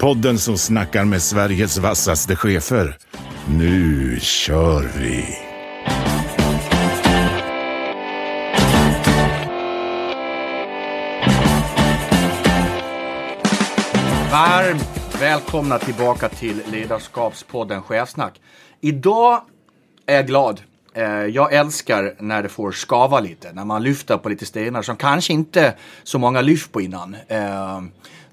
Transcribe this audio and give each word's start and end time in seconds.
Podden 0.00 0.38
som 0.38 0.58
snackar 0.58 1.04
med 1.04 1.22
Sveriges 1.22 1.78
vassaste 1.78 2.36
chefer. 2.36 2.96
Nu 3.58 4.18
kör 4.20 4.90
vi! 4.98 5.24
Varmt 14.32 15.20
välkomna 15.20 15.78
tillbaka 15.78 16.28
till 16.28 16.62
Ledarskapspodden 16.72 17.82
Chefsnack. 17.82 18.40
Idag 18.80 19.42
är 20.06 20.16
jag 20.16 20.26
glad. 20.26 20.60
Eh, 20.94 21.04
jag 21.04 21.52
älskar 21.52 22.14
när 22.18 22.42
det 22.42 22.48
får 22.48 22.72
skava 22.72 23.20
lite, 23.20 23.52
när 23.52 23.64
man 23.64 23.82
lyfter 23.82 24.16
på 24.16 24.28
lite 24.28 24.46
stenar 24.46 24.82
som 24.82 24.96
kanske 24.96 25.32
inte 25.32 25.74
så 26.02 26.18
många 26.18 26.40
lyft 26.40 26.72
på 26.72 26.80
innan. 26.80 27.16
Eh, 27.28 27.80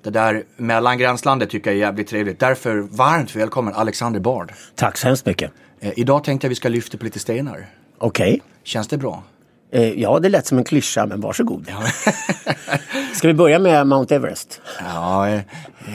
det 0.04 0.10
där 0.10 0.44
mellangränslandet 0.58 1.50
tycker 1.50 1.70
jag 1.70 1.76
är 1.78 1.82
jävligt 1.82 2.08
trevligt. 2.08 2.40
Därför 2.40 2.78
varmt 2.78 3.36
välkommen 3.36 3.74
Alexander 3.74 4.20
Bard. 4.20 4.54
Tack 4.76 4.98
så 4.98 5.08
hemskt 5.08 5.26
mycket. 5.26 5.52
Eh, 5.80 5.92
Idag 5.96 6.24
tänkte 6.24 6.46
jag 6.48 6.50
vi 6.50 6.56
ska 6.56 6.70
lyfta 6.70 6.98
på 6.98 7.04
lite 7.04 7.20
stenar. 7.20 7.66
Okej. 7.98 8.42
Känns 8.64 8.88
det 8.88 8.98
bra? 8.98 9.24
Eh, 9.72 10.02
ja, 10.02 10.20
det 10.20 10.30
lät 10.30 10.46
som 10.48 10.58
en 10.58 10.64
klyscha, 10.64 11.06
men 11.06 11.22
varsågod. 11.22 11.68
Ska 13.14 13.28
vi 13.28 13.34
börja 13.34 13.60
med 13.60 13.88
Mount 13.88 14.16
Everest? 14.16 14.62
Ja, 14.80 15.30
eh, 15.30 15.42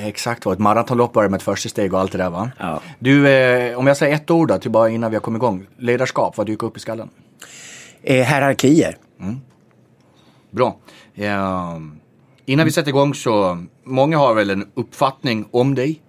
exakt. 0.06 0.47
Ett 0.47 0.58
maratonlopp 0.58 1.12
börjar 1.12 1.28
med 1.30 1.39
ett 1.39 1.42
första 1.42 1.69
steg 1.69 1.95
och 1.95 2.00
allt 2.00 2.12
det 2.12 2.19
där 2.19 2.30
va? 2.30 2.50
Ja. 2.58 2.80
Du, 2.98 3.28
eh, 3.28 3.78
om 3.78 3.86
jag 3.86 3.97
säger 3.97 4.14
ett 4.14 4.30
ord 4.30 4.48
då, 4.48 4.58
till 4.58 4.70
bara 4.70 4.89
innan 4.89 5.11
vi 5.11 5.17
har 5.17 5.20
kommit 5.20 5.39
igång. 5.41 5.67
Ledarskap, 5.78 6.36
vad 6.36 6.47
dyker 6.47 6.67
upp 6.67 6.77
i 6.77 6.80
skallen? 6.80 7.08
Eh, 8.03 8.14
hierarkier. 8.27 8.97
Bra. 10.50 10.77
Eh, 11.14 11.78
innan 12.47 12.67
vi 12.67 12.73
sätter 12.73 12.89
igång 12.89 13.15
så, 13.15 13.65
många 13.85 14.19
har 14.19 14.35
väl 14.35 14.51
en 14.51 14.67
uppfattning 14.75 15.48
om 15.51 15.75
dig. 15.75 16.02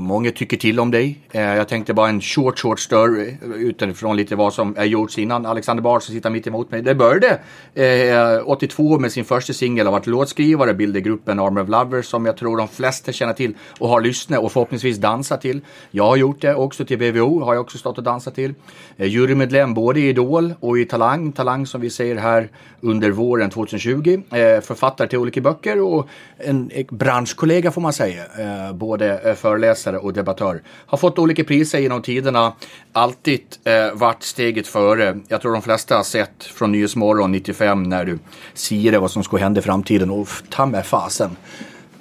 Många 0.00 0.30
tycker 0.30 0.56
till 0.56 0.80
om 0.80 0.90
dig. 0.90 1.18
Eh, 1.30 1.40
jag 1.42 1.68
tänkte 1.68 1.94
bara 1.94 2.08
en 2.08 2.20
short, 2.20 2.58
short 2.58 2.80
story 2.80 3.36
eh, 3.42 3.50
utifrån 3.50 4.16
lite 4.16 4.36
vad 4.36 4.54
som 4.54 4.74
är 4.76 4.84
gjorts 4.84 5.18
innan. 5.18 5.46
Alexander 5.46 5.82
Bard 5.82 6.02
som 6.02 6.14
sitter 6.14 6.30
mitt 6.30 6.46
emot 6.46 6.70
mig. 6.70 6.82
Det 6.82 6.94
började 6.94 7.40
eh, 7.74 8.42
82 8.44 8.98
med 8.98 9.12
sin 9.12 9.24
första 9.24 9.52
singel 9.52 9.86
och 9.86 9.92
varit 9.92 10.06
låtskrivare, 10.06 10.74
bildade 10.74 11.00
gruppen 11.00 11.38
Armor 11.38 11.62
of 11.62 11.68
Lovers 11.68 12.06
som 12.06 12.26
jag 12.26 12.36
tror 12.36 12.56
de 12.56 12.68
flesta 12.68 13.12
känner 13.12 13.32
till 13.32 13.54
och 13.78 13.88
har 13.88 14.00
lyssnat 14.00 14.40
och 14.40 14.52
förhoppningsvis 14.52 14.96
dansat 14.98 15.40
till. 15.40 15.60
Jag 15.90 16.04
har 16.04 16.16
gjort 16.16 16.40
det 16.40 16.54
också 16.54 16.84
till 16.84 16.98
BVO, 16.98 17.44
har 17.44 17.54
jag 17.54 17.60
också 17.60 17.78
stått 17.78 17.98
och 17.98 18.04
dansat 18.04 18.34
till. 18.34 18.54
Eh, 18.96 19.06
jurymedlem 19.06 19.74
både 19.74 20.00
i 20.00 20.08
Idol 20.08 20.54
och 20.60 20.78
i 20.78 20.84
Talang, 20.84 21.32
Talang 21.32 21.66
som 21.66 21.80
vi 21.80 21.90
ser 21.90 22.16
här 22.16 22.48
under 22.80 23.10
våren 23.10 23.50
2020. 23.50 24.22
Eh, 24.30 24.60
författare 24.60 25.08
till 25.08 25.18
olika 25.18 25.40
böcker 25.40 25.80
och 25.80 26.08
en 26.38 26.70
branschkollega 26.90 27.70
får 27.70 27.80
man 27.80 27.92
säga. 27.92 28.22
Eh, 28.38 28.72
både 28.72 29.18
eh, 29.18 29.29
Eh, 29.30 29.36
föreläsare 29.36 29.98
och 29.98 30.12
debattör. 30.12 30.62
Har 30.86 30.98
fått 30.98 31.18
olika 31.18 31.44
priser 31.44 31.78
genom 31.78 32.02
tiderna. 32.02 32.52
Alltid 32.92 33.40
eh, 33.64 33.94
varit 33.94 34.22
steget 34.22 34.66
före. 34.66 35.18
Jag 35.28 35.40
tror 35.40 35.52
de 35.52 35.62
flesta 35.62 35.96
har 35.96 36.02
sett 36.02 36.44
från 36.44 36.72
Nyhetsmorgon 36.72 37.32
95 37.32 37.82
när 37.82 38.04
du 38.04 38.18
siade 38.54 38.98
vad 38.98 39.10
som 39.10 39.24
skulle 39.24 39.42
hända 39.42 39.60
i 39.60 39.62
framtiden 39.62 40.10
och 40.10 40.28
ta 40.50 40.66
med 40.66 40.86
fasen. 40.86 41.36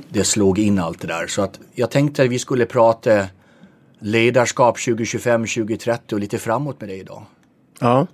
Det 0.09 0.23
slog 0.23 0.59
in 0.59 0.79
allt 0.79 1.01
det 1.01 1.07
där. 1.07 1.27
Så 1.27 1.41
att 1.41 1.59
jag 1.73 1.91
tänkte 1.91 2.23
att 2.23 2.29
vi 2.29 2.39
skulle 2.39 2.65
prata 2.65 3.27
ledarskap 3.99 4.79
2025, 4.79 5.41
2030 5.41 6.15
och 6.15 6.21
lite 6.21 6.37
framåt 6.37 6.81
med 6.81 6.89
dig 6.89 6.99
idag. 6.99 7.23
Ja, 7.79 8.07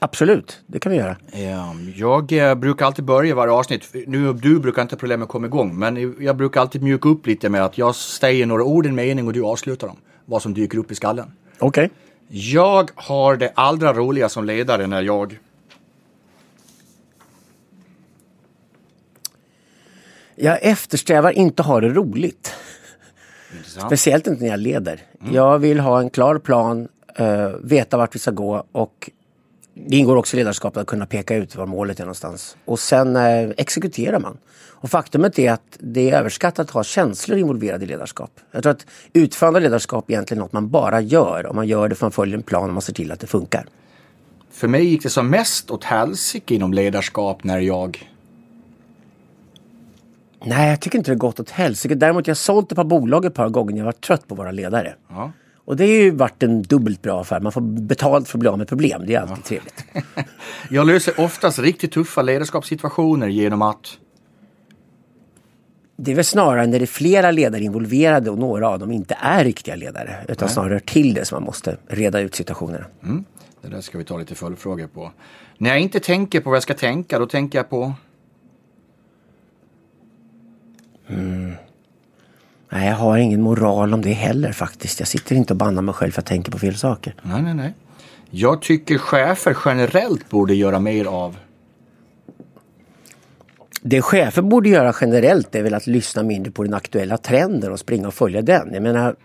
absolut. 0.00 0.60
Det 0.66 0.78
kan 0.78 0.92
vi 0.92 0.98
göra. 0.98 1.16
Ja, 1.32 1.74
jag 1.96 2.32
eh, 2.32 2.54
brukar 2.54 2.86
alltid 2.86 3.04
börja 3.04 3.34
varje 3.34 3.52
avsnitt. 3.52 3.94
Nu, 4.06 4.32
du 4.32 4.60
brukar 4.60 4.82
inte 4.82 4.94
ha 4.94 4.98
problem 4.98 5.20
med 5.20 5.24
att 5.24 5.30
komma 5.30 5.46
igång, 5.46 5.78
men 5.78 6.16
jag 6.20 6.36
brukar 6.36 6.60
alltid 6.60 6.82
mjuka 6.82 7.08
upp 7.08 7.26
lite 7.26 7.48
med 7.48 7.64
att 7.64 7.78
jag 7.78 7.94
säger 7.94 8.46
några 8.46 8.64
ord, 8.64 8.86
en 8.86 8.94
mening 8.94 9.26
och 9.26 9.32
du 9.32 9.44
avslutar 9.44 9.86
dem. 9.86 9.96
Vad 10.24 10.42
som 10.42 10.54
dyker 10.54 10.78
upp 10.78 10.90
i 10.90 10.94
skallen. 10.94 11.32
Okej. 11.58 11.90
Jag 12.28 12.90
har 12.94 13.36
det 13.36 13.52
allra 13.54 13.92
roligast 13.92 14.34
som 14.34 14.44
ledare 14.44 14.86
när 14.86 15.02
jag... 15.02 15.38
Jag 20.36 20.58
eftersträvar 20.62 21.30
inte 21.30 21.62
att 21.62 21.68
ha 21.68 21.80
det 21.80 21.88
roligt. 21.88 22.54
Intressant. 23.52 23.86
Speciellt 23.86 24.26
inte 24.26 24.42
när 24.42 24.50
jag 24.50 24.60
leder. 24.60 25.02
Jag 25.32 25.58
vill 25.58 25.80
ha 25.80 26.00
en 26.00 26.10
klar 26.10 26.38
plan, 26.38 26.88
eh, 27.16 27.48
veta 27.62 27.96
vart 27.96 28.14
vi 28.14 28.18
ska 28.18 28.30
gå 28.30 28.66
och 28.72 29.10
det 29.86 29.96
ingår 29.96 30.16
också 30.16 30.36
i 30.36 30.40
ledarskapet 30.40 30.80
att 30.80 30.86
kunna 30.86 31.06
peka 31.06 31.36
ut 31.36 31.56
var 31.56 31.66
målet 31.66 32.00
är 32.00 32.04
någonstans. 32.04 32.56
Och 32.64 32.78
sen 32.78 33.16
eh, 33.16 33.50
exekuterar 33.56 34.20
man. 34.20 34.38
Och 34.82 34.90
faktumet 34.90 35.38
är 35.38 35.52
att 35.52 35.76
det 35.78 36.10
är 36.10 36.18
överskattat 36.18 36.66
att 36.66 36.70
ha 36.70 36.84
känslor 36.84 37.38
involverade 37.38 37.84
i 37.84 37.88
ledarskap. 37.88 38.30
Jag 38.52 38.62
tror 38.62 38.70
att 38.70 38.86
utförande 39.12 39.60
ledarskap 39.60 40.08
är 40.08 40.12
egentligen 40.12 40.40
något 40.40 40.52
man 40.52 40.68
bara 40.68 41.00
gör 41.00 41.46
om 41.46 41.56
man 41.56 41.68
gör 41.68 41.88
det 41.88 41.94
för 41.94 42.06
man 42.06 42.12
följer 42.12 42.36
en 42.36 42.42
plan 42.42 42.68
och 42.68 42.72
man 42.72 42.82
ser 42.82 42.92
till 42.92 43.12
att 43.12 43.20
det 43.20 43.26
funkar. 43.26 43.66
För 44.50 44.68
mig 44.68 44.84
gick 44.84 45.02
det 45.02 45.10
som 45.10 45.30
mest 45.30 45.70
åt 45.70 45.84
helsike 45.84 46.54
inom 46.54 46.72
ledarskap 46.72 47.44
när 47.44 47.58
jag... 47.58 48.10
Nej, 50.44 50.70
jag 50.70 50.80
tycker 50.80 50.98
inte 50.98 51.10
det 51.10 51.16
gått 51.16 51.40
åt 51.40 51.50
helsike. 51.50 51.94
Däremot 51.94 52.26
jag 52.26 52.36
sålt 52.36 52.72
ett 52.72 52.76
par 52.76 52.84
bolag 52.84 53.24
ett 53.24 53.34
par 53.34 53.48
gånger 53.48 53.72
när 53.72 53.78
jag 53.78 53.84
varit 53.84 54.00
trött 54.00 54.28
på 54.28 54.34
våra 54.34 54.50
ledare. 54.50 54.94
Ja. 55.08 55.32
Och 55.64 55.76
det 55.76 55.84
har 55.84 55.90
ju 55.90 56.10
varit 56.10 56.42
en 56.42 56.62
dubbelt 56.62 57.02
bra 57.02 57.20
affär. 57.20 57.40
Man 57.40 57.52
får 57.52 57.60
betalt 57.60 58.28
för 58.28 58.38
att 58.38 58.40
bli 58.40 58.48
av 58.48 58.58
med 58.58 58.68
problem. 58.68 59.02
Det 59.06 59.14
är 59.14 59.20
alltid 59.20 59.44
trevligt. 59.44 59.84
Jag 60.70 60.86
löser 60.86 61.20
oftast 61.20 61.58
riktigt 61.58 61.92
tuffa 61.92 62.22
ledarskapssituationer 62.22 63.28
genom 63.28 63.62
att... 63.62 63.98
Det 65.96 66.10
är 66.10 66.14
väl 66.14 66.24
snarare 66.24 66.66
när 66.66 66.78
det 66.78 66.84
är 66.84 66.86
flera 66.86 67.30
ledare 67.30 67.62
involverade 67.62 68.30
och 68.30 68.38
några 68.38 68.68
av 68.68 68.78
dem 68.78 68.92
inte 68.92 69.16
är 69.20 69.44
riktiga 69.44 69.76
ledare. 69.76 70.16
Utan 70.28 70.48
snarare 70.48 70.80
till 70.80 71.14
det 71.14 71.24
som 71.24 71.36
man 71.36 71.44
måste 71.44 71.76
reda 71.88 72.20
ut 72.20 72.34
situationerna. 72.34 72.86
Det 73.62 73.68
där 73.68 73.80
ska 73.80 73.98
vi 73.98 74.04
ta 74.04 74.18
lite 74.18 74.34
följdfrågor 74.34 74.86
på. 74.86 75.12
När 75.58 75.70
jag 75.70 75.80
inte 75.80 76.00
tänker 76.00 76.40
på 76.40 76.50
vad 76.50 76.56
jag 76.56 76.62
ska 76.62 76.74
tänka, 76.74 77.18
då 77.18 77.26
tänker 77.26 77.58
jag 77.58 77.70
på... 77.70 77.94
Nej, 82.72 82.88
jag 82.88 82.96
har 82.96 83.18
ingen 83.18 83.42
moral 83.42 83.94
om 83.94 84.02
det 84.02 84.12
heller 84.12 84.52
faktiskt. 84.52 84.98
Jag 85.00 85.08
sitter 85.08 85.36
inte 85.36 85.52
och 85.52 85.56
bannar 85.56 85.82
mig 85.82 85.94
själv 85.94 86.10
för 86.12 86.20
att 86.20 86.30
jag 86.30 86.34
tänker 86.34 86.52
på 86.52 86.58
fel 86.58 86.76
saker. 86.76 87.14
Nej, 87.22 87.42
nej, 87.42 87.54
nej. 87.54 87.74
Jag 88.30 88.62
tycker 88.62 88.98
chefer 88.98 89.56
generellt 89.64 90.30
borde 90.30 90.54
göra 90.54 90.80
mer 90.80 91.04
av... 91.04 91.36
Det 93.82 94.02
chefer 94.02 94.42
borde 94.42 94.68
göra 94.68 94.94
generellt 95.00 95.54
är 95.54 95.62
väl 95.62 95.74
att 95.74 95.86
lyssna 95.86 96.22
mindre 96.22 96.52
på 96.52 96.62
den 96.62 96.74
aktuella 96.74 97.16
trenden 97.16 97.72
och 97.72 97.78
springa 97.78 98.08
och 98.08 98.14
följa 98.14 98.42
den. 98.42 98.74
Jag 98.74 98.82
menar, 98.82 99.16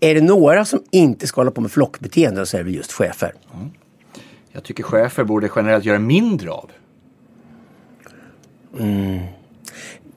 är 0.00 0.14
det 0.14 0.20
några 0.20 0.64
som 0.64 0.82
inte 0.90 1.26
ska 1.26 1.40
hålla 1.40 1.50
på 1.50 1.60
med 1.60 1.70
flockbeteende 1.70 2.46
så 2.46 2.56
är 2.56 2.64
det 2.64 2.70
just 2.70 2.92
chefer. 2.92 3.32
Jag 4.52 4.62
tycker 4.62 4.82
chefer 4.82 5.24
borde 5.24 5.50
generellt 5.56 5.84
göra 5.84 5.98
mindre 5.98 6.50
av. 6.50 6.70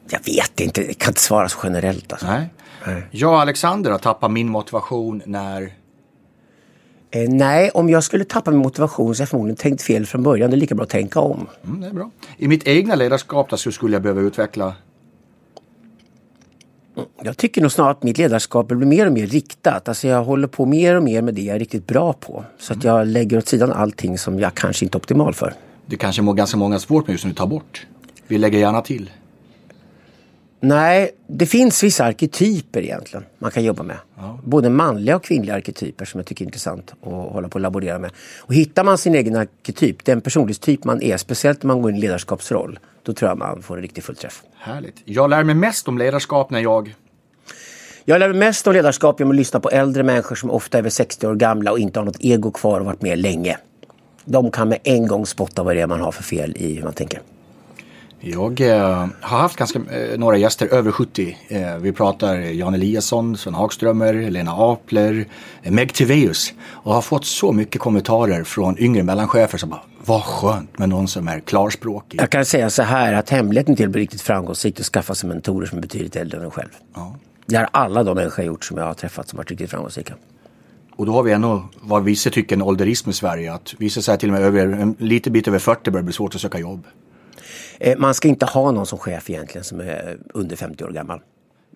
Jag 0.09 0.19
vet 0.25 0.59
inte, 0.59 0.81
jag 0.81 0.97
kan 0.97 1.11
inte 1.11 1.21
svara 1.21 1.49
så 1.49 1.59
generellt. 1.63 2.11
Alltså. 2.11 2.27
Nej. 2.27 2.49
Jag 3.11 3.31
och 3.31 3.41
Alexander 3.41 3.91
har 3.91 3.99
tappat 3.99 4.31
min 4.31 4.49
motivation 4.49 5.21
när... 5.25 5.73
Eh, 7.11 7.29
nej, 7.29 7.69
om 7.69 7.89
jag 7.89 8.03
skulle 8.03 8.25
tappa 8.25 8.51
min 8.51 8.59
motivation 8.59 9.15
så 9.15 9.19
har 9.19 9.23
jag 9.23 9.29
förmodligen 9.29 9.57
tänkt 9.57 9.81
fel 9.81 10.05
från 10.05 10.23
början. 10.23 10.49
Det 10.49 10.55
är 10.55 10.59
lika 10.59 10.75
bra 10.75 10.83
att 10.83 10.89
tänka 10.89 11.19
om. 11.19 11.47
Mm, 11.65 11.81
det 11.81 11.87
är 11.87 11.93
bra. 11.93 12.11
I 12.37 12.47
mitt 12.47 12.67
egna 12.67 12.95
ledarskap 12.95 13.49
då, 13.49 13.57
så 13.57 13.71
skulle 13.71 13.95
jag 13.95 14.01
behöva 14.01 14.21
utveckla... 14.21 14.73
Jag 17.23 17.37
tycker 17.37 17.61
nog 17.61 17.71
snarare 17.71 17.91
att 17.91 18.03
mitt 18.03 18.17
ledarskap 18.17 18.67
blir 18.67 18.87
mer 18.87 19.07
och 19.07 19.13
mer 19.13 19.27
riktat. 19.27 19.87
Alltså 19.87 20.07
jag 20.07 20.23
håller 20.23 20.47
på 20.47 20.65
mer 20.65 20.95
och 20.95 21.03
mer 21.03 21.21
med 21.21 21.33
det 21.33 21.41
jag 21.41 21.55
är 21.55 21.59
riktigt 21.59 21.87
bra 21.87 22.13
på. 22.13 22.45
Så 22.59 22.73
att 22.73 22.83
jag 22.83 23.07
lägger 23.07 23.37
åt 23.37 23.47
sidan 23.47 23.71
allting 23.71 24.17
som 24.17 24.39
jag 24.39 24.53
kanske 24.55 24.85
inte 24.85 24.97
är 24.97 24.99
optimal 24.99 25.33
för. 25.33 25.53
Det 25.85 25.95
kanske 25.95 26.21
må 26.21 26.33
ganska 26.33 26.57
många 26.57 26.79
svårt 26.79 27.07
med 27.07 27.13
just 27.13 27.25
nu 27.25 27.33
ta 27.33 27.47
bort. 27.47 27.87
Vi 28.27 28.37
lägger 28.37 28.59
gärna 28.59 28.81
till. 28.81 29.09
Nej, 30.65 31.11
det 31.27 31.45
finns 31.45 31.83
vissa 31.83 32.05
arketyper 32.05 32.81
egentligen 32.81 33.25
man 33.39 33.51
kan 33.51 33.63
jobba 33.63 33.83
med. 33.83 33.97
Både 34.43 34.69
manliga 34.69 35.15
och 35.15 35.23
kvinnliga 35.23 35.55
arketyper 35.55 36.05
som 36.05 36.19
jag 36.19 36.27
tycker 36.27 36.45
är 36.45 36.45
intressant 36.45 36.93
att 37.01 37.11
hålla 37.11 37.49
på 37.49 37.53
och 37.53 37.61
laborera 37.61 37.99
med. 37.99 38.11
Och 38.39 38.53
hittar 38.53 38.83
man 38.83 38.97
sin 38.97 39.15
egen 39.15 39.35
arketyp, 39.35 40.05
den 40.05 40.21
personlighetstyp 40.21 40.83
man 40.83 41.01
är, 41.01 41.17
speciellt 41.17 41.63
när 41.63 41.67
man 41.67 41.81
går 41.81 41.91
in 41.91 41.97
i 41.97 41.99
ledarskapsroll, 41.99 42.79
då 43.03 43.13
tror 43.13 43.31
jag 43.31 43.37
man 43.37 43.61
får 43.61 43.75
en 43.75 43.81
riktig 43.81 44.03
fullträff. 44.03 44.43
Härligt. 44.57 44.95
Jag 45.05 45.29
lär 45.29 45.43
mig 45.43 45.55
mest 45.55 45.87
om 45.87 45.97
ledarskap 45.97 46.49
när 46.49 46.59
jag... 46.59 46.95
Jag 48.05 48.19
lär 48.19 48.29
mig 48.29 48.39
mest 48.39 48.67
om 48.67 48.73
ledarskap 48.73 49.19
genom 49.19 49.31
att 49.31 49.37
lyssna 49.37 49.59
på 49.59 49.69
äldre 49.69 50.03
människor 50.03 50.35
som 50.35 50.51
ofta 50.51 50.77
är 50.77 50.79
över 50.79 50.89
60 50.89 51.27
år 51.27 51.35
gamla 51.35 51.71
och 51.71 51.79
inte 51.79 51.99
har 51.99 52.05
något 52.05 52.17
ego 52.19 52.51
kvar 52.51 52.79
och 52.79 52.85
varit 52.85 53.01
med 53.01 53.19
länge. 53.19 53.57
De 54.25 54.51
kan 54.51 54.69
med 54.69 54.79
en 54.83 55.07
gång 55.07 55.25
spotta 55.25 55.63
vad 55.63 55.75
det 55.75 55.81
är 55.81 55.87
man 55.87 56.01
har 56.01 56.11
för 56.11 56.23
fel 56.23 56.57
i 56.57 56.75
hur 56.75 56.83
man 56.83 56.93
tänker. 56.93 57.21
Jag 58.25 58.61
eh, 58.61 59.07
har 59.21 59.37
haft 59.37 59.57
ganska 59.57 59.79
eh, 59.79 60.19
några 60.19 60.37
gäster 60.37 60.67
över 60.67 60.91
70. 60.91 61.37
Eh, 61.47 61.77
vi 61.77 61.91
pratar 61.91 62.35
Jan 62.35 62.73
Eliasson, 62.73 63.37
Sven 63.37 63.53
Hagströmer, 63.53 64.13
Lena 64.13 64.51
Apler, 64.51 65.25
eh, 65.63 65.71
Meg 65.71 65.93
Tiveus. 65.93 66.53
Och 66.63 66.93
har 66.93 67.01
fått 67.01 67.25
så 67.25 67.51
mycket 67.51 67.81
kommentarer 67.81 68.43
från 68.43 68.79
yngre 68.79 69.03
mellanchefer 69.03 69.57
som 69.57 69.69
bara, 69.69 69.81
vad 70.05 70.23
skönt 70.23 70.79
med 70.79 70.89
någon 70.89 71.07
som 71.07 71.27
är 71.27 71.39
klarspråkig. 71.39 72.21
Jag 72.21 72.29
kan 72.29 72.45
säga 72.45 72.69
så 72.69 72.83
här 72.83 73.13
att 73.13 73.29
hemligheten 73.29 73.75
till 73.75 73.85
att 73.85 73.91
bli 73.91 74.01
riktigt 74.01 74.21
framgångsrik 74.21 74.79
är 74.79 74.81
att 74.81 74.87
skaffa 74.87 75.15
sig 75.15 75.29
mentorer 75.29 75.65
som 75.65 75.77
är 75.77 75.81
betydligt 75.81 76.15
äldre 76.15 76.37
än 76.37 76.45
en 76.45 76.51
själv. 76.51 76.69
Ja. 76.95 77.15
Det 77.45 77.55
har 77.55 77.69
alla 77.71 78.03
de 78.03 78.15
människor 78.15 78.45
gjort 78.45 78.65
som 78.65 78.77
jag 78.77 78.85
har 78.85 78.93
träffat 78.93 79.29
som 79.29 79.37
varit 79.37 79.49
riktigt 79.49 79.69
framgångsrika. 79.69 80.13
Och 80.95 81.05
då 81.05 81.11
har 81.11 81.23
vi 81.23 81.31
ändå 81.31 81.65
vad 81.81 82.03
vissa 82.03 82.29
tycker 82.29 82.55
en 82.55 82.61
ålderism 82.61 83.09
i 83.09 83.13
Sverige. 83.13 83.53
Att 83.53 83.73
vissa 83.77 84.01
säger 84.01 84.17
till 84.17 84.29
och 84.29 84.33
med 84.33 84.43
över, 84.43 84.67
en 84.67 84.95
liten 84.99 85.33
bit 85.33 85.47
över 85.47 85.59
40 85.59 85.91
börjar 85.91 86.01
det 86.01 86.05
bli 86.05 86.13
svårt 86.13 86.35
att 86.35 86.41
söka 86.41 86.59
jobb. 86.59 86.83
Eh, 87.83 87.97
Man 87.97 88.13
ska 88.13 88.27
inte 88.27 88.45
ha 88.45 88.71
någon 88.71 88.85
som 88.85 88.99
chef 88.99 89.29
egentligen 89.29 89.63
som 89.65 89.79
är 89.79 90.17
under 90.33 90.55
50 90.55 90.83
år 90.83 90.89
gammal. 90.91 91.19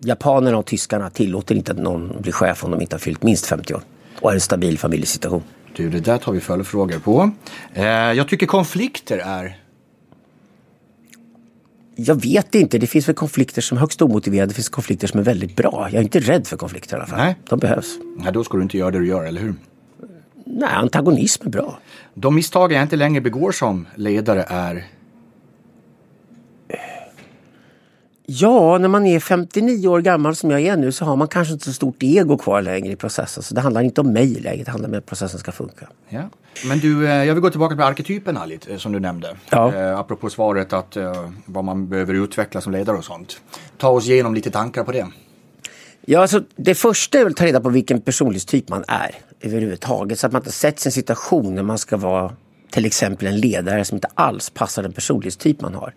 Japanerna 0.04 0.58
och 0.58 0.66
tyskarna 0.66 1.10
tillåter 1.10 1.54
inte 1.54 1.72
att 1.72 1.78
någon 1.78 2.16
blir 2.20 2.32
chef 2.32 2.64
om 2.64 2.70
de 2.70 2.80
inte 2.80 2.94
har 2.96 3.00
fyllt 3.00 3.22
minst 3.22 3.46
50 3.46 3.74
år 3.74 3.82
och 4.20 4.28
har 4.28 4.34
en 4.34 4.40
stabil 4.40 4.78
familjesituation. 4.78 5.42
Du, 5.76 5.90
det 5.90 6.00
där 6.00 6.18
tar 6.18 6.32
vi 6.32 6.40
följdfrågor 6.40 6.98
på. 6.98 7.30
Eh, 7.74 7.84
jag 7.86 8.28
tycker 8.28 8.46
konflikter 8.46 9.18
är... 9.18 9.56
Jag 11.96 12.22
vet 12.22 12.54
inte, 12.54 12.78
det 12.78 12.86
finns 12.86 13.08
väl 13.08 13.14
konflikter 13.14 13.62
som 13.62 13.76
är 13.76 13.80
högst 13.80 14.02
omotiverade, 14.02 14.46
det 14.46 14.54
finns 14.54 14.68
konflikter 14.68 15.06
som 15.06 15.20
är 15.20 15.24
väldigt 15.24 15.56
bra. 15.56 15.88
Jag 15.92 15.98
är 16.00 16.02
inte 16.02 16.20
rädd 16.20 16.46
för 16.46 16.56
konflikter 16.56 16.96
i 16.96 16.98
alla 16.98 17.06
fall. 17.06 17.18
Nej. 17.18 17.36
De 17.48 17.58
behövs. 17.58 17.98
Nej, 18.16 18.32
då 18.32 18.44
ska 18.44 18.56
du 18.56 18.62
inte 18.62 18.78
göra 18.78 18.90
det 18.90 18.98
du 18.98 19.06
gör, 19.06 19.24
eller 19.24 19.40
hur? 19.40 19.54
Nej, 20.46 20.70
antagonism 20.72 21.46
är 21.46 21.50
bra. 21.50 21.78
De 22.14 22.34
misstag 22.34 22.72
jag 22.72 22.82
inte 22.82 22.96
längre 22.96 23.20
begår 23.20 23.52
som 23.52 23.86
ledare 23.94 24.44
är... 24.48 24.84
Ja, 28.30 28.78
när 28.78 28.88
man 28.88 29.06
är 29.06 29.20
59 29.20 29.88
år 29.88 30.00
gammal 30.00 30.36
som 30.36 30.50
jag 30.50 30.60
är 30.60 30.76
nu 30.76 30.92
så 30.92 31.04
har 31.04 31.16
man 31.16 31.28
kanske 31.28 31.52
inte 31.52 31.64
så 31.64 31.72
stort 31.72 32.02
ego 32.02 32.38
kvar 32.38 32.62
längre 32.62 32.92
i 32.92 32.96
processen. 32.96 33.42
Så 33.42 33.54
det 33.54 33.60
handlar 33.60 33.82
inte 33.82 34.00
om 34.00 34.12
mig 34.12 34.34
längre, 34.34 34.64
det 34.64 34.70
handlar 34.70 34.88
om 34.88 34.98
att 34.98 35.06
processen 35.06 35.40
ska 35.40 35.52
funka. 35.52 35.88
Ja. 36.08 36.22
Men 36.68 36.78
du, 36.78 37.08
eh, 37.08 37.24
jag 37.24 37.34
vill 37.34 37.42
gå 37.42 37.50
tillbaka 37.50 37.74
till 37.74 37.84
arketyperna 37.84 38.46
lite, 38.46 38.72
eh, 38.72 38.78
som 38.78 38.92
du 38.92 39.00
nämnde. 39.00 39.36
Ja. 39.50 39.74
Eh, 39.74 39.98
apropå 39.98 40.30
svaret 40.30 40.72
att 40.72 40.96
eh, 40.96 41.28
vad 41.44 41.64
man 41.64 41.88
behöver 41.88 42.14
utveckla 42.14 42.60
som 42.60 42.72
ledare 42.72 42.96
och 42.96 43.04
sånt. 43.04 43.40
Ta 43.78 43.88
oss 43.88 44.08
igenom 44.08 44.34
lite 44.34 44.50
tankar 44.50 44.84
på 44.84 44.92
det. 44.92 45.06
Ja, 46.00 46.20
alltså, 46.20 46.42
det 46.56 46.74
första 46.74 47.18
är 47.18 47.26
att 47.26 47.36
ta 47.36 47.44
reda 47.44 47.60
på 47.60 47.68
vilken 47.68 48.00
personlighetstyp 48.00 48.68
man 48.68 48.84
är 48.88 49.14
överhuvudtaget. 49.40 50.18
Så 50.18 50.26
att 50.26 50.32
man 50.32 50.42
inte 50.42 50.52
sätts 50.52 50.86
i 50.86 50.88
en 50.88 50.92
situation 50.92 51.54
när 51.54 51.62
man 51.62 51.78
ska 51.78 51.96
vara 51.96 52.32
till 52.70 52.86
exempel 52.86 53.26
en 53.26 53.40
ledare 53.40 53.84
som 53.84 53.96
inte 53.96 54.08
alls 54.14 54.50
passar 54.50 54.82
den 54.82 54.92
personlighetstyp 54.92 55.60
man 55.60 55.74
har. 55.74 55.94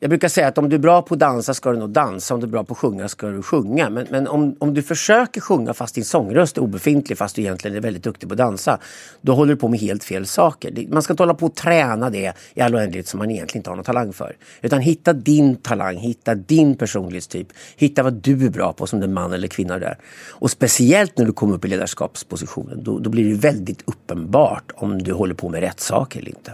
Jag 0.00 0.10
brukar 0.10 0.28
säga 0.28 0.48
att 0.48 0.58
om 0.58 0.68
du 0.68 0.76
är 0.76 0.80
bra 0.80 1.02
på 1.02 1.14
att 1.14 1.20
dansa 1.20 1.54
ska 1.54 1.72
du 1.72 1.78
nog 1.78 1.90
dansa, 1.90 2.34
om 2.34 2.40
du 2.40 2.46
är 2.46 2.50
bra 2.50 2.64
på 2.64 2.72
att 2.72 2.78
sjunga 2.78 3.08
ska 3.08 3.28
du 3.28 3.42
sjunga. 3.42 3.90
Men, 3.90 4.06
men 4.10 4.28
om, 4.28 4.56
om 4.58 4.74
du 4.74 4.82
försöker 4.82 5.40
sjunga 5.40 5.74
fast 5.74 5.94
din 5.94 6.04
sångröst 6.04 6.56
är 6.56 6.62
obefintlig 6.62 7.18
fast 7.18 7.36
du 7.36 7.42
egentligen 7.42 7.76
är 7.76 7.80
väldigt 7.80 8.02
duktig 8.02 8.28
på 8.28 8.32
att 8.32 8.38
dansa. 8.38 8.78
Då 9.20 9.34
håller 9.34 9.54
du 9.54 9.60
på 9.60 9.68
med 9.68 9.80
helt 9.80 10.04
fel 10.04 10.26
saker. 10.26 10.86
Man 10.88 11.02
ska 11.02 11.12
inte 11.12 11.22
hålla 11.22 11.34
på 11.34 11.46
och 11.46 11.54
träna 11.54 12.10
det 12.10 12.32
i 12.54 12.60
all 12.60 12.74
oändlighet 12.74 13.06
som 13.06 13.18
man 13.18 13.30
egentligen 13.30 13.60
inte 13.60 13.70
har 13.70 13.76
någon 13.76 13.84
talang 13.84 14.12
för. 14.12 14.36
Utan 14.60 14.80
hitta 14.80 15.12
din 15.12 15.56
talang, 15.56 15.96
hitta 15.96 16.34
din 16.34 16.76
personlighetstyp. 16.76 17.48
Hitta 17.76 18.02
vad 18.02 18.12
du 18.12 18.46
är 18.46 18.50
bra 18.50 18.72
på 18.72 18.86
som 18.86 19.00
den 19.00 19.12
man 19.12 19.32
eller 19.32 19.48
kvinna 19.48 19.78
där. 19.78 19.98
Och 20.28 20.50
speciellt 20.50 21.18
när 21.18 21.24
du 21.24 21.32
kommer 21.32 21.54
upp 21.54 21.64
i 21.64 21.68
ledarskapspositionen. 21.68 22.84
Då, 22.84 22.98
då 22.98 23.10
blir 23.10 23.30
det 23.30 23.34
väldigt 23.34 23.82
uppenbart 23.84 24.72
om 24.74 25.02
du 25.02 25.12
håller 25.12 25.34
på 25.34 25.48
med 25.48 25.60
rätt 25.60 25.80
saker 25.80 26.20
eller 26.20 26.28
inte. 26.28 26.52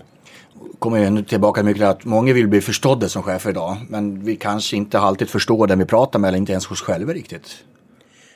Kommer 0.78 0.98
jag 0.98 1.06
ännu 1.06 1.22
tillbaka 1.22 1.62
mycket 1.62 1.80
till 1.80 1.86
att 1.86 2.04
många 2.04 2.32
vill 2.32 2.48
bli 2.48 2.60
förstådda 2.60 3.08
som 3.08 3.22
chefer 3.22 3.50
idag. 3.50 3.76
Men 3.88 4.24
vi 4.24 4.36
kanske 4.36 4.76
inte 4.76 4.98
alltid 4.98 5.28
förstår 5.28 5.66
den 5.66 5.78
vi 5.78 5.84
pratar 5.84 6.18
med 6.18 6.28
eller 6.28 6.38
inte 6.38 6.52
ens 6.52 6.66
hos 6.66 6.80
själva 6.80 7.12
riktigt. 7.12 7.64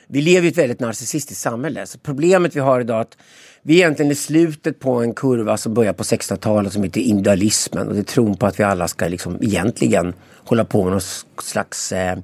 Vi 0.07 0.21
lever 0.21 0.47
i 0.47 0.49
ett 0.49 0.57
väldigt 0.57 0.79
narcissistiskt 0.79 1.41
samhälle. 1.41 1.85
Så 1.85 1.99
problemet 1.99 2.55
vi 2.55 2.59
har 2.59 2.81
idag 2.81 2.97
är 2.97 3.01
att 3.01 3.17
vi 3.63 3.73
är 3.73 3.77
egentligen 3.77 4.11
i 4.11 4.15
slutet 4.15 4.79
på 4.79 4.91
en 4.91 5.13
kurva 5.13 5.57
som 5.57 5.73
börjar 5.73 5.93
på 5.93 6.03
1600-talet 6.03 6.73
som 6.73 6.83
heter 6.83 7.01
individualismen. 7.01 7.87
Och 7.87 7.93
det 7.93 7.99
är 7.99 8.03
tron 8.03 8.37
på 8.37 8.45
att 8.45 8.59
vi 8.59 8.63
alla 8.63 8.87
ska 8.87 9.07
liksom 9.07 9.37
egentligen 9.41 10.13
hålla 10.49 10.65
på 10.65 10.83
med 10.83 10.91
någon 10.91 11.01
slags 11.41 11.91
eh, 11.91 12.17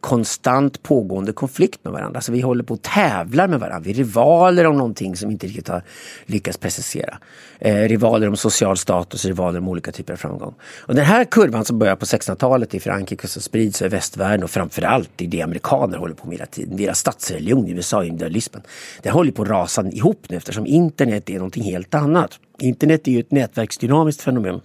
konstant 0.00 0.82
pågående 0.82 1.32
konflikt 1.32 1.84
med 1.84 1.92
varandra. 1.92 2.20
Så 2.20 2.32
vi 2.32 2.40
håller 2.40 2.64
på 2.64 2.74
och 2.74 2.82
tävlar 2.82 3.48
med 3.48 3.60
varandra. 3.60 3.84
Vi 3.84 3.90
är 3.90 3.94
rivaler 3.94 4.66
om 4.66 4.76
någonting 4.76 5.16
som 5.16 5.30
inte 5.30 5.46
riktigt 5.46 5.68
har 5.68 5.82
lyckats 6.26 6.58
precisera. 6.58 7.18
Eh, 7.58 7.74
rivaler 7.74 8.28
om 8.28 8.36
social 8.36 8.76
status, 8.76 9.24
rivaler 9.24 9.58
om 9.58 9.68
olika 9.68 9.92
typer 9.92 10.12
av 10.12 10.16
framgång. 10.16 10.54
Och 10.78 10.94
den 10.94 11.04
här 11.04 11.24
kurvan 11.24 11.64
som 11.64 11.78
börjar 11.78 11.96
på 11.96 12.04
1600-talet 12.04 12.74
i 12.74 12.80
Frankrike 12.80 13.28
som 13.28 13.42
sprids 13.42 13.82
över 13.82 13.96
västvärlden 13.96 14.44
och 14.44 14.50
framförallt 14.50 15.22
i 15.22 15.26
det 15.26 15.42
amerikaner 15.42 15.98
håller 15.98 16.14
på 16.14 16.26
med 16.26 16.36
hela 16.36 16.46
tiden. 16.46 16.76
Deras 16.76 16.98
statsreligion 16.98 17.68
i 17.68 17.70
USA, 17.70 18.04
individualismen. 18.04 18.62
Den 19.02 19.12
håller 19.12 19.32
på 19.32 19.42
att 19.42 19.48
rasa 19.48 19.88
ihop 19.88 20.26
nu 20.28 20.36
eftersom 20.36 20.66
internet 20.92 21.30
är 21.30 21.34
någonting 21.34 21.62
helt 21.62 21.94
annat. 21.94 22.40
Internet 22.58 23.08
är 23.08 23.12
ju 23.12 23.20
ett 23.20 23.30
nätverksdynamiskt 23.30 24.22
fenomen. 24.22 24.60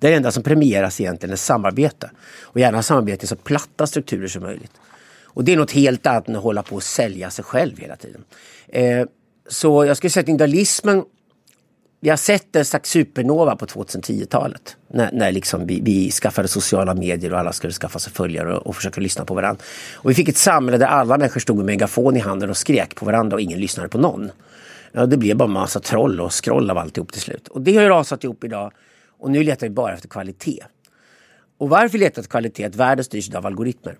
Det 0.00 0.14
enda 0.14 0.30
som 0.30 0.42
premieras 0.42 1.00
egentligen 1.00 1.32
är 1.32 1.36
samarbete. 1.36 2.10
Och 2.42 2.60
gärna 2.60 2.82
samarbete 2.82 3.24
i 3.24 3.26
så 3.26 3.36
platta 3.36 3.86
strukturer 3.86 4.28
som 4.28 4.42
möjligt. 4.42 4.72
Och 5.24 5.44
det 5.44 5.52
är 5.52 5.56
något 5.56 5.70
helt 5.70 6.06
annat 6.06 6.28
än 6.28 6.36
att 6.36 6.42
hålla 6.42 6.62
på 6.62 6.76
och 6.76 6.82
sälja 6.82 7.30
sig 7.30 7.44
själv 7.44 7.78
hela 7.78 7.96
tiden. 7.96 8.24
Eh, 8.68 9.06
så 9.48 9.84
jag 9.84 9.96
skulle 9.96 10.10
säga 10.10 10.22
att 10.22 10.28
individualismen 10.28 11.04
vi 12.04 12.10
har 12.10 12.16
sett 12.16 12.56
en 12.56 12.64
slags 12.64 12.90
supernova 12.90 13.56
på 13.56 13.66
2010-talet. 13.66 14.76
När, 14.88 15.12
när 15.12 15.32
liksom 15.32 15.66
vi, 15.66 15.80
vi 15.80 16.10
skaffade 16.10 16.48
sociala 16.48 16.94
medier 16.94 17.32
och 17.32 17.38
alla 17.38 17.52
skulle 17.52 17.72
skaffa 17.72 17.98
sig 17.98 18.12
följare 18.12 18.56
och, 18.56 18.66
och 18.66 18.76
försöka 18.76 19.00
lyssna 19.00 19.24
på 19.24 19.34
varandra. 19.34 19.64
Och 19.94 20.10
vi 20.10 20.14
fick 20.14 20.28
ett 20.28 20.36
samhälle 20.36 20.78
där 20.78 20.86
alla 20.86 21.18
människor 21.18 21.40
stod 21.40 21.56
med 21.56 21.66
megafon 21.66 22.16
i 22.16 22.20
handen 22.20 22.50
och 22.50 22.56
skrek 22.56 22.94
på 22.94 23.04
varandra 23.04 23.34
och 23.34 23.40
ingen 23.40 23.60
lyssnade 23.60 23.88
på 23.88 23.98
någon. 23.98 24.30
Ja, 24.96 25.06
det 25.06 25.16
blev 25.16 25.36
bara 25.36 25.48
massa 25.48 25.80
troll 25.80 26.20
och 26.20 26.44
scroll 26.44 26.70
av 26.70 26.78
alltihop 26.78 27.12
till 27.12 27.20
slut. 27.20 27.48
Och 27.48 27.62
det 27.62 27.76
har 27.76 27.82
ju 27.82 27.88
rasat 27.88 28.24
ihop 28.24 28.44
idag. 28.44 28.72
Och 29.18 29.30
nu 29.30 29.42
letar 29.42 29.66
vi 29.66 29.70
bara 29.70 29.94
efter 29.94 30.08
kvalitet. 30.08 30.64
Och 31.58 31.68
varför 31.68 31.98
letar 31.98 32.14
vi 32.14 32.20
efter 32.20 32.30
kvalitet? 32.30 32.64
Att 32.64 32.76
världen 32.76 33.04
styrs 33.04 33.34
av 33.34 33.46
algoritmer. 33.46 33.98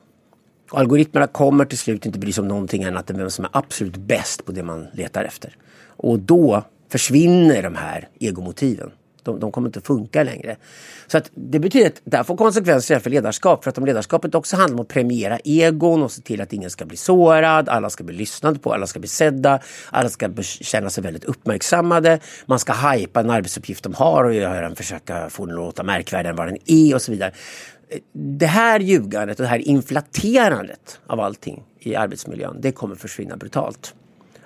Och 0.71 0.79
algoritmerna 0.79 1.27
kommer 1.27 1.65
till 1.65 1.79
slut 1.79 2.07
inte 2.07 2.19
bry 2.19 2.33
sig 2.33 2.43
om 2.43 2.49
någonting 2.49 2.85
annat 2.85 3.11
än 3.11 3.19
vem 3.19 3.31
som 3.31 3.45
är 3.45 3.51
absolut 3.53 3.97
bäst 3.97 4.45
på 4.45 4.53
det 4.53 4.63
man 4.63 4.87
letar 4.93 5.25
efter. 5.25 5.57
Och 5.87 6.19
då 6.19 6.65
försvinner 6.89 7.63
de 7.63 7.75
här 7.75 8.09
egomotiven. 8.21 8.91
De, 9.25 9.41
de 9.41 9.53
kommer 9.53 9.69
inte 9.69 9.79
att 9.79 9.87
funka 9.87 10.23
längre. 10.23 10.57
Så 11.07 11.19
att 11.19 11.31
det 11.35 11.59
betyder 11.59 11.87
att 11.87 12.01
det 12.05 12.17
här 12.17 12.25
får 12.25 12.37
konsekvenser 12.37 12.99
för 12.99 13.11
ledarskap. 13.11 13.65
För 13.65 13.71
att 13.71 13.79
om 13.79 13.87
ledarskapet 13.87 14.35
också 14.35 14.57
handlar 14.57 14.75
om 14.75 14.81
att 14.81 14.89
premiera 14.89 15.39
egon 15.45 16.03
och 16.03 16.13
se 16.13 16.23
till 16.23 16.41
att 16.41 16.53
ingen 16.53 16.71
ska 16.71 16.85
bli 16.85 16.97
sårad, 16.97 17.69
alla 17.69 17.91
ska 17.91 18.05
bli 18.05 18.17
lyssnade 18.17 18.59
på, 18.59 18.75
alla 18.75 18.87
ska 18.87 18.99
bli 18.99 19.09
sedda, 19.09 19.61
alla 19.91 20.09
ska 20.09 20.31
känna 20.43 20.91
sig 20.91 21.03
väldigt 21.03 21.25
uppmärksammade. 21.25 22.19
Man 22.47 22.59
ska 22.59 22.73
hajpa 22.73 23.21
en 23.21 23.31
arbetsuppgift 23.31 23.85
de 23.85 23.95
har 23.95 24.25
och 24.25 24.35
göra 24.35 24.61
den, 24.61 24.77
försöka 24.77 25.31
få 25.31 25.47
den 25.47 25.55
att 25.55 25.65
låta 25.65 25.83
märkvärdigare 25.83 26.31
än 26.31 26.37
vad 26.37 26.47
den 26.47 26.59
är 26.67 26.95
och 26.95 27.03
så 27.03 27.13
vidare. 27.13 27.33
Det 28.13 28.47
här 28.47 28.81
ljugandet 28.81 29.39
och 29.39 29.43
det 29.43 29.49
här 29.49 29.69
inflaterandet 29.69 31.01
av 31.07 31.21
allting 31.21 31.63
i 31.81 31.95
arbetsmiljön, 31.95 32.57
det 32.61 32.73
kommer 32.73 32.95
försvinna 32.95 33.37
brutalt. 33.37 33.95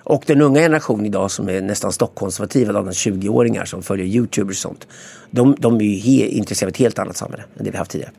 Och 0.03 0.23
den 0.27 0.41
unga 0.41 0.59
generationen 0.59 1.05
idag 1.05 1.31
som 1.31 1.49
är 1.49 1.61
nästan 1.61 1.91
stockkonservativa, 1.91 2.73
dagens 2.73 3.05
20-åringar 3.07 3.65
som 3.65 3.83
följer 3.83 4.05
Youtubers 4.05 4.65
och 4.65 4.69
sånt. 4.69 4.87
De, 5.31 5.55
de 5.59 5.75
är 5.75 5.85
ju 5.85 5.95
he- 5.95 6.27
intresserade 6.27 6.69
av 6.69 6.73
ett 6.73 6.77
helt 6.77 6.99
annat 6.99 7.17
samhälle 7.17 7.43
än 7.57 7.65
det 7.65 7.71
vi 7.71 7.77
haft 7.77 7.91
tidigare. 7.91 8.11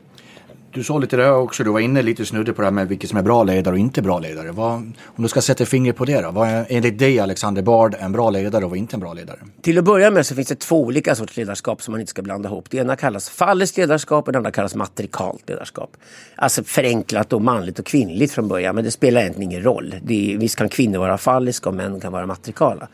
Du 0.73 0.83
sa 0.83 0.97
lite 0.97 1.17
det 1.17 1.31
också, 1.31 1.63
du 1.63 1.71
var 1.71 1.79
inne 1.79 2.01
lite 2.01 2.25
snudde 2.25 2.53
på 2.53 2.61
det 2.61 2.65
här 2.65 2.71
med 2.71 2.87
vilket 2.87 3.09
som 3.09 3.19
är 3.19 3.23
bra 3.23 3.43
ledare 3.43 3.73
och 3.73 3.79
inte 3.79 4.01
bra 4.01 4.19
ledare. 4.19 4.51
Vad, 4.51 4.73
om 5.05 5.23
du 5.23 5.27
ska 5.27 5.41
sätta 5.41 5.65
fingret 5.65 5.95
på 5.95 6.05
det 6.05 6.21
då, 6.21 6.31
vad 6.31 6.49
är 6.49 6.65
enligt 6.69 6.99
dig 6.99 7.19
Alexander 7.19 7.61
Bard 7.61 7.95
en 7.99 8.11
bra 8.11 8.29
ledare 8.29 8.63
och 8.63 8.69
vad 8.69 8.77
är 8.77 8.79
inte 8.79 8.95
en 8.95 8.99
bra 8.99 9.13
ledare? 9.13 9.39
Till 9.61 9.77
att 9.77 9.83
börja 9.83 10.11
med 10.11 10.25
så 10.25 10.35
finns 10.35 10.47
det 10.47 10.59
två 10.59 10.81
olika 10.81 11.15
sorters 11.15 11.37
ledarskap 11.37 11.81
som 11.81 11.91
man 11.91 12.01
inte 12.01 12.09
ska 12.09 12.21
blanda 12.21 12.49
ihop. 12.49 12.69
Det 12.69 12.77
ena 12.77 12.95
kallas 12.95 13.29
falliskt 13.29 13.77
ledarskap 13.77 14.25
och 14.27 14.31
det 14.31 14.37
andra 14.37 14.51
kallas 14.51 14.75
matrikalt 14.75 15.49
ledarskap. 15.49 15.97
Alltså 16.35 16.63
förenklat 16.63 17.33
och 17.33 17.41
manligt 17.41 17.79
och 17.79 17.85
kvinnligt 17.85 18.31
från 18.31 18.47
början 18.47 18.75
men 18.75 18.83
det 18.83 18.91
spelar 18.91 19.21
egentligen 19.21 19.51
ingen 19.51 19.63
roll. 19.63 19.95
Det 20.03 20.33
är, 20.33 20.37
visst 20.37 20.55
kan 20.55 20.69
kvinnor 20.69 20.99
vara 20.99 21.17
falliska 21.17 21.69
och 21.69 21.75
män 21.75 21.99
kan 21.99 22.11
vara 22.11 22.25
matrikala. 22.25 22.87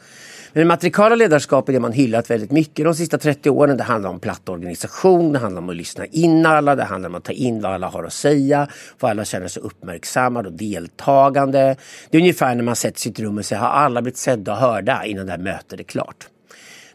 Men 0.58 0.62
det 0.62 0.68
matrikala 0.68 1.16
ledarskapet 1.16 1.70
är 1.70 1.74
det 1.74 1.80
man 1.80 1.92
hyllat 1.92 2.30
väldigt 2.30 2.52
mycket 2.52 2.86
de 2.86 2.94
sista 2.96 3.18
30 3.18 3.50
åren. 3.50 3.78
Det 3.78 3.84
handlar 3.84 4.10
om 4.10 4.20
platt 4.20 4.50
organisation, 4.50 5.34
det 5.34 5.40
handlar 5.40 5.62
om 5.62 5.70
att 5.70 5.76
lyssna 5.76 6.06
in 6.06 6.46
alla, 6.46 6.76
det 6.76 6.84
handlar 6.84 7.10
om 7.10 7.16
att 7.16 7.24
ta 7.24 7.32
in 7.32 7.62
vad 7.62 7.72
alla 7.72 7.88
har 7.88 8.04
att 8.04 8.14
säga, 8.14 8.68
få 8.98 9.08
alla 9.08 9.26
känner 9.26 9.48
sig 9.48 9.64
uppmärksammade 9.64 10.50
och 10.50 10.56
deltagande. 10.56 11.76
Det 12.10 12.18
är 12.18 12.22
ungefär 12.22 12.56
när 12.56 12.64
man 12.64 12.76
sätter 12.76 13.00
sitt 13.00 13.20
rum 13.20 13.38
och 13.38 13.46
säger 13.46 13.62
har 13.62 13.70
alla 13.70 14.02
blivit 14.02 14.18
sedda 14.18 14.52
och 14.52 14.58
hörda 14.58 15.06
innan 15.06 15.26
det 15.26 15.32
här 15.32 15.40
mötet 15.40 15.80
är 15.80 15.84
klart. 15.84 16.28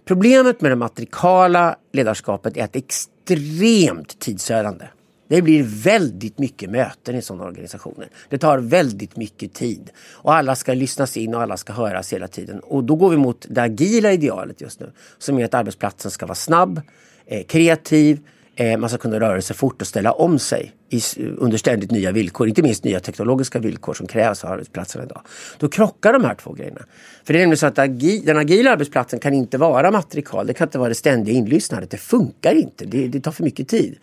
Problemet 0.05 0.61
med 0.61 0.71
det 0.71 0.77
matrikala 0.77 1.77
ledarskapet 1.93 2.57
är 2.57 2.65
att 2.65 2.73
det 2.73 2.79
är 2.79 2.85
extremt 2.85 4.19
tidsödande. 4.19 4.85
Det 5.33 5.43
blir 5.43 5.63
väldigt 5.63 6.39
mycket 6.39 6.71
möten 6.71 7.17
i 7.17 7.23
sådana 7.23 7.45
organisationer. 7.45 8.09
Det 8.29 8.39
tar 8.39 8.59
väldigt 8.59 9.17
mycket 9.17 9.53
tid. 9.53 9.91
Och 10.13 10.35
alla 10.35 10.55
ska 10.55 10.75
lyssnas 10.75 11.17
in 11.17 11.35
och 11.35 11.43
alla 11.43 11.57
ska 11.57 11.73
höras 11.73 12.13
hela 12.13 12.29
tiden. 12.29 12.61
Och 12.61 12.85
då 12.85 12.97
går 12.97 13.11
vi 13.11 13.17
mot 13.17 13.47
det 13.49 13.63
agila 13.63 14.13
idealet 14.13 14.61
just 14.61 14.81
nu. 14.81 14.93
Som 15.19 15.39
är 15.39 15.45
att 15.45 15.55
arbetsplatsen 15.55 16.11
ska 16.11 16.27
vara 16.27 16.35
snabb, 16.35 16.81
eh, 17.27 17.43
kreativ, 17.47 18.21
eh, 18.57 18.79
man 18.79 18.89
ska 18.89 18.99
kunna 18.99 19.21
röra 19.21 19.43
sig 19.43 19.57
fort 19.57 19.81
och 19.81 19.87
ställa 19.87 20.13
om 20.13 20.39
sig 20.39 20.73
i, 20.91 21.01
under 21.39 21.59
ständigt 21.59 21.91
nya 21.91 22.13
villkor. 22.13 22.49
Inte 22.49 22.63
minst 22.63 22.85
nya 22.85 23.01
teknologiska 23.01 23.59
villkor 23.59 23.95
som 23.95 24.07
krävs 24.07 24.45
av 24.45 24.53
arbetsplatserna 24.53 25.05
idag. 25.05 25.23
Då 25.59 25.69
krockar 25.69 26.13
de 26.13 26.25
här 26.25 26.35
två 26.35 26.53
grejerna. 26.53 26.81
För 27.25 27.33
det 27.33 27.39
är 27.39 27.43
nämligen 27.43 27.59
så 27.59 27.67
att 27.67 27.79
agi, 27.79 28.23
den 28.27 28.37
agila 28.37 28.73
arbetsplatsen 28.73 29.21
kan 29.21 29.35
inte 29.35 29.59
vara 29.59 29.91
matrikal. 29.91 30.47
Det 30.47 30.55
kan 30.55 30.69
inte 30.69 30.79
vara 30.79 30.89
det 30.89 30.95
ständiga 30.95 31.35
inlyssnandet. 31.35 31.91
Det 31.91 31.97
funkar 31.97 32.55
inte. 32.55 32.85
Det, 32.85 33.09
det 33.09 33.21
tar 33.21 33.33
för 33.33 33.45
mycket 33.45 33.69
tid. 33.69 33.99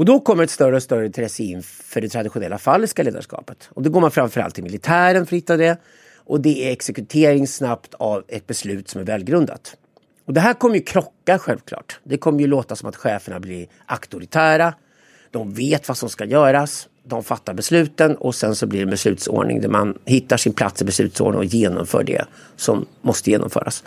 Och 0.00 0.06
då 0.06 0.20
kommer 0.20 0.44
ett 0.44 0.50
större 0.50 0.76
och 0.76 0.82
större 0.82 1.06
intresse 1.06 1.42
in 1.42 1.62
för 1.62 2.00
det 2.00 2.08
traditionella 2.08 2.58
falliska 2.58 3.02
ledarskapet. 3.02 3.68
Och 3.74 3.82
då 3.82 3.90
går 3.90 4.00
man 4.00 4.10
framförallt 4.10 4.54
till 4.54 4.64
militären 4.64 5.26
för 5.26 5.36
att 5.36 5.42
hitta 5.42 5.56
det. 5.56 5.78
Och 6.16 6.40
det 6.40 6.68
är 6.68 6.72
exekutering 6.72 7.46
snabbt 7.46 7.94
av 7.94 8.24
ett 8.28 8.46
beslut 8.46 8.88
som 8.88 9.00
är 9.00 9.04
välgrundat. 9.04 9.76
Och 10.24 10.34
det 10.34 10.40
här 10.40 10.54
kommer 10.54 10.74
ju 10.74 10.82
krocka 10.82 11.38
självklart. 11.38 12.00
Det 12.04 12.16
kommer 12.16 12.40
ju 12.40 12.46
låta 12.46 12.76
som 12.76 12.88
att 12.88 12.96
cheferna 12.96 13.40
blir 13.40 13.66
auktoritära. 13.86 14.74
De 15.30 15.54
vet 15.54 15.88
vad 15.88 15.96
som 15.96 16.08
ska 16.08 16.24
göras. 16.24 16.88
De 17.04 17.24
fattar 17.24 17.54
besluten 17.54 18.16
och 18.16 18.34
sen 18.34 18.54
så 18.54 18.66
blir 18.66 18.78
det 18.80 18.84
en 18.84 18.90
beslutsordning 18.90 19.60
där 19.60 19.68
man 19.68 19.98
hittar 20.04 20.36
sin 20.36 20.52
plats 20.52 20.82
i 20.82 20.84
beslutsordningen 20.84 21.46
och 21.46 21.54
genomför 21.54 22.04
det 22.04 22.24
som 22.56 22.86
måste 23.02 23.30
genomföras. 23.30 23.84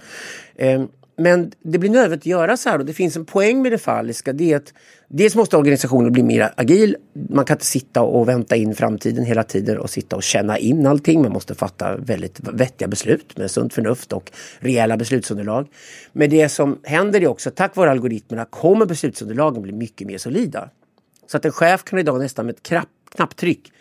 Ehm, 0.55 0.87
men 1.15 1.51
det 1.61 1.79
blir 1.79 1.89
nödvändigt 1.89 2.19
att 2.19 2.25
göra 2.25 2.57
så 2.57 2.69
här 2.69 2.79
och 2.79 2.85
det 2.85 2.93
finns 2.93 3.15
en 3.15 3.25
poäng 3.25 3.61
med 3.61 3.71
det 3.71 3.77
falliska. 3.77 4.33
Det 4.33 4.51
är 4.51 4.57
att 4.57 4.73
dels 5.07 5.35
måste 5.35 5.57
organisationen 5.57 6.11
bli 6.11 6.23
mer 6.23 6.53
agil. 6.57 6.97
Man 7.29 7.45
kan 7.45 7.55
inte 7.55 7.65
sitta 7.65 8.01
och 8.01 8.27
vänta 8.27 8.55
in 8.55 8.75
framtiden 8.75 9.25
hela 9.25 9.43
tiden 9.43 9.77
och 9.77 9.89
sitta 9.89 10.15
och 10.15 10.23
känna 10.23 10.57
in 10.57 10.87
allting. 10.87 11.21
Man 11.21 11.31
måste 11.31 11.55
fatta 11.55 11.97
väldigt 11.97 12.39
vettiga 12.39 12.87
beslut 12.87 13.37
med 13.37 13.51
sunt 13.51 13.73
förnuft 13.73 14.13
och 14.13 14.31
rejäla 14.59 14.97
beslutsunderlag. 14.97 15.67
Men 16.11 16.29
det 16.29 16.49
som 16.49 16.79
händer 16.83 17.21
är 17.21 17.27
också 17.27 17.49
att 17.49 17.55
tack 17.55 17.75
vare 17.75 17.91
algoritmerna 17.91 18.45
kommer 18.45 18.85
beslutsunderlagen 18.85 19.61
bli 19.61 19.71
mycket 19.71 20.07
mer 20.07 20.17
solida. 20.17 20.69
Så 21.27 21.37
att 21.37 21.45
en 21.45 21.51
chef 21.51 21.83
kan 21.83 21.99
idag 21.99 22.19
nästan 22.19 22.45
med 22.45 22.55
ett 22.55 22.63
knapp, 22.63 22.89
knapptryck 23.15 23.71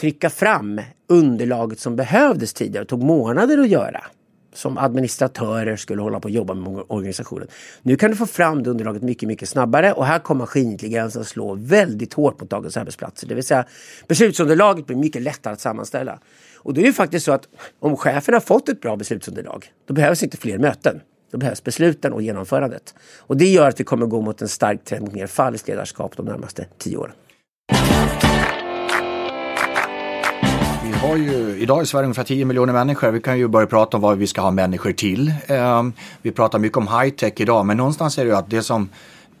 trycka 0.00 0.30
fram 0.30 0.80
underlaget 1.06 1.80
som 1.80 1.96
behövdes 1.96 2.54
tidigare 2.54 2.82
och 2.82 2.88
tog 2.88 3.02
månader 3.02 3.58
att 3.58 3.68
göra 3.68 4.04
som 4.52 4.78
administratörer 4.78 5.76
skulle 5.76 6.02
hålla 6.02 6.20
på 6.20 6.24
och 6.26 6.30
jobba 6.30 6.54
med 6.54 6.84
organisationen. 6.88 7.48
Nu 7.82 7.96
kan 7.96 8.10
du 8.10 8.16
få 8.16 8.26
fram 8.26 8.62
det 8.62 8.70
underlaget 8.70 9.02
mycket, 9.02 9.26
mycket 9.26 9.48
snabbare 9.48 9.92
och 9.92 10.06
här 10.06 10.18
kommer 10.18 10.38
maskinintelligensen 10.38 11.24
slå 11.24 11.54
väldigt 11.54 12.14
hårt 12.14 12.40
mot 12.40 12.50
dagens 12.50 12.76
arbetsplatser. 12.76 13.28
Det 13.28 13.34
vill 13.34 13.44
säga 13.44 13.64
beslutsunderlaget 14.08 14.86
blir 14.86 14.96
mycket 14.96 15.22
lättare 15.22 15.52
att 15.52 15.60
sammanställa. 15.60 16.18
Och 16.56 16.74
det 16.74 16.80
är 16.80 16.86
ju 16.86 16.92
faktiskt 16.92 17.26
så 17.26 17.32
att 17.32 17.48
om 17.80 17.96
chefen 17.96 18.34
har 18.34 18.40
fått 18.40 18.68
ett 18.68 18.80
bra 18.80 18.96
beslutsunderlag, 18.96 19.72
då 19.86 19.94
behövs 19.94 20.22
inte 20.22 20.36
fler 20.36 20.58
möten. 20.58 21.00
Då 21.32 21.38
behövs 21.38 21.64
besluten 21.64 22.12
och 22.12 22.22
genomförandet. 22.22 22.94
Och 23.18 23.36
det 23.36 23.46
gör 23.46 23.68
att 23.68 23.80
vi 23.80 23.84
kommer 23.84 24.06
gå 24.06 24.20
mot 24.20 24.42
en 24.42 24.48
stark 24.48 24.84
trend 24.84 25.04
mot 25.04 25.14
mer 25.14 25.26
falskt 25.26 25.68
ledarskap 25.68 26.16
de 26.16 26.26
närmaste 26.26 26.66
tio 26.78 26.96
åren 26.96 27.14
har 31.02 31.16
ju, 31.16 31.58
idag 31.58 31.82
i 31.82 31.86
Sverige 31.86 32.04
ungefär 32.04 32.24
10 32.24 32.44
miljoner 32.44 32.72
människor. 32.72 33.10
Vi 33.10 33.20
kan 33.20 33.38
ju 33.38 33.48
börja 33.48 33.66
prata 33.66 33.96
om 33.96 34.02
vad 34.02 34.18
vi 34.18 34.26
ska 34.26 34.40
ha 34.40 34.50
människor 34.50 34.92
till. 34.92 35.34
Ehm, 35.46 35.92
vi 36.22 36.30
pratar 36.30 36.58
mycket 36.58 36.78
om 36.78 36.88
high 36.88 37.14
tech 37.14 37.32
idag, 37.36 37.66
men 37.66 37.76
någonstans 37.76 38.18
är 38.18 38.24
det 38.24 38.30
ju 38.30 38.36
att 38.36 38.50
det 38.50 38.62
som 38.62 38.88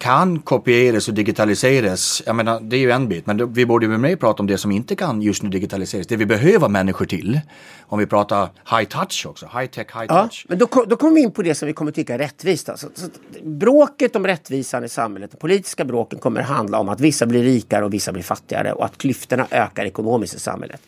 kan 0.02 0.38
kopieras 0.38 1.08
och 1.08 1.14
digitaliseras, 1.14 2.22
jag 2.26 2.36
menar 2.36 2.60
det 2.60 2.76
är 2.76 2.80
ju 2.80 2.90
en 2.90 3.08
bit, 3.08 3.26
men 3.26 3.52
vi 3.52 3.66
borde 3.66 3.86
ju 3.86 3.98
mer 3.98 4.16
prata 4.16 4.42
om 4.42 4.46
det 4.46 4.58
som 4.58 4.72
inte 4.72 4.96
kan 4.96 5.22
just 5.22 5.42
nu 5.42 5.48
digitaliseras, 5.48 6.06
det 6.06 6.16
vi 6.16 6.26
behöver 6.26 6.68
människor 6.68 7.04
till. 7.04 7.40
Om 7.80 7.98
vi 7.98 8.06
pratar 8.06 8.48
high 8.76 8.88
touch 8.88 9.26
också, 9.26 9.46
high 9.46 9.66
tech, 9.66 9.86
high 9.94 10.04
ja, 10.08 10.22
touch. 10.22 10.46
Men 10.48 10.58
då, 10.58 10.66
då 10.86 10.96
kommer 10.96 11.14
vi 11.14 11.20
in 11.20 11.32
på 11.32 11.42
det 11.42 11.54
som 11.54 11.66
vi 11.66 11.72
kommer 11.72 11.92
tycka 11.92 12.14
är 12.14 12.18
rättvist. 12.18 12.68
Alltså. 12.68 12.88
Så 12.94 13.06
bråket 13.42 14.16
om 14.16 14.26
rättvisan 14.26 14.84
i 14.84 14.88
samhället, 14.88 15.30
de 15.30 15.36
politiska 15.36 15.84
bråken 15.84 16.18
kommer 16.18 16.40
handla 16.40 16.78
om 16.78 16.88
att 16.88 17.00
vissa 17.00 17.26
blir 17.26 17.42
rikare 17.42 17.84
och 17.84 17.94
vissa 17.94 18.12
blir 18.12 18.22
fattigare 18.22 18.72
och 18.72 18.84
att 18.84 18.98
klyftorna 18.98 19.46
ökar 19.50 19.84
ekonomiskt 19.84 20.34
i 20.34 20.38
samhället. 20.38 20.80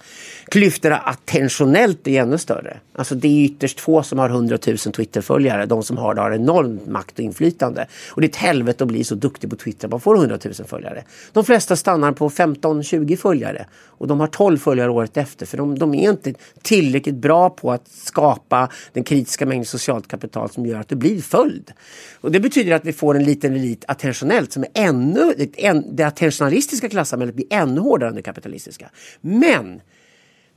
Klyftorna 0.49 0.97
attentionellt 0.97 2.06
är 2.06 2.23
ännu 2.23 2.38
större. 2.38 2.76
Alltså 2.94 3.14
det 3.14 3.28
är 3.28 3.44
ytterst 3.44 3.80
få 3.80 4.02
som 4.02 4.18
har 4.18 4.28
100 4.28 4.59
000 4.66 4.76
Twitterföljare. 4.78 5.66
De 5.66 5.83
som 5.83 5.97
har 5.97 6.14
det 6.14 6.21
har 6.21 6.33
enorm 6.33 6.80
makt 6.87 7.18
och 7.18 7.25
inflytande. 7.25 7.87
Och 8.11 8.21
det 8.21 8.26
är 8.26 8.28
ett 8.28 8.37
helvete 8.37 8.85
att 8.85 8.88
bli 8.88 9.04
är 9.05 9.07
så 9.07 9.15
duktig 9.15 9.51
på 9.51 9.57
Twitter. 9.57 9.89
Man 9.89 10.01
får 10.01 10.17
100 10.17 10.39
000 10.45 10.55
följare. 10.55 11.05
De 11.33 11.45
flesta 11.45 11.77
stannar 11.77 12.13
på 12.13 12.31
15-20 12.31 13.17
följare. 13.17 13.67
Och 13.87 14.07
de 14.07 14.21
har 14.21 14.27
12 14.27 14.59
följare 14.59 14.91
året 14.91 15.17
efter. 15.17 15.47
För 15.47 15.57
de, 15.57 15.79
de 15.79 15.95
är 15.95 16.11
inte 16.11 16.35
tillräckligt 16.63 17.15
bra 17.15 17.51
på 17.51 17.73
att 17.73 17.89
skapa 17.89 18.69
den 18.93 19.05
kritiska 19.05 19.47
mängd 19.47 19.67
socialt 19.67 20.09
kapital 20.09 20.51
som 20.51 20.67
gör 20.67 20.81
att 20.81 20.89
det 20.89 20.97
blir 20.97 21.23
följd. 21.23 21.73
Och 22.21 22.33
det 22.33 22.41
betyder 22.41 22.73
att 22.73 22.85
vi 22.85 22.93
får 22.93 23.17
en 23.17 23.25
liten 23.25 23.55
elit 23.55 23.85
attentionellt 23.89 24.53
som 24.53 24.63
är 24.63 24.71
ännu, 24.75 25.35
det 25.93 26.05
attentionalistiska 26.05 26.89
klassamhället 26.89 27.35
blir 27.35 27.47
ännu 27.51 27.81
hårdare 27.81 28.09
än 28.09 28.17
det 28.17 28.23
kapitalistiska. 28.23 28.91
Men 29.21 29.81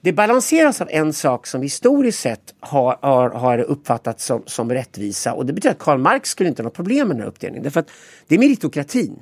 det 0.07 0.13
balanseras 0.13 0.81
av 0.81 0.87
en 0.91 1.13
sak 1.13 1.47
som 1.47 1.61
historiskt 1.61 2.19
sett 2.19 2.53
har, 2.59 2.97
har, 3.01 3.29
har 3.29 3.59
uppfattats 3.59 4.25
som, 4.25 4.43
som 4.45 4.71
rättvisa 4.71 5.33
och 5.33 5.45
det 5.45 5.53
betyder 5.53 5.75
att 5.75 5.79
Karl 5.79 5.99
Marx 5.99 6.29
skulle 6.29 6.49
inte 6.49 6.61
ha 6.61 6.63
något 6.63 6.73
problem 6.73 7.07
med 7.07 7.17
den 7.17 7.21
här 7.21 7.29
uppdelningen. 7.29 7.63
Därför 7.63 7.79
att 7.79 7.89
det 8.27 8.35
är 8.35 8.39
meritokratin. 8.39 9.19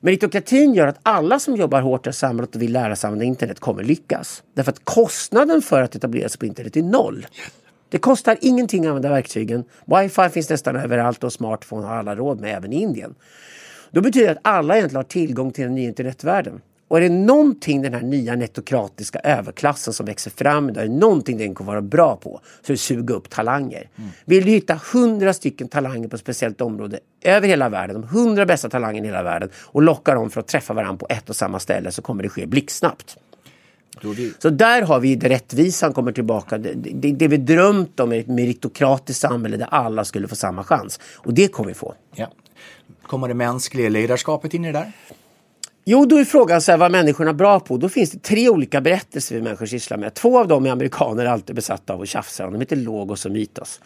Meritokratin 0.00 0.74
gör 0.74 0.86
att 0.86 0.98
alla 1.02 1.38
som 1.38 1.56
jobbar 1.56 1.80
hårt 1.80 2.06
i 2.06 2.12
samhället 2.12 2.54
och 2.54 2.62
vill 2.62 2.72
lära 2.72 2.96
sig 2.96 3.08
använda 3.08 3.24
internet 3.24 3.60
kommer 3.60 3.82
lyckas. 3.82 4.42
Därför 4.54 4.72
att 4.72 4.84
kostnaden 4.84 5.62
för 5.62 5.82
att 5.82 5.94
etablera 5.94 6.28
sig 6.28 6.38
på 6.38 6.46
internet 6.46 6.76
är 6.76 6.82
noll. 6.82 7.26
Det 7.88 7.98
kostar 7.98 8.36
ingenting 8.40 8.84
att 8.84 8.88
använda 8.88 9.08
verktygen. 9.08 9.64
Wifi 9.84 10.28
finns 10.28 10.50
nästan 10.50 10.76
överallt 10.76 11.24
och 11.24 11.32
smartphone 11.32 11.86
har 11.86 11.96
alla 11.96 12.16
råd 12.16 12.40
med, 12.40 12.56
även 12.56 12.72
i 12.72 12.82
Indien. 12.82 13.14
Då 13.90 14.00
betyder 14.00 14.26
det 14.26 14.32
att 14.32 14.38
alla 14.42 14.76
egentligen 14.76 14.96
har 14.96 15.04
tillgång 15.04 15.52
till 15.52 15.64
den 15.64 15.74
nya 15.74 15.88
internetvärlden. 15.88 16.60
Och 16.88 16.96
är 16.96 17.00
det 17.00 17.08
någonting 17.08 17.82
den 17.82 17.94
här 17.94 18.02
nya 18.02 18.36
netokratiska 18.36 19.18
överklassen 19.18 19.92
som 19.92 20.06
växer 20.06 20.30
fram, 20.30 20.68
är 20.68 20.72
det 20.72 20.88
någonting 20.88 21.38
den 21.38 21.54
kommer 21.54 21.72
vara 21.72 21.82
bra 21.82 22.16
på, 22.16 22.40
så 22.62 22.72
är 22.72 22.74
det 22.74 22.78
suga 22.78 23.14
upp 23.14 23.30
talanger. 23.30 23.88
Mm. 23.96 24.10
Vill 24.24 24.44
du 24.44 24.50
hitta 24.50 24.80
hundra 24.92 25.32
stycken 25.32 25.68
talanger 25.68 26.08
på 26.08 26.16
ett 26.16 26.20
speciellt 26.20 26.60
område 26.60 26.98
över 27.22 27.48
hela 27.48 27.68
världen, 27.68 28.00
de 28.00 28.08
hundra 28.08 28.46
bästa 28.46 28.68
talangerna 28.68 29.06
i 29.06 29.10
hela 29.10 29.22
världen 29.22 29.50
och 29.56 29.82
locka 29.82 30.14
dem 30.14 30.30
för 30.30 30.40
att 30.40 30.48
träffa 30.48 30.74
varandra 30.74 30.98
på 30.98 31.06
ett 31.10 31.30
och 31.30 31.36
samma 31.36 31.58
ställe 31.58 31.90
så 31.90 32.02
kommer 32.02 32.22
det 32.22 32.28
ske 32.28 32.46
blixtsnabbt. 32.46 33.16
Så 34.38 34.50
där 34.50 34.82
har 34.82 35.00
vi 35.00 35.16
det 35.16 35.28
rättvisan 35.28 35.92
kommer 35.92 36.12
tillbaka. 36.12 36.58
Det, 36.58 36.72
det, 36.74 37.12
det 37.12 37.28
vi 37.28 37.36
drömt 37.36 38.00
om 38.00 38.12
är 38.12 38.20
ett 38.20 38.28
meritokratiskt 38.28 39.20
samhälle 39.20 39.56
där 39.56 39.68
alla 39.70 40.04
skulle 40.04 40.28
få 40.28 40.36
samma 40.36 40.64
chans. 40.64 41.00
Och 41.16 41.34
det 41.34 41.48
kommer 41.48 41.68
vi 41.68 41.74
få. 41.74 41.94
Ja. 42.14 42.32
Kommer 43.02 43.28
det 43.28 43.34
mänskliga 43.34 43.88
ledarskapet 43.88 44.54
in 44.54 44.64
i 44.64 44.72
det 44.72 44.78
där? 44.78 44.92
Jo, 45.88 46.06
då 46.06 46.16
är 46.16 46.24
frågan 46.24 46.60
så 46.60 46.70
här, 46.72 46.78
vad 46.78 46.90
människorna 46.90 47.30
är 47.30 47.34
bra 47.34 47.60
på. 47.60 47.76
Då 47.76 47.88
finns 47.88 48.10
det 48.10 48.18
tre 48.18 48.48
olika 48.48 48.80
berättelser 48.80 49.34
vi 49.34 49.42
människor 49.42 49.66
sysslar 49.66 49.98
med. 49.98 50.14
Två 50.14 50.38
av 50.38 50.48
dem 50.48 50.66
är 50.66 50.70
amerikaner 50.70 51.26
alltid 51.26 51.56
besatta 51.56 51.92
av 51.92 52.02
att 52.02 52.08
tjafsa 52.08 52.46
om. 52.46 52.52
De 52.52 52.60
heter 52.60 52.76
Logos 52.76 53.26
och 53.26 53.32
Mytos. 53.32 53.80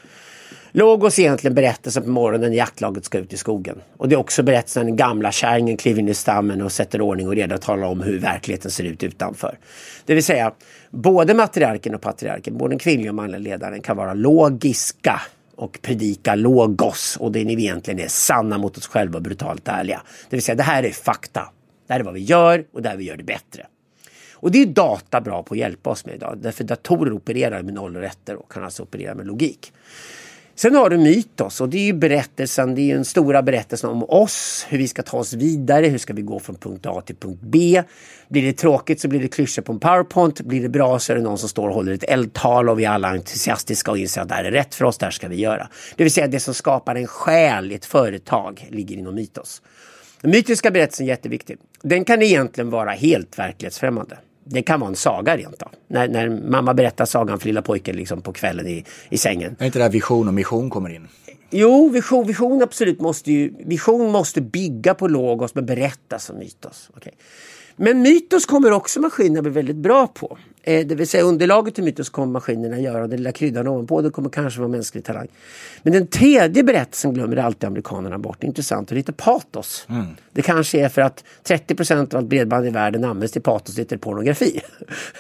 Logos 0.72 1.18
är 1.18 1.22
egentligen 1.22 1.54
berättelsen 1.54 2.02
på 2.02 2.08
morgonen 2.08 2.50
när 2.50 2.56
jaktlaget 2.56 3.04
ska 3.04 3.18
ut 3.18 3.32
i 3.32 3.36
skogen. 3.36 3.76
Och 3.96 4.08
det 4.08 4.14
är 4.14 4.18
också 4.18 4.42
berättelsen 4.42 4.80
när 4.80 4.86
den 4.86 4.96
gamla 4.96 5.32
kärringen 5.32 5.76
kliver 5.76 6.00
in 6.00 6.08
i 6.08 6.14
stammen 6.14 6.62
och 6.62 6.72
sätter 6.72 7.00
ordning 7.00 7.28
och 7.28 7.34
reda 7.34 7.54
och 7.54 7.60
talar 7.60 7.86
om 7.86 8.00
hur 8.00 8.18
verkligheten 8.18 8.70
ser 8.70 8.84
ut 8.84 9.02
utanför. 9.02 9.58
Det 10.04 10.14
vill 10.14 10.24
säga, 10.24 10.52
både 10.90 11.34
matriarken 11.34 11.94
och 11.94 12.00
patriarken, 12.00 12.58
både 12.58 12.72
den 12.72 12.78
kvinnliga 12.78 13.10
och 13.10 13.14
manliga 13.14 13.38
ledaren 13.38 13.82
kan 13.82 13.96
vara 13.96 14.14
logiska 14.14 15.20
och 15.56 15.78
predika 15.82 16.34
logos 16.34 17.16
och 17.20 17.32
det 17.32 17.44
ni 17.44 17.52
egentligen 17.52 18.00
är 18.00 18.08
sanna 18.08 18.58
mot 18.58 18.78
oss 18.78 18.86
själva 18.86 19.16
och 19.16 19.22
brutalt 19.22 19.68
ärliga. 19.68 20.02
Det 20.30 20.36
vill 20.36 20.42
säga, 20.42 20.56
det 20.56 20.62
här 20.62 20.82
är 20.82 20.90
fakta. 20.90 21.48
Det 21.90 21.94
här 21.94 22.00
är 22.00 22.04
vad 22.04 22.14
vi 22.14 22.20
gör 22.20 22.64
och 22.72 22.82
där 22.82 22.96
vi 22.96 23.04
gör 23.04 23.16
det 23.16 23.24
bättre. 23.24 23.66
Och 24.32 24.50
det 24.50 24.62
är 24.62 24.66
data 24.66 25.20
bra 25.20 25.42
på 25.42 25.54
att 25.54 25.58
hjälpa 25.58 25.90
oss 25.90 26.06
med 26.06 26.14
idag. 26.14 26.38
Därför 26.42 26.64
datorer 26.64 27.12
opererar 27.12 27.62
med 27.62 27.74
noll 27.74 27.96
och 27.96 28.02
rätter 28.02 28.36
och 28.36 28.52
kan 28.52 28.64
alltså 28.64 28.82
operera 28.82 29.14
med 29.14 29.26
logik. 29.26 29.72
Sen 30.54 30.74
har 30.74 30.90
du 30.90 30.98
mytos 30.98 31.60
och 31.60 31.68
det 31.68 31.78
är 31.78 31.84
ju 31.84 31.92
berättelsen, 31.92 32.74
det 32.74 32.90
är 32.90 32.94
den 32.94 33.04
stora 33.04 33.42
berättelsen 33.42 33.90
om 33.90 34.04
oss, 34.04 34.66
hur 34.68 34.78
vi 34.78 34.88
ska 34.88 35.02
ta 35.02 35.16
oss 35.16 35.32
vidare, 35.32 35.86
hur 35.86 35.98
ska 35.98 36.12
vi 36.12 36.22
gå 36.22 36.40
från 36.40 36.56
punkt 36.56 36.86
A 36.86 37.02
till 37.06 37.16
punkt 37.16 37.40
B. 37.42 37.82
Blir 38.28 38.42
det 38.42 38.52
tråkigt 38.52 39.00
så 39.00 39.08
blir 39.08 39.20
det 39.20 39.28
klyschor 39.28 39.62
på 39.62 39.72
en 39.72 39.80
powerpoint, 39.80 40.40
blir 40.40 40.62
det 40.62 40.68
bra 40.68 40.98
så 40.98 41.12
är 41.12 41.16
det 41.16 41.22
någon 41.22 41.38
som 41.38 41.48
står 41.48 41.68
och 41.68 41.74
håller 41.74 41.92
ett 41.92 42.04
eldtal 42.04 42.68
och 42.68 42.78
vi 42.78 42.84
är 42.84 42.90
alla 42.90 43.08
entusiastiska 43.08 43.90
och 43.90 43.98
inser 43.98 44.20
att 44.20 44.28
det 44.28 44.34
här 44.34 44.44
är 44.44 44.52
rätt 44.52 44.74
för 44.74 44.84
oss, 44.84 44.98
det 44.98 45.06
här 45.06 45.10
ska 45.10 45.28
vi 45.28 45.36
göra. 45.36 45.68
Det 45.96 46.02
vill 46.04 46.12
säga 46.12 46.26
det 46.26 46.40
som 46.40 46.54
skapar 46.54 46.94
en 46.94 47.06
själ 47.06 47.72
i 47.72 47.74
ett 47.74 47.84
företag 47.84 48.68
ligger 48.70 48.96
inom 48.96 49.14
mytos. 49.14 49.62
Den 50.22 50.30
mytiska 50.30 50.70
berättelsen 50.70 51.06
är 51.06 51.08
jätteviktig. 51.08 51.58
Den 51.82 52.04
kan 52.04 52.22
egentligen 52.22 52.70
vara 52.70 52.90
helt 52.90 53.38
verklighetsfrämmande. 53.38 54.18
Det 54.44 54.62
kan 54.62 54.80
vara 54.80 54.88
en 54.88 54.96
saga 54.96 55.36
rent 55.36 55.62
av. 55.62 55.70
När, 55.88 56.08
när 56.08 56.28
mamma 56.28 56.74
berättar 56.74 57.04
sagan 57.04 57.38
för 57.38 57.46
lilla 57.46 57.62
pojken 57.62 57.96
liksom 57.96 58.22
på 58.22 58.32
kvällen 58.32 58.66
i, 58.66 58.84
i 59.08 59.18
sängen. 59.18 59.56
Är 59.58 59.66
inte 59.66 59.78
där 59.78 59.90
vision 59.90 60.28
och 60.28 60.34
mission 60.34 60.70
kommer 60.70 60.90
in? 60.90 61.08
Jo, 61.50 61.88
vision, 61.88 62.26
vision 62.26 62.62
absolut 62.62 63.00
måste 63.00 63.32
ju, 63.32 63.54
vision 63.58 64.12
måste 64.12 64.40
bygga 64.40 64.94
på 64.94 65.08
logos 65.08 65.54
men 65.54 65.66
berättas 65.66 66.24
som 66.24 66.38
mytos. 66.38 66.90
Okay. 66.96 67.12
Men 67.76 68.02
mytos 68.02 68.46
kommer 68.46 68.72
också 68.72 69.00
maskinerna 69.00 69.42
bli 69.42 69.50
väldigt 69.50 69.76
bra 69.76 70.06
på. 70.06 70.38
Eh, 70.62 70.86
det 70.86 70.94
vill 70.94 71.08
säga 71.08 71.22
underlaget 71.22 71.74
till 71.74 71.84
mytos 71.84 72.08
kommer 72.08 72.32
maskinerna 72.32 72.78
göra 72.78 73.02
och 73.02 73.08
den 73.08 73.16
lilla 73.16 73.32
kryddan 73.32 73.68
ovanpå 73.68 74.02
det 74.02 74.10
kommer 74.10 74.30
kanske 74.30 74.60
vara 74.60 74.68
mänsklig 74.68 75.04
talang. 75.04 75.28
Men 75.82 75.92
den 75.92 76.06
tredje 76.06 76.62
berättelsen 76.62 77.14
glömmer 77.14 77.36
alltid 77.36 77.64
amerikanerna 77.64 78.18
bort. 78.18 78.44
Intressant 78.44 78.90
och 78.90 78.96
lite 78.96 79.12
patos. 79.12 79.86
Mm. 79.88 80.06
Det 80.32 80.42
kanske 80.42 80.80
är 80.80 80.88
för 80.88 81.02
att 81.02 81.24
30 81.42 81.74
procent 81.74 82.14
av 82.14 82.18
allt 82.18 82.28
bredband 82.28 82.66
i 82.66 82.70
världen 82.70 83.04
används 83.04 83.32
till 83.32 83.42
patos, 83.42 83.74
det 83.74 83.92
är 83.92 83.96
pornografi. 83.96 84.60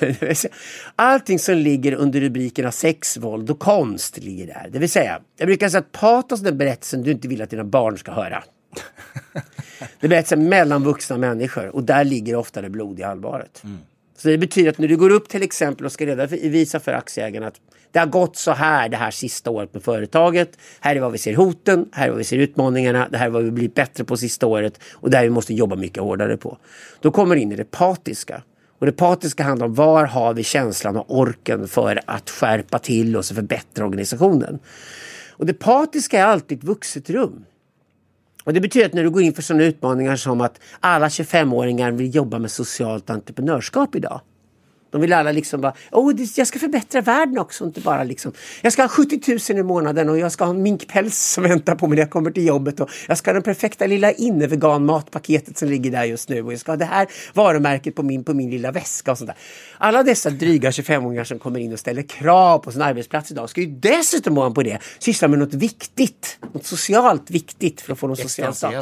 Allting 0.96 1.38
som 1.38 1.54
ligger 1.54 1.92
under 1.92 2.20
rubrikerna 2.20 2.72
sex, 2.72 3.16
våld 3.16 3.50
och 3.50 3.58
konst 3.58 4.18
ligger 4.18 4.46
där. 4.46 4.68
Det 4.72 4.78
vill 4.78 4.90
säga, 4.90 5.20
jag 5.36 5.46
brukar 5.46 5.68
säga 5.68 5.80
att 5.80 5.92
patos 5.92 6.40
är 6.40 6.44
den 6.44 6.58
berättelsen 6.58 7.02
du 7.02 7.10
inte 7.10 7.28
vill 7.28 7.42
att 7.42 7.50
dina 7.50 7.64
barn 7.64 7.98
ska 7.98 8.12
höra. 8.12 8.44
Det 10.00 10.08
berättas 10.08 10.38
mellan 10.38 10.84
vuxna 10.84 11.18
människor 11.18 11.76
och 11.76 11.84
där 11.84 12.04
ligger 12.04 12.36
ofta 12.36 12.62
det 12.62 12.70
blodiga 12.70 13.08
allvaret. 13.08 13.60
Mm. 13.64 13.78
Så 14.22 14.28
det 14.28 14.38
betyder 14.38 14.70
att 14.70 14.78
när 14.78 14.88
du 14.88 14.96
går 14.96 15.10
upp 15.10 15.28
till 15.28 15.42
exempel 15.42 15.86
och 15.86 15.92
ska 15.92 16.26
visa 16.30 16.80
för 16.80 16.92
aktieägarna 16.92 17.46
att 17.46 17.60
det 17.92 17.98
har 17.98 18.06
gått 18.06 18.36
så 18.36 18.52
här 18.52 18.88
det 18.88 18.96
här 18.96 19.10
sista 19.10 19.50
året 19.50 19.74
med 19.74 19.82
företaget. 19.82 20.58
Här 20.80 20.96
är 20.96 21.00
vad 21.00 21.12
vi 21.12 21.18
ser 21.18 21.34
hoten, 21.34 21.88
här 21.92 22.06
är 22.06 22.10
vad 22.10 22.18
vi 22.18 22.24
ser 22.24 22.38
utmaningarna, 22.38 23.08
det 23.08 23.18
här 23.18 23.26
är 23.26 23.30
vad 23.30 23.44
vi 23.44 23.50
blivit 23.50 23.74
bättre 23.74 24.04
på 24.04 24.16
sista 24.16 24.46
året 24.46 24.80
och 24.92 25.10
det 25.10 25.16
här 25.16 25.24
vi 25.24 25.30
måste 25.30 25.54
jobba 25.54 25.76
mycket 25.76 26.02
hårdare 26.02 26.36
på. 26.36 26.58
Då 27.00 27.10
kommer 27.10 27.36
in 27.36 27.52
i 27.52 27.56
det 27.56 27.70
patiska. 27.70 28.42
Och 28.78 28.86
det 28.86 28.92
patiska 28.92 29.42
handlar 29.42 29.66
om 29.66 29.74
var 29.74 30.04
har 30.04 30.34
vi 30.34 30.44
känslan 30.44 30.96
och 30.96 31.18
orken 31.18 31.68
för 31.68 32.00
att 32.06 32.30
skärpa 32.30 32.78
till 32.78 33.16
oss 33.16 33.30
och 33.30 33.36
förbättra 33.36 33.84
organisationen. 33.84 34.58
Och 35.30 35.46
det 35.46 35.54
patiska 35.54 36.20
är 36.20 36.24
alltid 36.24 36.58
ett 36.58 36.64
vuxet 36.64 37.10
rum. 37.10 37.44
Och 38.44 38.52
det 38.52 38.60
betyder 38.60 38.86
att 38.86 38.92
när 38.92 39.02
du 39.02 39.10
går 39.10 39.22
in 39.22 39.32
för 39.32 39.42
sådana 39.42 39.64
utmaningar 39.64 40.16
som 40.16 40.40
att 40.40 40.60
alla 40.80 41.08
25-åringar 41.08 41.90
vill 41.90 42.14
jobba 42.14 42.38
med 42.38 42.50
socialt 42.50 43.10
entreprenörskap 43.10 43.94
idag. 43.94 44.20
De 44.90 45.00
vill 45.00 45.12
alla 45.12 45.32
liksom 45.32 45.60
bara, 45.60 45.74
oh, 45.90 46.22
jag 46.36 46.46
ska 46.46 46.58
förbättra 46.58 47.00
världen 47.00 47.38
också, 47.38 47.64
inte 47.64 47.80
bara 47.80 48.04
liksom, 48.04 48.32
jag 48.62 48.72
ska 48.72 48.82
ha 48.82 48.88
70 48.88 49.52
000 49.52 49.58
i 49.58 49.62
månaden 49.62 50.08
och 50.08 50.18
jag 50.18 50.32
ska 50.32 50.44
ha 50.44 50.50
en 50.50 50.62
minkpäls 50.62 51.32
som 51.32 51.44
väntar 51.44 51.74
på 51.74 51.86
mig 51.86 51.96
när 51.96 52.02
jag 52.02 52.10
kommer 52.10 52.30
till 52.30 52.46
jobbet 52.46 52.80
och 52.80 52.90
jag 53.08 53.18
ska 53.18 53.30
ha 53.30 53.34
den 53.34 53.42
perfekta 53.42 53.86
lilla 53.86 54.12
innevegan 54.12 54.84
matpaketet 54.84 55.58
som 55.58 55.68
ligger 55.68 55.90
där 55.90 56.04
just 56.04 56.28
nu 56.28 56.42
och 56.42 56.52
jag 56.52 56.60
ska 56.60 56.72
ha 56.72 56.76
det 56.76 56.84
här 56.84 57.08
varumärket 57.34 57.94
på 57.94 58.02
min, 58.02 58.24
på 58.24 58.34
min 58.34 58.50
lilla 58.50 58.72
väska 58.72 59.12
och 59.12 59.18
sånt 59.18 59.28
där. 59.28 59.36
Alla 59.78 60.02
dessa 60.02 60.30
dryga 60.30 60.70
25-åringar 60.70 61.24
som 61.24 61.38
kommer 61.38 61.60
in 61.60 61.72
och 61.72 61.78
ställer 61.78 62.02
krav 62.02 62.58
på 62.58 62.72
sin 62.72 62.82
arbetsplats 62.82 63.30
idag 63.30 63.50
ska 63.50 63.60
ju 63.60 63.66
dessutom 63.66 64.38
ovanpå 64.38 64.62
det 64.62 64.78
syssla 64.98 65.28
med 65.28 65.38
något 65.38 65.54
viktigt, 65.54 66.38
något 66.52 66.66
socialt 66.66 67.30
viktigt 67.30 67.80
för 67.80 67.92
att 67.92 67.98
få 67.98 68.06
någon 68.06 68.16
social 68.16 68.54
status. 68.54 68.78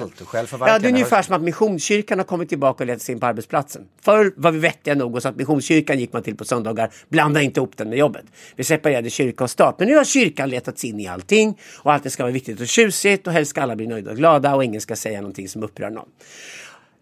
Ja, 0.60 0.78
det 0.78 0.88
är 0.88 0.92
ungefär 0.92 1.22
som 1.22 1.34
att 1.34 1.42
Missionskyrkan 1.42 2.18
har 2.18 2.24
kommit 2.24 2.48
tillbaka 2.48 2.84
och 2.84 2.86
lett 2.86 3.02
sig 3.02 3.12
in 3.12 3.20
på 3.20 3.26
arbetsplatsen. 3.26 3.82
Förr 4.02 4.32
var 4.36 4.50
vi 4.50 4.58
vettiga 4.58 4.94
nog 4.94 5.14
och 5.14 5.22
så 5.22 5.28
att 5.28 5.36
Missionskyrkan 5.36 5.97
gick 6.00 6.12
man 6.12 6.22
till 6.22 6.36
på 6.36 6.44
söndagar. 6.44 6.90
Blanda 7.08 7.42
inte 7.42 7.60
ihop 7.60 7.76
den 7.76 7.88
med 7.88 7.98
jobbet. 7.98 8.24
Vi 8.56 8.64
separerade 8.64 9.10
kyrka 9.10 9.44
och 9.44 9.50
stat. 9.50 9.74
Men 9.78 9.88
nu 9.88 9.96
har 9.96 10.04
kyrkan 10.04 10.50
letat 10.50 10.78
sig 10.78 10.90
in 10.90 11.00
i 11.00 11.06
allting 11.06 11.58
och 11.78 11.92
allt 11.92 12.02
det 12.02 12.10
ska 12.10 12.22
vara 12.22 12.32
viktigt 12.32 12.60
och 12.60 12.68
tjusigt 12.68 13.26
och 13.26 13.32
helst 13.32 13.50
ska 13.50 13.62
alla 13.62 13.76
bli 13.76 13.86
nöjda 13.86 14.10
och 14.10 14.16
glada 14.16 14.54
och 14.54 14.64
ingen 14.64 14.80
ska 14.80 14.96
säga 14.96 15.20
någonting 15.20 15.48
som 15.48 15.62
upprör 15.62 15.90
någon. 15.90 16.08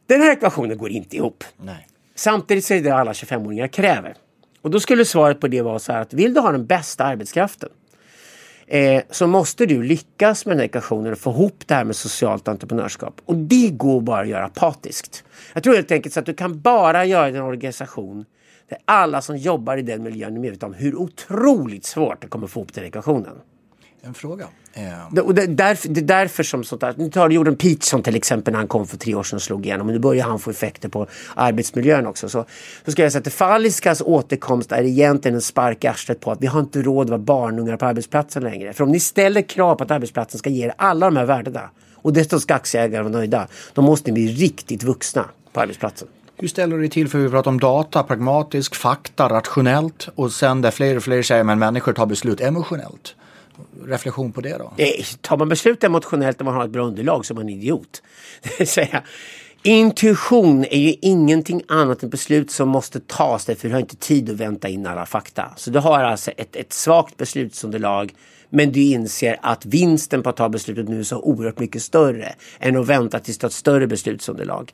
Den 0.06 0.22
här 0.22 0.32
ekvationen 0.32 0.78
går 0.78 0.90
inte 0.90 1.16
ihop. 1.16 1.44
Nej. 1.56 1.86
Samtidigt 2.14 2.64
så 2.64 2.74
är 2.74 2.80
det 2.80 2.90
alla 2.90 3.12
25-åringar 3.12 3.68
kräver. 3.68 4.14
Och 4.62 4.70
då 4.70 4.80
skulle 4.80 5.04
svaret 5.04 5.40
på 5.40 5.48
det 5.48 5.62
vara 5.62 5.78
så 5.78 5.92
här 5.92 6.00
att 6.00 6.14
vill 6.14 6.34
du 6.34 6.40
ha 6.40 6.52
den 6.52 6.66
bästa 6.66 7.04
arbetskraften 7.04 7.68
eh, 8.66 9.02
så 9.10 9.26
måste 9.26 9.66
du 9.66 9.82
lyckas 9.82 10.46
med 10.46 10.52
den 10.52 10.58
här 10.58 10.66
ekvationen 10.66 11.12
och 11.12 11.18
få 11.18 11.30
ihop 11.30 11.62
det 11.66 11.74
här 11.74 11.84
med 11.84 11.96
socialt 11.96 12.48
entreprenörskap. 12.48 13.20
Och 13.24 13.36
det 13.36 13.70
går 13.70 14.00
bara 14.00 14.20
att 14.20 14.28
göra 14.28 14.48
patiskt. 14.48 15.24
Jag 15.52 15.62
tror 15.62 15.74
helt 15.74 15.90
enkelt 15.90 16.14
så 16.14 16.20
att 16.20 16.26
du 16.26 16.34
kan 16.34 16.60
bara 16.60 17.04
göra 17.04 17.28
en 17.28 17.42
organisation 17.42 18.24
där 18.68 18.78
alla 18.84 19.22
som 19.22 19.36
jobbar 19.36 19.76
i 19.76 19.82
den 19.82 20.02
miljön 20.02 20.36
är 20.36 20.40
medvetna 20.40 20.66
om 20.68 20.74
hur 20.74 20.94
otroligt 20.94 21.84
svårt 21.84 22.20
det 22.20 22.28
kommer 22.28 22.44
att 22.44 22.50
få 22.50 22.60
ihop 22.60 22.74
den 22.74 22.84
ekvationen. 22.84 23.34
En 24.02 24.14
fråga. 24.14 24.48
Det, 25.12 25.20
och 25.20 25.34
det, 25.34 25.46
därför, 25.46 25.88
det 25.88 26.00
är 26.00 26.04
därför 26.04 26.42
som 26.42 26.64
sånt 26.64 26.80
där. 26.80 26.94
Nu 26.96 27.10
tar 27.10 27.30
Jordan 27.30 27.56
Peterson 27.56 28.02
till 28.02 28.16
exempel 28.16 28.52
när 28.52 28.58
han 28.58 28.68
kom 28.68 28.86
för 28.86 28.96
tre 28.96 29.14
år 29.14 29.22
sedan 29.22 29.36
och 29.36 29.42
slog 29.42 29.66
igenom. 29.66 29.86
Och 29.86 29.92
nu 29.92 29.98
börjar 29.98 30.26
han 30.26 30.38
få 30.38 30.50
effekter 30.50 30.88
på 30.88 31.06
arbetsmiljön 31.34 32.06
också. 32.06 32.28
Så, 32.28 32.44
så 32.84 32.92
ska 32.92 33.02
jag 33.02 33.12
säga 33.12 33.18
att 33.18 33.24
det 33.24 33.30
Falliskas 33.30 34.00
återkomst 34.00 34.72
är 34.72 34.82
egentligen 34.82 35.34
en 35.34 35.42
spark 35.42 35.84
i 35.84 35.86
arslet 35.86 36.20
på 36.20 36.32
att 36.32 36.42
vi 36.42 36.46
har 36.46 36.60
inte 36.60 36.82
råd 36.82 37.06
att 37.06 37.10
vara 37.10 37.18
barnungar 37.18 37.76
på 37.76 37.86
arbetsplatsen 37.86 38.42
längre. 38.42 38.72
För 38.72 38.84
om 38.84 38.92
ni 38.92 39.00
ställer 39.00 39.42
krav 39.42 39.74
på 39.74 39.84
att 39.84 39.90
arbetsplatsen 39.90 40.38
ska 40.38 40.50
ge 40.50 40.64
er 40.64 40.74
alla 40.78 41.06
de 41.06 41.16
här 41.16 41.24
värdena 41.24 41.70
och 41.94 42.12
dessutom 42.12 42.40
ska 42.40 42.54
aktieägare 42.54 43.02
vara 43.02 43.12
nöjda. 43.12 43.48
Då 43.74 43.82
måste 43.82 44.10
ni 44.10 44.14
bli 44.14 44.32
riktigt 44.32 44.82
vuxna 44.82 45.24
på 45.52 45.60
arbetsplatsen. 45.60 46.08
Hur 46.38 46.48
ställer 46.48 46.76
du 46.76 46.82
dig 46.82 46.90
till 46.90 47.08
för 47.08 47.18
vi 47.18 47.28
pratar 47.28 47.50
om 47.50 47.60
data, 47.60 48.02
pragmatisk, 48.02 48.74
fakta, 48.74 49.28
rationellt 49.28 50.08
och 50.14 50.32
sen 50.32 50.62
där 50.62 50.70
fler 50.70 50.96
och 50.96 51.02
fler 51.02 51.22
säger 51.22 51.50
att 51.50 51.58
människor 51.58 51.92
tar 51.92 52.06
beslut 52.06 52.40
emotionellt 52.40 53.14
reflektion 53.84 54.32
på 54.32 54.40
det 54.40 54.58
då? 54.58 54.72
Nej, 54.76 55.04
tar 55.20 55.36
man 55.36 55.48
beslut 55.48 55.84
emotionellt 55.84 56.40
när 56.40 56.44
man 56.44 56.54
har 56.54 56.64
ett 56.64 56.70
bra 56.70 56.84
underlag 56.84 57.26
så 57.26 57.34
är 57.34 57.34
man 57.34 57.44
en 57.44 57.48
idiot. 57.48 58.02
Säga, 58.66 59.02
intuition 59.62 60.64
är 60.64 60.78
ju 60.78 60.94
ingenting 61.02 61.62
annat 61.68 62.02
än 62.02 62.10
beslut 62.10 62.50
som 62.50 62.68
måste 62.68 63.00
tas 63.00 63.44
därför 63.44 63.68
du 63.68 63.74
har 63.74 63.80
inte 63.80 63.96
tid 63.96 64.30
att 64.30 64.36
vänta 64.36 64.68
in 64.68 64.86
alla 64.86 65.06
fakta. 65.06 65.52
Så 65.56 65.70
du 65.70 65.78
har 65.78 66.02
alltså 66.02 66.30
ett, 66.30 66.56
ett 66.56 66.72
svagt 66.72 67.16
beslutsunderlag 67.16 68.14
men 68.50 68.72
du 68.72 68.80
inser 68.80 69.36
att 69.42 69.66
vinsten 69.66 70.22
på 70.22 70.30
att 70.30 70.36
ta 70.36 70.48
beslutet 70.48 70.88
nu 70.88 70.98
är 70.98 71.02
så 71.02 71.20
oerhört 71.20 71.58
mycket 71.58 71.82
större 71.82 72.34
än 72.60 72.76
att 72.76 72.86
vänta 72.86 73.18
tills 73.18 73.38
du 73.38 73.44
har 73.44 73.48
ett 73.48 73.54
större 73.54 73.86
beslutsunderlag. 73.86 74.72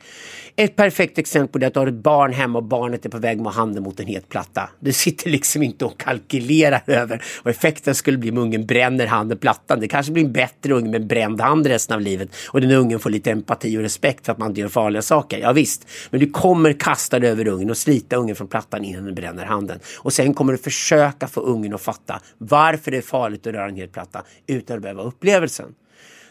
Ett 0.57 0.77
perfekt 0.77 1.19
exempel 1.19 1.63
är 1.63 1.67
att 1.67 1.75
du 1.75 1.81
har 1.81 1.87
ett 1.87 1.95
barn 1.95 2.33
hemma 2.33 2.59
och 2.59 2.65
barnet 2.65 3.07
är 3.07 3.11
på 3.11 3.19
väg 3.19 3.41
med 3.41 3.53
handen 3.53 3.83
mot 3.83 4.01
en 4.01 4.07
het 4.07 4.29
platta. 4.29 4.71
Du 4.81 4.93
sitter 4.93 5.31
liksom 5.31 5.63
inte 5.63 5.85
och 5.85 6.01
kalkylerar 6.01 6.83
över 6.87 7.25
vad 7.43 7.51
effekten 7.55 7.95
skulle 7.95 8.19
bli 8.19 8.31
om 8.31 8.39
ungen 8.39 8.67
bränner 8.67 9.07
handen 9.07 9.39
plattan. 9.39 9.81
Det 9.81 9.89
kanske 9.89 10.13
blir 10.13 10.25
en 10.25 10.33
bättre 10.33 10.75
unge 10.75 10.91
med 10.91 11.07
bränd 11.07 11.41
hand 11.41 11.67
resten 11.67 11.95
av 11.95 12.01
livet 12.01 12.29
och 12.49 12.61
den 12.61 12.71
ungen 12.71 12.99
får 12.99 13.11
lite 13.11 13.31
empati 13.31 13.79
och 13.79 13.83
respekt 13.83 14.27
för 14.27 14.33
att 14.33 14.39
man 14.39 14.49
inte 14.49 14.61
gör 14.61 14.69
farliga 14.69 15.03
saker. 15.03 15.39
Ja, 15.39 15.53
visst, 15.53 15.87
men 16.11 16.21
du 16.21 16.31
kommer 16.31 16.73
kasta 16.73 17.19
dig 17.19 17.31
över 17.31 17.49
ungen 17.49 17.71
och 17.71 17.77
slita 17.77 18.17
ungen 18.17 18.37
från 18.37 18.49
plattan 18.49 18.85
innan 18.85 19.05
den 19.05 19.15
bränner 19.15 19.45
handen. 19.45 19.79
Och 19.99 20.13
sen 20.13 20.35
kommer 20.35 20.53
du 20.53 20.59
försöka 20.59 21.27
få 21.29 21.41
ungen 21.41 21.75
att 21.75 21.81
fatta 21.81 22.21
varför 22.39 22.91
det 22.91 22.97
är 22.97 23.03
farligt 23.03 23.47
att 23.47 23.55
röra 23.55 23.62
en 23.69 23.77
hel 23.77 23.89
platta 23.89 24.25
utan 24.47 24.77
att 24.77 24.83
behöva 24.83 25.03
upplevelsen. 25.03 25.75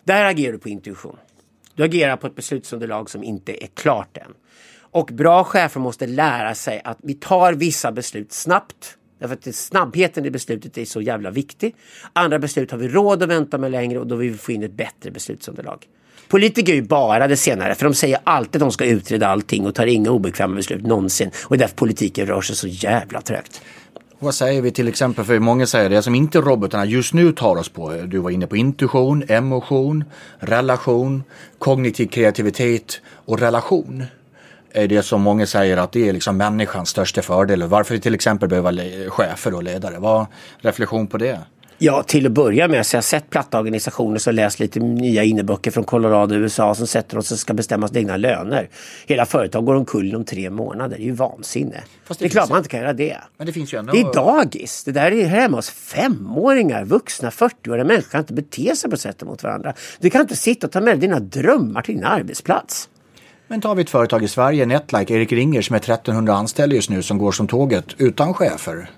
Där 0.04 0.26
agerar 0.26 0.52
du 0.52 0.60
på 0.60 0.70
intuition. 0.70 1.18
Du 1.76 1.84
agerar 1.84 2.18
på 2.18 2.28
ett 2.28 2.36
beslutsunderlag 2.36 3.10
som 3.10 3.24
inte 3.24 3.64
är 3.64 3.68
klart 3.68 4.18
än. 4.18 4.34
Och 4.92 5.10
bra 5.14 5.44
chefer 5.44 5.80
måste 5.80 6.08
lära 6.08 6.56
sig 6.56 6.82
att 6.84 6.98
vi 7.02 7.14
tar 7.14 7.54
vissa 7.54 7.92
beslut 7.92 8.32
snabbt. 8.32 8.98
Därför 9.20 9.36
att 9.36 9.56
snabbheten 9.56 10.26
i 10.26 10.32
beslutet 10.32 10.78
är 10.78 10.86
så 10.86 11.02
jävla 11.02 11.32
viktig. 11.32 11.76
Andra 12.14 12.40
beslut 12.40 12.72
har 12.72 12.78
vi 12.78 12.88
råd 12.88 13.24
att 13.24 13.30
vänta 13.30 13.58
med 13.58 13.72
längre 13.72 14.00
och 14.00 14.08
då 14.08 14.16
vill 14.16 14.32
vi 14.32 14.38
få 14.38 14.52
in 14.52 14.64
ett 14.64 14.74
bättre 14.74 15.12
beslutsunderlag. 15.12 15.88
Politiker 16.28 16.74
är 16.74 16.76
ju 16.76 16.82
bara 16.82 17.28
det 17.28 17.38
senare 17.38 17.76
för 17.76 17.86
de 17.86 17.94
säger 17.94 18.20
alltid 18.24 18.56
att 18.56 18.66
de 18.66 18.72
ska 18.72 18.86
utreda 18.86 19.28
allting 19.28 19.68
och 19.68 19.76
tar 19.76 19.86
inga 19.86 20.12
obekväma 20.12 20.56
beslut 20.56 20.82
någonsin. 20.82 21.32
Och 21.46 21.58
därför 21.58 21.76
politiken 21.76 22.28
rör 22.28 22.42
sig 22.42 22.56
så 22.56 22.68
jävla 22.68 23.22
trögt. 23.22 23.62
Vad 24.24 24.36
säger 24.36 24.62
vi 24.62 24.72
till 24.72 24.88
exempel, 24.88 25.26
för 25.26 25.40
många 25.40 25.66
säger 25.66 25.90
det 25.90 26.02
som 26.02 26.16
inte 26.16 26.42
robotarna 26.42 26.86
just 26.86 27.14
nu 27.14 27.32
tar 27.32 27.56
oss 27.56 27.70
på. 27.70 27.92
Du 27.92 28.18
var 28.18 28.30
inne 28.30 28.48
på 28.48 28.58
intuition, 28.58 29.24
emotion, 29.28 30.04
relation, 30.40 31.24
kognitiv 31.60 32.08
kreativitet 32.08 33.02
och 33.26 33.40
relation. 33.40 34.04
Är 34.72 34.88
det 34.88 35.04
som 35.04 35.22
många 35.22 35.46
säger 35.46 35.78
att 35.78 35.92
det 35.92 36.10
är 36.10 36.14
liksom 36.14 36.38
människans 36.38 36.90
största 36.90 37.22
fördel. 37.22 37.64
Varför 37.64 37.94
vi 37.94 38.02
till 38.02 38.16
exempel 38.16 38.50
behöver 38.50 39.10
chefer 39.10 39.54
och 39.54 39.64
ledare. 39.64 40.00
Vad 40.00 40.26
reflektion 40.60 41.08
på 41.08 41.18
det? 41.18 41.40
Ja, 41.84 42.04
till 42.04 42.26
att 42.26 42.32
börja 42.32 42.68
med 42.68 42.86
så 42.86 42.96
jag 42.96 42.98
har 42.98 43.04
sett 43.04 43.30
platta 43.30 43.60
organisationer 43.60 44.18
som 44.18 44.36
läst 44.36 44.60
lite 44.60 44.80
nya 44.80 45.24
inneböcker 45.24 45.72
från 45.72 45.84
Colorado, 45.84 46.36
USA 46.36 46.76
som 46.76 46.88
sätter 46.88 47.18
oss 47.18 47.32
och 47.32 47.40
ska 47.40 47.54
bestämma 47.54 47.88
sina 47.88 48.00
egna 48.00 48.18
löner. 48.18 48.70
Hela 49.08 49.26
företag 49.26 49.66
går 49.66 49.76
omkull 49.76 50.16
om 50.16 50.26
tre 50.26 50.50
månader. 50.50 50.98
Det 50.98 51.04
är 51.04 51.06
ju 51.06 51.12
vansinne. 51.12 51.84
Fast 52.06 52.20
det, 52.20 52.26
det 52.26 52.28
är 52.28 52.32
klart 52.32 52.50
man 52.50 52.58
inte 52.58 52.70
kan 52.70 52.80
göra 52.80 52.94
det. 52.94 53.18
Men 53.38 53.48
det 53.48 53.54
finns 53.54 53.74
ju 53.74 53.78
ändå... 53.78 53.94
Det 53.94 54.00
är 54.00 54.14
dagis. 54.14 54.84
Det 54.84 54.92
där 54.92 55.12
är 55.12 55.26
hemma 55.26 55.58
hos 55.58 55.70
femåringar, 55.70 56.86
vuxna 56.86 57.30
40-åriga 57.30 57.84
människor 57.84 58.10
kan 58.10 58.20
inte 58.20 58.34
bete 58.34 58.76
sig 58.76 58.90
på 58.90 58.98
sättet 58.98 59.28
mot 59.28 59.44
varandra. 59.44 59.74
Du 60.00 60.10
kan 60.10 60.22
inte 60.22 60.36
sitta 60.36 60.68
och 60.68 60.74
ta 60.74 60.82
med 60.82 61.00
dina 61.00 61.20
drömmar 61.20 61.82
till 61.82 61.96
din 61.96 62.06
arbetsplats. 62.06 62.90
Men 63.48 63.62
tar 63.62 63.76
vi 63.76 63.82
ett 63.82 63.90
företag 63.90 64.24
i 64.24 64.28
Sverige, 64.28 64.66
Netlike, 64.66 65.14
Erik 65.14 65.32
Ringer 65.32 65.62
som 65.62 65.74
är 65.74 65.80
1300 65.80 66.34
anställda 66.34 66.76
just 66.76 66.90
nu 66.90 67.02
som 67.02 67.18
går 67.18 67.32
som 67.32 67.48
tåget 67.48 67.86
utan 67.98 68.34
chefer 68.34 68.90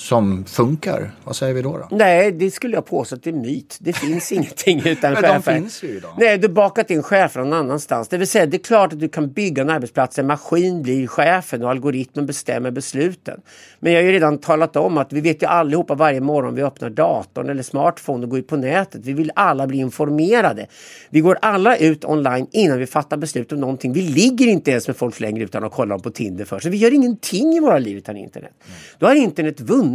som 0.00 0.44
funkar. 0.44 1.10
Vad 1.24 1.36
säger 1.36 1.54
vi 1.54 1.62
då? 1.62 1.78
då? 1.78 1.96
Nej, 1.96 2.32
det 2.32 2.50
skulle 2.50 2.74
jag 2.74 2.86
påstå 2.86 3.14
att 3.16 3.22
det 3.22 3.30
är 3.30 3.34
myt. 3.34 3.76
Det 3.80 3.92
finns 3.92 4.32
ingenting 4.32 4.82
utan 4.84 5.12
Men 5.12 5.22
de 5.22 5.28
chefer. 5.28 5.54
finns 5.54 5.82
ju 5.82 5.88
idag. 5.88 6.10
Nej, 6.18 6.38
du 6.38 6.48
har 6.48 6.54
bakat 6.54 6.90
in 6.90 7.02
chefer 7.02 7.40
någon 7.40 7.52
annanstans. 7.52 8.08
Det 8.08 8.18
vill 8.18 8.28
säga, 8.28 8.46
det 8.46 8.56
är 8.56 8.58
klart 8.58 8.92
att 8.92 9.00
du 9.00 9.08
kan 9.08 9.32
bygga 9.32 9.62
en 9.62 9.70
arbetsplats 9.70 10.16
där 10.16 10.22
en 10.22 10.26
maskin 10.26 10.82
blir 10.82 11.06
chefen 11.06 11.64
och 11.64 11.70
algoritmen 11.70 12.26
bestämmer 12.26 12.70
besluten. 12.70 13.40
Men 13.80 13.92
jag 13.92 14.00
har 14.00 14.04
ju 14.04 14.12
redan 14.12 14.38
talat 14.38 14.76
om 14.76 14.98
att 14.98 15.12
vi 15.12 15.20
vet 15.20 15.42
ju 15.42 15.46
allihopa 15.46 15.94
varje 15.94 16.20
morgon 16.20 16.54
vi 16.54 16.62
öppnar 16.62 16.90
datorn 16.90 17.48
eller 17.50 17.62
smartphone 17.62 18.24
och 18.24 18.30
går 18.30 18.38
ut 18.38 18.48
på 18.48 18.56
nätet. 18.56 19.00
Vi 19.04 19.12
vill 19.12 19.32
alla 19.34 19.66
bli 19.66 19.78
informerade. 19.78 20.66
Vi 21.10 21.20
går 21.20 21.38
alla 21.42 21.76
ut 21.76 22.04
online 22.04 22.46
innan 22.52 22.78
vi 22.78 22.86
fattar 22.86 23.16
beslut 23.16 23.52
om 23.52 23.60
någonting. 23.60 23.92
Vi 23.92 24.02
ligger 24.02 24.46
inte 24.46 24.70
ens 24.70 24.86
med 24.86 24.96
folk 24.96 25.20
längre 25.20 25.44
utan 25.44 25.64
att 25.64 25.72
kolla 25.72 25.94
dem 25.94 26.02
på 26.02 26.10
Tinder 26.10 26.44
för. 26.44 26.60
Så 26.60 26.68
vi 26.68 26.76
gör 26.76 26.94
ingenting 26.94 27.52
i 27.52 27.60
våra 27.60 27.78
liv 27.78 27.96
utan 27.96 28.16
internet. 28.16 28.52
Då 28.98 29.06
har 29.06 29.14
internet 29.14 29.60
vunnit. 29.60 29.89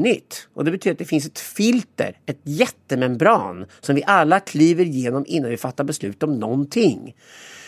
Och 0.53 0.65
det 0.65 0.71
betyder 0.71 0.91
att 0.91 0.99
det 0.99 1.05
finns 1.05 1.25
ett 1.25 1.39
filter, 1.39 2.17
ett 2.25 2.39
jättemembran 2.43 3.65
som 3.79 3.95
vi 3.95 4.03
alla 4.05 4.39
kliver 4.39 4.85
igenom 4.85 5.23
innan 5.27 5.49
vi 5.49 5.57
fattar 5.57 5.83
beslut 5.83 6.23
om 6.23 6.39
någonting. 6.39 7.15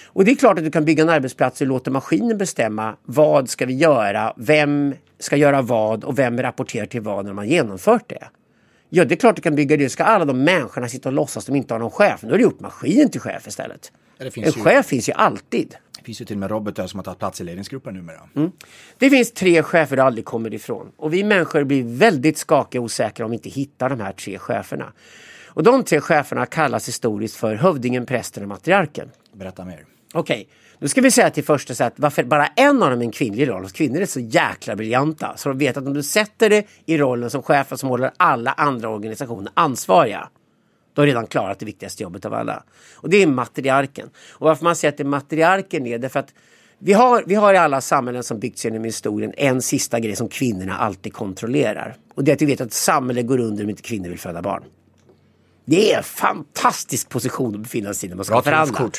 Och 0.05 0.25
det 0.25 0.31
är 0.31 0.35
klart 0.35 0.57
att 0.57 0.63
du 0.63 0.71
kan 0.71 0.85
bygga 0.85 1.03
en 1.03 1.09
arbetsplats 1.09 1.61
och 1.61 1.67
låta 1.67 1.91
maskinen 1.91 2.37
bestämma 2.37 2.95
vad 3.05 3.49
ska 3.49 3.65
vi 3.65 3.73
göra, 3.73 4.33
vem 4.37 4.93
ska 5.19 5.35
göra 5.35 5.61
vad 5.61 6.03
och 6.03 6.19
vem 6.19 6.41
rapporterar 6.41 6.85
till 6.85 7.01
vad 7.01 7.25
när 7.25 7.33
man 7.33 7.49
genomfört 7.49 8.09
det. 8.09 8.27
Ja, 8.89 9.05
det 9.05 9.15
är 9.15 9.17
klart 9.17 9.35
du 9.35 9.41
kan 9.41 9.55
bygga 9.55 9.77
det. 9.77 9.89
Ska 9.89 10.03
alla 10.03 10.25
de 10.25 10.43
människorna 10.43 10.87
sitta 10.89 11.09
och 11.09 11.13
låtsas 11.13 11.37
att 11.43 11.45
de 11.45 11.55
inte 11.55 11.73
har 11.73 11.79
någon 11.79 11.91
chef? 11.91 12.23
Nu 12.23 12.29
har 12.29 12.37
du 12.37 12.43
gjort 12.43 12.59
maskinen 12.59 13.09
till 13.09 13.21
chef 13.21 13.47
istället. 13.47 13.91
En 14.19 14.31
ju- 14.35 14.51
chef 14.51 14.85
finns 14.85 15.09
ju 15.09 15.13
alltid. 15.13 15.75
Finns 16.07 16.21
ju 16.21 16.25
till 16.25 16.35
och 16.35 16.39
med 16.39 16.51
robotar 16.51 16.87
som 16.87 16.99
har 16.99 17.03
tagit 17.03 17.19
plats 17.19 17.41
i 17.41 17.43
ledningsgruppen 17.43 17.93
numera. 17.93 18.19
Det 18.97 19.09
finns 19.09 19.31
tre 19.31 19.63
chefer 19.63 19.95
du 19.95 20.01
aldrig 20.01 20.25
kommer 20.25 20.53
ifrån. 20.53 20.91
Och 20.97 21.13
vi 21.13 21.23
människor 21.23 21.63
blir 21.63 21.83
väldigt 21.83 22.37
skakiga 22.37 22.81
och 22.81 22.85
osäkra 22.85 23.25
om 23.25 23.31
vi 23.31 23.37
inte 23.37 23.49
hittar 23.49 23.89
de 23.89 23.99
här 23.99 24.11
tre 24.11 24.39
cheferna. 24.39 24.93
Och 25.47 25.63
de 25.63 25.83
tre 25.83 26.01
cheferna 26.01 26.45
kallas 26.45 26.87
historiskt 26.87 27.35
för 27.35 27.55
hövdingen, 27.55 28.05
prästen 28.05 28.43
och 28.43 28.49
matriarken. 28.49 29.11
Berätta 29.33 29.65
mer. 29.65 29.85
Okej, 30.13 30.47
nu 30.79 30.87
ska 30.87 31.01
vi 31.01 31.11
säga 31.11 31.29
till 31.29 31.43
första 31.43 31.75
sätt 31.75 31.93
varför 31.95 32.23
bara 32.23 32.47
en 32.47 32.83
av 32.83 32.89
dem 32.89 33.01
är 33.01 33.05
en 33.05 33.11
kvinnlig 33.11 33.49
roll. 33.49 33.69
Kvinnor 33.69 34.01
är 34.01 34.05
så 34.05 34.19
jäkla 34.19 34.75
briljanta 34.75 35.33
så 35.37 35.49
de 35.49 35.57
vet 35.57 35.77
att 35.77 35.87
om 35.87 35.93
du 35.93 36.03
sätter 36.03 36.49
det 36.49 36.67
i 36.85 36.97
rollen 36.97 37.29
som 37.29 37.43
chefen 37.43 37.77
som 37.77 37.89
håller 37.89 38.11
alla 38.17 38.51
andra 38.51 38.89
organisationer 38.89 39.51
ansvariga 39.55 40.29
du 40.97 41.01
har 41.01 41.07
redan 41.07 41.27
klarat 41.27 41.59
det 41.59 41.65
viktigaste 41.65 42.03
jobbet 42.03 42.25
av 42.25 42.33
alla. 42.33 42.63
Och 42.95 43.09
det 43.09 43.17
är 43.17 43.27
matriarken. 43.27 44.09
Och 44.31 44.47
varför 44.47 44.63
man 44.63 44.75
säger 44.75 44.91
att 44.91 44.97
det 44.97 45.03
är 45.03 45.05
matriarken 45.05 45.87
är 45.87 45.97
därför 45.97 46.19
att 46.19 46.33
vi 46.79 46.93
har, 46.93 47.23
vi 47.27 47.35
har 47.35 47.53
i 47.53 47.57
alla 47.57 47.81
samhällen 47.81 48.23
som 48.23 48.39
byggts 48.39 48.65
genom 48.65 48.83
historien 48.83 49.33
en 49.37 49.61
sista 49.61 49.99
grej 49.99 50.15
som 50.15 50.29
kvinnorna 50.29 50.77
alltid 50.77 51.13
kontrollerar. 51.13 51.95
Och 52.13 52.23
det 52.23 52.31
är 52.31 52.35
att 52.35 52.41
vi 52.41 52.45
vet 52.45 52.61
att 52.61 52.67
ett 52.67 52.73
samhälle 52.73 53.21
går 53.21 53.39
under 53.39 53.63
om 53.63 53.69
inte 53.69 53.81
kvinnor 53.81 54.09
vill 54.09 54.19
föda 54.19 54.41
barn. 54.41 54.63
Det 55.69 55.93
är 55.93 55.97
en 55.97 56.03
fantastisk 56.03 57.09
position 57.09 57.55
att 57.55 57.61
befinna 57.61 57.93
sig 57.93 58.07
i 58.07 58.09
när 58.09 58.15
man 58.15 58.25
ska 58.25 58.41
förhandla. 58.41 58.91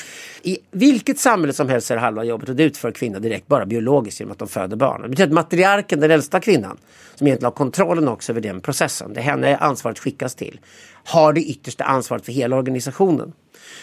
I 0.43 0.59
vilket 0.71 1.19
samhälle 1.19 1.53
som 1.53 1.69
helst 1.69 1.91
är 1.91 1.97
halva 1.97 2.25
jobbet 2.25 2.49
och 2.49 2.57
det 2.57 2.63
utför 2.63 2.91
kvinnor 2.91 3.21
direkt 3.21 3.47
bara 3.47 3.67
biologiskt 3.67 4.21
genom 4.21 4.33
att 4.33 4.39
de 4.39 4.49
föder 4.49 4.77
barn. 4.77 5.03
Det 5.03 5.09
betyder 5.09 5.27
att 5.27 5.35
matriarken, 5.35 6.01
den 6.01 6.11
äldsta 6.11 6.41
kvinnan, 6.41 6.79
som 7.15 7.27
egentligen 7.27 7.53
har 7.53 7.57
kontrollen 7.57 8.09
också 8.09 8.33
över 8.33 8.41
den 8.41 8.61
processen, 8.61 9.13
det 9.13 9.21
är 9.21 9.25
henne 9.25 9.57
ansvaret 9.57 9.99
skickas 9.99 10.35
till, 10.35 10.61
har 11.05 11.33
det 11.33 11.41
yttersta 11.41 11.85
ansvaret 11.85 12.25
för 12.25 12.33
hela 12.33 12.57
organisationen. 12.57 13.33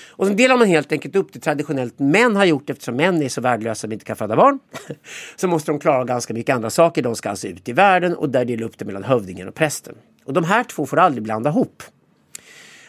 Och 0.10 0.28
sen 0.28 0.36
delar 0.36 0.58
man 0.58 0.68
helt 0.68 0.92
enkelt 0.92 1.16
upp 1.16 1.34
det 1.34 1.40
traditionellt 1.40 2.00
män 2.00 2.36
har 2.36 2.46
gjort 2.46 2.70
eftersom 2.70 2.96
män 2.96 3.22
är 3.22 3.30
så 3.30 3.42
värdelösa 3.42 3.88
att 3.88 3.90
de 3.90 3.94
inte 3.94 4.06
kan 4.06 4.16
föda 4.16 4.36
barn. 4.36 4.60
Så 5.36 5.48
måste 5.48 5.72
de 5.72 5.80
klara 5.80 6.04
ganska 6.04 6.34
mycket 6.34 6.56
andra 6.56 6.70
saker. 6.70 7.02
De 7.02 7.16
ska 7.16 7.30
alltså 7.30 7.48
ut 7.48 7.70
i 7.70 7.74
världen 7.74 8.16
och 8.16 8.30
där 8.30 8.46
delar 8.46 8.66
upp 8.66 8.78
det 8.78 8.86
mellan 8.86 9.04
hövdingen 9.04 9.48
och 9.48 9.56
prästen. 9.56 9.96
Och 10.26 10.34
de 10.34 10.44
här 10.44 10.64
två 10.64 10.86
får 10.86 11.00
aldrig 11.00 11.24
blanda 11.24 11.50
ihop. 11.50 11.84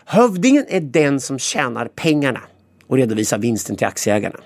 Hövdingen 0.08 0.64
är 0.68 0.80
den 0.80 1.20
som 1.20 1.38
tjänar 1.38 1.88
pengarna 1.88 2.40
och 2.86 2.96
redovisar 2.96 3.38
vinsten 3.38 3.76
till 3.76 3.86
aktieägarna 3.86 4.40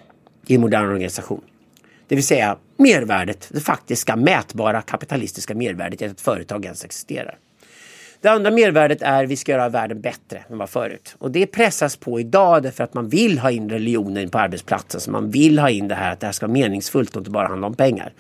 i 0.47 0.55
en 0.55 0.61
modern 0.61 0.89
organisation. 0.89 1.41
Det 2.09 2.15
vill 2.15 2.27
säga 2.27 2.59
mervärdet, 2.77 3.49
det 3.51 3.61
faktiska 3.61 4.17
mätbara 4.17 4.83
kapitalistiska 4.83 5.55
mervärdet 5.55 6.03
i 6.03 6.05
att 6.05 6.11
ett 6.11 6.21
företag 6.21 6.65
ens 6.65 6.85
existerar. 6.85 7.39
Det 8.23 8.29
andra 8.29 8.51
mervärdet 8.51 9.03
är 9.03 9.25
att 9.25 9.31
vi 9.31 9.37
ska 9.37 9.53
göra 9.53 9.69
världen 9.69 10.01
bättre 10.01 10.39
än 10.39 10.45
vad 10.49 10.59
var 10.59 10.67
förut. 10.67 11.15
Och 11.19 11.31
det 11.31 11.47
pressas 11.47 11.97
på 11.97 12.21
idag 12.21 12.63
därför 12.63 12.85
att 12.85 12.95
man 12.95 13.09
vill 13.09 13.39
ha 13.39 13.51
in 13.51 13.71
religionen 13.71 14.31
på 14.31 14.39
arbetsplatsen. 14.39 15.01
Så 15.01 15.11
man 15.11 15.31
vill 15.31 15.59
ha 15.59 15.71
in 15.71 15.89
det 15.89 15.95
här 15.95 16.13
att 16.13 16.21
det 16.21 16.27
här 16.27 16.33
ska 16.33 16.47
vara 16.47 16.53
meningsfullt 16.53 17.17
och 17.17 17.21
inte 17.21 17.31
bara 17.31 17.49
handla 17.49 17.67
om 17.67 17.75
pengar. 17.75 18.13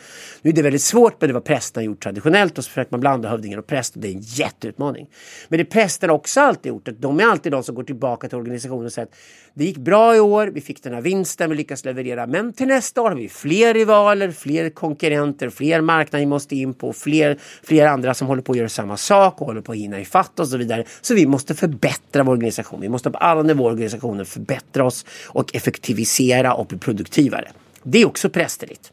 Nu 0.43 0.51
är 0.51 0.55
det 0.55 0.63
väldigt 0.63 0.83
svårt 0.83 1.21
men 1.21 1.29
det 1.29 1.35
var 1.35 1.41
prästerna 1.41 1.85
gjort 1.85 2.03
traditionellt 2.03 2.59
och 2.59 2.65
så 2.65 2.69
försöker 2.69 2.93
man 2.93 3.01
blanda 3.01 3.29
hövdingar 3.29 3.59
och 3.59 3.67
präst 3.67 3.95
och 3.95 4.03
det 4.03 4.09
är 4.09 4.13
en 4.13 4.21
jätteutmaning. 4.21 5.09
Men 5.49 5.59
det 5.59 5.65
prästerna 5.65 6.13
också 6.13 6.41
alltid 6.41 6.71
gjort, 6.71 6.89
att 6.89 7.03
de 7.03 7.21
är 7.21 7.25
alltid 7.25 7.53
de 7.53 7.63
som 7.63 7.75
går 7.75 7.85
tillbaka 7.85 8.29
till 8.29 8.39
organisationen 8.39 8.87
och 8.87 8.93
säger 8.93 9.09
att 9.09 9.15
det 9.55 9.65
gick 9.65 9.77
bra 9.77 10.17
i 10.17 10.21
år, 10.21 10.47
vi 10.47 10.61
fick 10.61 10.83
den 10.83 10.95
här 10.95 11.01
vinsten, 11.01 11.51
vi 11.51 11.57
lyckas 11.57 11.85
leverera. 11.85 12.27
Men 12.27 12.53
till 12.53 12.67
nästa 12.67 13.03
år 13.03 13.09
har 13.09 13.17
vi 13.17 13.29
fler 13.29 13.75
rivaler, 13.75 14.31
fler 14.31 14.71
konkurrenter, 14.71 15.51
fler 15.51 15.81
marknader 15.81 16.25
vi 16.25 16.27
måste 16.27 16.57
in 16.57 16.75
på, 16.75 16.93
fler, 16.93 17.39
fler 17.63 17.87
andra 17.87 18.15
som 18.15 18.27
håller 18.27 18.43
på 18.43 18.53
att 18.53 18.59
göra 18.59 18.69
samma 18.69 18.97
sak 18.97 19.41
och 19.41 19.47
håller 19.47 19.61
på 19.61 19.73
att 19.73 19.79
hinna 19.79 20.01
ifatt 20.01 20.41
och 20.41 20.49
så 20.49 20.57
vidare. 20.57 20.85
Så 21.01 21.15
vi 21.15 21.27
måste 21.27 21.55
förbättra 21.55 22.23
vår 22.23 22.33
organisation. 22.33 22.81
Vi 22.81 22.89
måste 22.89 23.11
på 23.11 23.19
alla 23.19 23.43
nivåer 23.43 23.71
i 23.71 23.73
organisationen 23.73 24.27
förbättra 24.27 24.85
oss 24.85 25.07
och 25.27 25.55
effektivisera 25.55 26.55
och 26.55 26.67
bli 26.67 26.79
produktivare. 26.79 27.49
Det 27.83 28.03
är 28.03 28.07
också 28.07 28.31
prästerligt. 28.31 28.93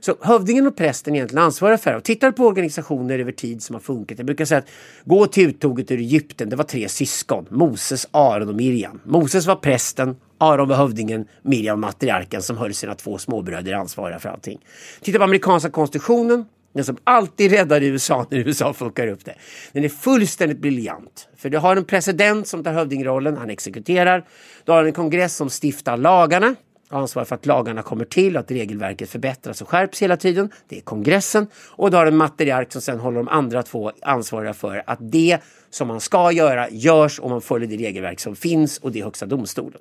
Så 0.00 0.16
hövdingen 0.20 0.66
och 0.66 0.76
prästen 0.76 1.14
är 1.14 1.18
egentligen 1.18 1.44
ansvariga 1.44 1.78
för 1.78 1.90
det. 1.90 1.96
Och 1.96 2.04
tittar 2.04 2.32
på 2.32 2.46
organisationer 2.46 3.18
över 3.18 3.32
tid 3.32 3.62
som 3.62 3.74
har 3.74 3.80
funkat. 3.80 4.18
Jag 4.18 4.26
brukar 4.26 4.44
säga 4.44 4.58
att 4.58 4.68
gå 5.04 5.26
till 5.26 5.48
uttåget 5.48 5.90
ur 5.90 5.98
Egypten. 5.98 6.48
Det 6.48 6.56
var 6.56 6.64
tre 6.64 6.88
syskon. 6.88 7.46
Moses, 7.50 8.08
Aron 8.10 8.48
och 8.48 8.54
Miriam. 8.54 9.00
Moses 9.04 9.46
var 9.46 9.56
prästen. 9.56 10.16
Aron 10.38 10.68
var 10.68 10.76
hövdingen. 10.76 11.24
Miriam 11.42 11.80
matriarken 11.80 12.42
som 12.42 12.56
höll 12.56 12.74
sina 12.74 12.94
två 12.94 13.18
småbröder 13.18 13.72
ansvariga 13.72 14.18
för 14.18 14.28
allting. 14.28 14.58
Titta 15.00 15.18
på 15.18 15.24
amerikanska 15.24 15.70
konstitutionen. 15.70 16.44
Den 16.72 16.84
som 16.84 16.96
alltid 17.04 17.50
räddar 17.50 17.82
USA 17.82 18.26
när 18.30 18.38
USA 18.38 18.72
fuckar 18.72 19.06
upp 19.06 19.24
det. 19.24 19.34
Den 19.72 19.84
är 19.84 19.88
fullständigt 19.88 20.58
briljant. 20.58 21.28
För 21.36 21.50
du 21.50 21.58
har 21.58 21.76
en 21.76 21.84
president 21.84 22.48
som 22.48 22.64
tar 22.64 22.72
hövdingrollen, 22.72 23.36
han 23.36 23.50
exekuterar. 23.50 24.26
Du 24.64 24.72
har 24.72 24.84
en 24.84 24.92
kongress 24.92 25.36
som 25.36 25.48
stiftar 25.62 25.96
lagarna 25.96 26.54
ansvar 26.90 27.24
för 27.24 27.34
att 27.34 27.46
lagarna 27.46 27.82
kommer 27.82 28.04
till, 28.04 28.36
att 28.36 28.50
regelverket 28.50 29.10
förbättras 29.10 29.62
och 29.62 29.68
skärps 29.68 30.02
hela 30.02 30.16
tiden. 30.16 30.50
Det 30.68 30.76
är 30.76 30.80
kongressen. 30.80 31.46
Och 31.68 31.90
då 31.90 31.96
har 31.96 32.06
en 32.06 32.16
matriark 32.16 32.72
som 32.72 32.82
sen 32.82 32.98
håller 32.98 33.16
de 33.16 33.28
andra 33.28 33.62
två 33.62 33.92
ansvariga 34.02 34.54
för 34.54 34.82
att 34.86 34.98
det 35.00 35.38
som 35.70 35.88
man 35.88 36.00
ska 36.00 36.32
göra 36.32 36.70
görs 36.70 37.18
och 37.18 37.30
man 37.30 37.40
följer 37.40 37.68
det 37.68 37.76
regelverk 37.76 38.20
som 38.20 38.36
finns 38.36 38.78
och 38.78 38.92
det 38.92 39.00
är 39.00 39.04
högsta 39.04 39.26
domstolen. 39.26 39.80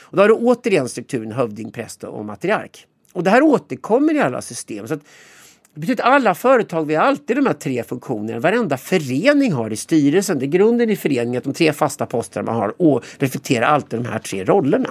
Och 0.00 0.16
då 0.16 0.22
har 0.22 0.28
du 0.28 0.34
återigen 0.34 0.88
strukturen 0.88 1.32
hövding, 1.32 1.72
präst 1.72 2.04
och 2.04 2.24
matriark. 2.24 2.86
Och 3.12 3.24
det 3.24 3.30
här 3.30 3.42
återkommer 3.42 4.14
i 4.14 4.20
alla 4.20 4.42
system. 4.42 4.88
Så 4.88 4.94
att 4.94 5.00
det 5.74 5.80
betyder 5.80 6.04
att 6.04 6.10
alla 6.10 6.34
företag, 6.34 6.84
vi 6.84 6.94
har 6.94 7.04
alltid 7.04 7.36
de 7.36 7.46
här 7.46 7.54
tre 7.54 7.82
funktionerna. 7.82 8.40
Varenda 8.40 8.76
förening 8.76 9.52
har 9.52 9.72
i 9.72 9.76
styrelsen. 9.76 10.38
Det 10.38 10.44
är 10.44 10.48
grunden 10.48 10.90
i 10.90 10.96
föreningen 10.96 11.38
att 11.38 11.44
de 11.44 11.52
tre 11.54 11.72
fasta 11.72 12.06
posterna 12.06 12.52
man 12.52 12.60
har 12.60 12.82
och 12.82 13.04
reflekterar 13.18 13.66
alltid 13.66 14.00
de 14.00 14.08
här 14.08 14.18
tre 14.18 14.44
rollerna. 14.44 14.90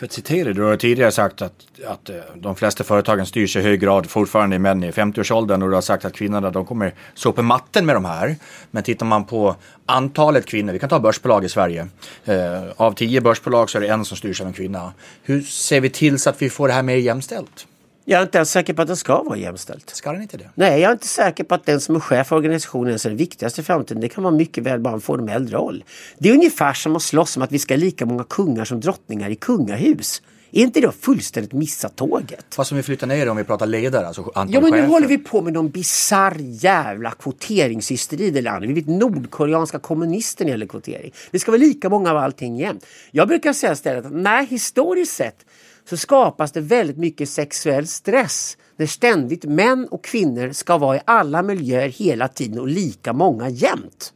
För 0.00 0.06
att 0.06 0.12
citera 0.12 0.52
du 0.52 0.62
har 0.62 0.76
tidigare 0.76 1.12
sagt 1.12 1.42
att, 1.42 1.52
att 1.86 2.10
eh, 2.10 2.16
de 2.34 2.56
flesta 2.56 2.84
företagen 2.84 3.26
styrs 3.26 3.56
i 3.56 3.60
hög 3.60 3.80
grad 3.80 4.10
fortfarande 4.10 4.56
i 4.56 4.58
män 4.58 4.84
i 4.84 4.90
50-årsåldern 4.90 5.62
och 5.62 5.68
du 5.68 5.74
har 5.74 5.82
sagt 5.82 6.04
att 6.04 6.12
kvinnorna 6.12 6.50
de 6.50 6.66
kommer 6.66 6.94
sopa 7.14 7.42
matten 7.42 7.86
med 7.86 7.96
de 7.96 8.04
här. 8.04 8.36
Men 8.70 8.82
tittar 8.82 9.06
man 9.06 9.24
på 9.24 9.56
antalet 9.86 10.46
kvinnor, 10.46 10.72
vi 10.72 10.78
kan 10.78 10.88
ta 10.88 11.00
börsbolag 11.00 11.44
i 11.44 11.48
Sverige. 11.48 11.88
Eh, 12.24 12.62
av 12.76 12.92
tio 12.92 13.20
börsbolag 13.20 13.70
så 13.70 13.78
är 13.78 13.82
det 13.82 13.88
en 13.88 14.04
som 14.04 14.16
styrs 14.16 14.40
av 14.40 14.46
en 14.46 14.52
kvinna. 14.52 14.92
Hur 15.22 15.42
ser 15.42 15.80
vi 15.80 15.90
till 15.90 16.18
så 16.18 16.30
att 16.30 16.42
vi 16.42 16.50
får 16.50 16.68
det 16.68 16.74
här 16.74 16.82
mer 16.82 16.96
jämställt? 16.96 17.66
Jag 18.04 18.18
är 18.18 18.22
inte 18.22 18.38
ens 18.38 18.50
säker 18.50 18.74
på 18.74 18.82
att 18.82 18.88
det 18.88 18.96
ska 18.96 19.22
vara 19.22 19.36
jämställt. 19.36 19.90
Ska 19.90 20.12
den 20.12 20.22
inte 20.22 20.36
det? 20.36 20.50
Nej, 20.54 20.80
jag 20.80 20.88
är 20.88 20.92
inte 20.92 21.06
säker 21.06 21.44
på 21.44 21.54
att 21.54 21.66
den 21.66 21.80
som 21.80 21.96
är 21.96 22.00
chef 22.00 22.26
för 22.26 22.36
organisationen 22.36 22.94
är 22.94 23.08
den 23.08 23.16
viktigaste 23.16 23.60
i 23.60 23.64
framtiden. 23.64 24.00
Det 24.00 24.08
kan 24.08 24.24
vara 24.24 24.34
mycket 24.34 24.64
väl 24.64 24.80
bara 24.80 24.94
en 24.94 25.00
formell 25.00 25.50
roll. 25.50 25.84
Det 26.18 26.28
är 26.28 26.32
ungefär 26.34 26.72
som 26.72 26.96
att 26.96 27.02
slåss 27.02 27.36
om 27.36 27.42
att 27.42 27.52
vi 27.52 27.58
ska 27.58 27.74
ha 27.74 27.78
lika 27.78 28.06
många 28.06 28.24
kungar 28.24 28.64
som 28.64 28.80
drottningar 28.80 29.30
i 29.30 29.36
kungahus. 29.36 30.22
Är 30.52 30.62
inte 30.62 30.80
det 30.80 30.92
fullständigt 30.92 31.52
missat 31.52 31.96
tåget? 31.96 32.44
Fast 32.54 32.72
om 32.72 32.76
vi 32.76 32.82
flyttar 32.82 33.06
ner 33.06 33.28
om 33.28 33.36
vi 33.36 33.44
pratar 33.44 33.66
ledare, 33.66 34.06
alltså 34.06 34.22
antal 34.34 34.54
Ja 34.54 34.60
men 34.60 34.70
nu 34.70 34.76
chefer. 34.76 34.88
håller 34.88 35.06
vi 35.06 35.18
på 35.18 35.42
med 35.42 35.52
någon 35.52 35.70
bisarr 35.70 36.36
jävla 36.38 37.10
kvoteringshysteri 37.10 38.24
i 38.24 38.30
det 38.30 38.42
landet. 38.42 38.70
Vi 38.70 38.74
vet 38.74 38.86
nordkoreanska 38.86 39.78
kommunister 39.78 40.44
när 40.44 40.50
det 40.50 40.52
gäller 40.52 40.66
kvotering. 40.66 41.12
Det 41.30 41.38
ska 41.38 41.50
vara 41.50 41.58
lika 41.58 41.88
många 41.88 42.10
av 42.10 42.16
allting 42.16 42.56
jämt. 42.56 42.86
Jag 43.10 43.28
brukar 43.28 43.52
säga 43.52 43.72
istället 43.72 44.06
att 44.06 44.12
nej, 44.12 44.46
historiskt 44.46 45.12
sett 45.12 45.44
så 45.90 45.96
skapas 45.96 46.52
det 46.52 46.60
väldigt 46.60 46.96
mycket 46.96 47.28
sexuell 47.28 47.86
stress 47.86 48.56
när 48.76 48.86
ständigt 48.86 49.44
män 49.44 49.88
och 49.90 50.04
kvinnor 50.04 50.52
ska 50.52 50.78
vara 50.78 50.96
i 50.96 51.00
alla 51.04 51.42
miljöer 51.42 51.88
hela 51.88 52.28
tiden 52.28 52.58
och 52.58 52.68
lika 52.68 53.12
många 53.12 53.48
jämt. 53.48 54.12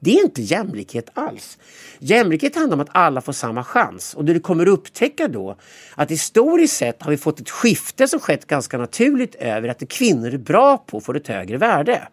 Det 0.00 0.18
är 0.18 0.24
inte 0.24 0.42
jämlikhet 0.42 1.10
alls. 1.14 1.58
Jämlikhet 1.98 2.56
handlar 2.56 2.76
om 2.76 2.80
att 2.80 2.88
alla 2.92 3.20
får 3.20 3.32
samma 3.32 3.64
chans. 3.64 4.14
Och 4.14 4.24
det 4.24 4.32
du 4.32 4.40
kommer 4.40 4.68
upptäcka 4.68 5.28
då 5.28 5.56
att 5.94 6.10
historiskt 6.10 6.76
sett 6.76 7.02
har 7.02 7.10
vi 7.10 7.16
fått 7.16 7.40
ett 7.40 7.50
skifte 7.50 8.08
som 8.08 8.20
skett 8.20 8.46
ganska 8.46 8.78
naturligt 8.78 9.34
över 9.34 9.68
att 9.68 9.78
det 9.78 9.86
kvinnor 9.86 10.34
är 10.34 10.38
bra 10.38 10.78
på 10.78 11.00
får 11.00 11.16
ett 11.16 11.28
högre 11.28 11.56
värde. 11.56 12.08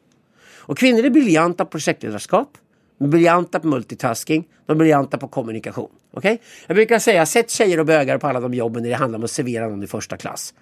Och 0.53 0.77
kvinnor 0.77 1.05
är 1.05 1.09
briljanta 1.09 1.65
på 1.65 1.71
projektledarskap, 1.71 2.57
briljanta 3.07 3.59
på 3.59 3.67
multitasking, 3.67 4.47
de 4.65 4.71
är 4.71 4.77
briljanta 4.77 5.17
på 5.17 5.27
kommunikation. 5.27 5.89
Okay? 6.13 6.37
Jag 6.67 6.75
brukar 6.75 6.99
säga, 6.99 7.25
sätt 7.25 7.49
tjejer 7.49 7.79
och 7.79 7.85
bögar 7.85 8.17
på 8.17 8.27
alla 8.27 8.39
de 8.39 8.53
jobben 8.53 8.83
när 8.83 8.89
det 8.89 8.95
handlar 8.95 9.19
om 9.19 9.23
att 9.23 9.31
servera 9.31 9.67
någon 9.67 9.83
i 9.83 9.87
första 9.87 10.17
klass. 10.17 10.53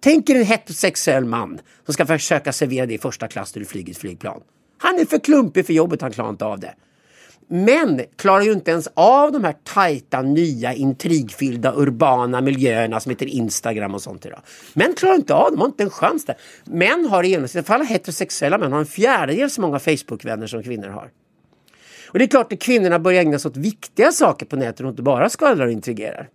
Tänk 0.00 0.30
er 0.30 0.34
en 0.34 0.44
heterosexuell 0.44 1.24
man 1.24 1.60
som 1.84 1.94
ska 1.94 2.06
försöka 2.06 2.52
servera 2.52 2.86
dig 2.86 2.94
i 2.94 2.98
första 2.98 3.28
klass 3.28 3.54
när 3.54 3.60
du 3.60 3.66
flyger 3.66 3.92
ett 3.92 3.98
flygplan. 3.98 4.40
Han 4.78 4.98
är 4.98 5.04
för 5.04 5.18
klumpig 5.18 5.66
för 5.66 5.72
jobbet, 5.72 6.02
han 6.02 6.12
klarar 6.12 6.30
inte 6.30 6.44
av 6.44 6.60
det. 6.60 6.74
Män 7.48 8.00
klarar 8.16 8.42
ju 8.42 8.52
inte 8.52 8.70
ens 8.70 8.88
av 8.94 9.32
de 9.32 9.44
här 9.44 9.54
tajta, 9.64 10.22
nya, 10.22 10.74
intrigfyllda, 10.74 11.72
urbana 11.76 12.40
miljöerna 12.40 13.00
som 13.00 13.10
heter 13.10 13.26
Instagram 13.26 13.94
och 13.94 14.02
sånt 14.02 14.26
idag. 14.26 14.40
Män 14.72 14.94
klarar 14.94 15.14
inte 15.14 15.34
av 15.34 15.50
det, 15.50 15.56
de 15.56 15.60
har 15.60 15.66
inte 15.66 15.82
en 15.82 15.90
chans 15.90 16.24
där. 16.24 16.36
Män 16.64 17.06
har 17.10 17.24
i 17.24 17.28
genomsnitt, 17.28 17.66
för 17.66 17.74
alla 17.74 17.84
heterosexuella 17.84 18.58
män 18.58 18.72
har 18.72 18.80
en 18.80 18.86
fjärdedel 18.86 19.50
så 19.50 19.60
många 19.60 19.78
Facebookvänner 19.78 20.46
som 20.46 20.62
kvinnor 20.62 20.88
har. 20.88 21.10
Och 22.14 22.18
det 22.18 22.24
är 22.24 22.28
klart 22.28 22.52
att 22.52 22.60
kvinnorna 22.60 22.98
börjar 22.98 23.20
ägna 23.20 23.38
sig 23.38 23.48
åt 23.48 23.56
viktiga 23.56 24.12
saker 24.12 24.46
på 24.46 24.56
nätet 24.56 24.80
och 24.80 24.88
inte 24.88 25.02
bara 25.02 25.28
skvallrar 25.28 25.66
och 25.66 25.72
intrigerar. 25.72 26.28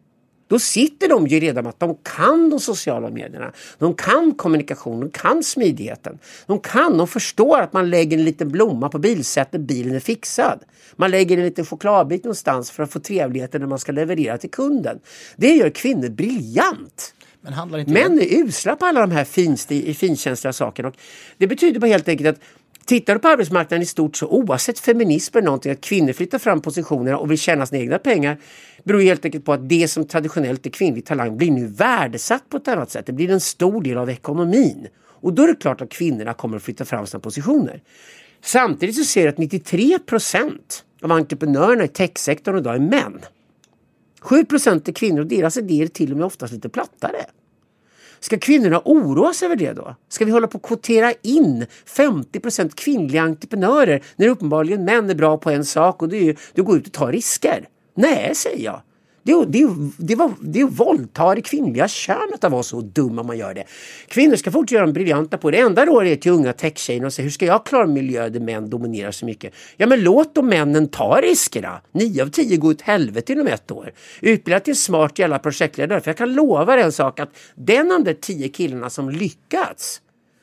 Då 0.47 0.59
sitter 0.59 1.09
de 1.09 1.27
ju 1.27 1.39
redan 1.39 1.63
med 1.63 1.69
att 1.69 1.79
de 1.79 1.97
kan 2.03 2.49
de 2.49 2.59
sociala 2.59 3.09
medierna. 3.09 3.51
De 3.77 3.93
kan 3.93 4.33
kommunikation, 4.33 4.99
de 4.99 5.09
kan 5.09 5.43
smidigheten. 5.43 6.19
De 6.47 6.59
kan, 6.59 6.97
de 6.97 7.07
förstår 7.07 7.59
att 7.59 7.73
man 7.73 7.89
lägger 7.89 8.17
en 8.17 8.23
liten 8.23 8.49
blomma 8.49 8.89
på 8.89 8.99
bilsätet, 8.99 9.61
bilen 9.61 9.95
är 9.95 9.99
fixad. 9.99 10.59
Man 10.95 11.11
lägger 11.11 11.37
en 11.37 11.43
liten 11.43 11.65
chokladbit 11.65 12.23
någonstans 12.23 12.71
för 12.71 12.83
att 12.83 12.91
få 12.91 12.99
trevligheten 12.99 13.61
när 13.61 13.67
man 13.67 13.79
ska 13.79 13.91
leverera 13.91 14.37
till 14.37 14.51
kunden. 14.51 14.99
Det 15.35 15.55
gör 15.55 15.69
kvinnor 15.69 16.09
briljant. 16.09 17.13
Men 17.41 17.69
Män 17.93 18.19
är 18.19 18.43
usla 18.43 18.75
på 18.75 18.85
alla 18.85 19.01
de 19.01 19.11
här 19.11 19.23
finkänsliga 19.93 20.53
sakerna. 20.53 20.87
Och 20.89 20.95
det 21.37 21.47
betyder 21.47 21.79
bara 21.79 21.87
helt 21.87 22.07
enkelt 22.07 22.37
att 22.37 22.43
Tittar 22.89 23.13
du 23.13 23.19
på 23.19 23.27
arbetsmarknaden 23.27 23.81
i 23.81 23.85
stort 23.85 24.15
så 24.17 24.27
oavsett 24.27 24.79
feminism 24.79 25.37
är 25.37 25.41
någonting 25.41 25.71
att 25.71 25.81
kvinnor 25.81 26.13
flyttar 26.13 26.39
fram 26.39 26.61
positionerna 26.61 27.17
och 27.17 27.31
vill 27.31 27.37
tjäna 27.37 27.65
sina 27.65 27.81
egna 27.81 27.99
pengar 27.99 28.37
beror 28.83 29.01
helt 29.01 29.25
enkelt 29.25 29.45
på 29.45 29.53
att 29.53 29.69
det 29.69 29.87
som 29.87 30.07
traditionellt 30.07 30.65
är 30.65 30.69
kvinnlig 30.69 31.05
talang 31.05 31.37
blir 31.37 31.51
nu 31.51 31.67
värdesatt 31.67 32.49
på 32.49 32.57
ett 32.57 32.67
annat 32.67 32.91
sätt. 32.91 33.05
Det 33.05 33.13
blir 33.13 33.31
en 33.31 33.39
stor 33.39 33.81
del 33.81 33.97
av 33.97 34.09
ekonomin. 34.09 34.87
Och 35.05 35.33
då 35.33 35.43
är 35.43 35.47
det 35.47 35.55
klart 35.55 35.81
att 35.81 35.89
kvinnorna 35.89 36.33
kommer 36.33 36.57
att 36.57 36.63
flytta 36.63 36.85
fram 36.85 37.07
sina 37.07 37.19
positioner. 37.19 37.81
Samtidigt 38.41 38.95
så 38.95 39.03
ser 39.03 39.23
du 39.23 39.29
att 39.29 39.37
93 39.37 39.99
procent 39.99 40.83
av 41.01 41.11
entreprenörerna 41.11 41.83
i 41.83 41.87
techsektorn 41.87 42.57
idag 42.57 42.75
är 42.75 42.79
män. 42.79 43.19
7 44.21 44.45
procent 44.45 44.87
är 44.87 44.93
kvinnor 44.93 45.19
och 45.19 45.27
deras 45.27 45.57
idéer 45.57 45.83
är 45.83 45.87
till 45.87 46.11
och 46.11 46.17
med 46.17 46.25
oftast 46.25 46.53
lite 46.53 46.69
plattare. 46.69 47.25
Ska 48.19 48.39
kvinnorna 48.39 48.81
oroa 48.85 49.33
sig 49.33 49.45
över 49.45 49.55
det 49.55 49.73
då? 49.73 49.95
Ska 50.09 50.25
vi 50.25 50.31
hålla 50.31 50.47
på 50.47 50.57
att 50.57 50.63
kvotera 50.63 51.13
in 51.21 51.65
50% 51.85 52.75
kvinnliga 52.75 53.21
entreprenörer 53.21 54.03
när 54.15 54.27
uppenbarligen 54.27 54.85
män 54.85 55.09
är 55.09 55.15
bra 55.15 55.37
på 55.37 55.49
en 55.49 55.65
sak 55.65 56.01
och 56.01 56.09
det 56.09 56.29
är 56.29 56.35
att 56.57 56.65
gå 56.65 56.75
ut 56.75 56.87
och 56.87 56.93
ta 56.93 57.11
risker? 57.11 57.67
Nej, 57.95 58.35
säger 58.35 58.65
jag. 58.65 58.81
Det, 59.29 59.45
det, 59.45 59.67
det, 59.97 60.15
var, 60.15 60.31
det 60.41 60.59
är 60.59 60.65
att 60.65 60.79
våldta 60.79 61.35
det 61.35 61.41
kvinnliga 61.41 61.87
könet 61.87 62.43
att 62.43 62.51
vara 62.51 62.63
så 62.63 62.81
dum 62.81 63.19
om 63.19 63.27
man 63.27 63.37
gör 63.37 63.53
det. 63.53 63.63
Kvinnor 64.07 64.35
ska 64.35 64.51
fortsätta 64.51 64.75
göra 64.75 64.91
briljanta 64.91 65.37
på 65.37 65.51
det. 65.51 65.59
enda 65.59 65.85
rådet 65.85 66.11
är 66.11 66.15
till 66.15 66.31
unga 66.31 66.53
techtjejer 66.53 67.05
och 67.05 67.13
säga 67.13 67.23
hur 67.23 67.29
ska 67.31 67.45
jag 67.45 67.65
klara 67.65 67.83
en 67.83 67.93
miljö 67.93 68.29
där 68.29 68.39
män 68.39 68.69
dominerar 68.69 69.11
så 69.11 69.25
mycket? 69.25 69.53
Ja 69.77 69.87
men 69.87 70.03
låt 70.03 70.35
då 70.35 70.41
männen 70.41 70.87
ta 70.87 71.21
riskerna. 71.21 71.81
Nio 71.91 72.23
av 72.23 72.27
tio 72.27 72.57
går 72.57 72.69
åt 72.71 72.81
helvete 72.81 73.33
inom 73.33 73.47
ett 73.47 73.71
år. 73.71 73.93
Utbilda 74.21 74.59
till 74.59 74.75
smart 74.75 75.19
jävla 75.19 75.39
projektledare. 75.39 76.01
För 76.01 76.09
jag 76.09 76.17
kan 76.17 76.33
lova 76.33 76.75
dig 76.75 76.85
en 76.85 76.91
sak 76.91 77.19
att 77.19 77.29
den 77.55 77.91
av 77.91 78.03
de 78.03 78.13
tio 78.13 78.49
killarna 78.49 78.89
som 78.89 79.09
lyckats 79.09 80.01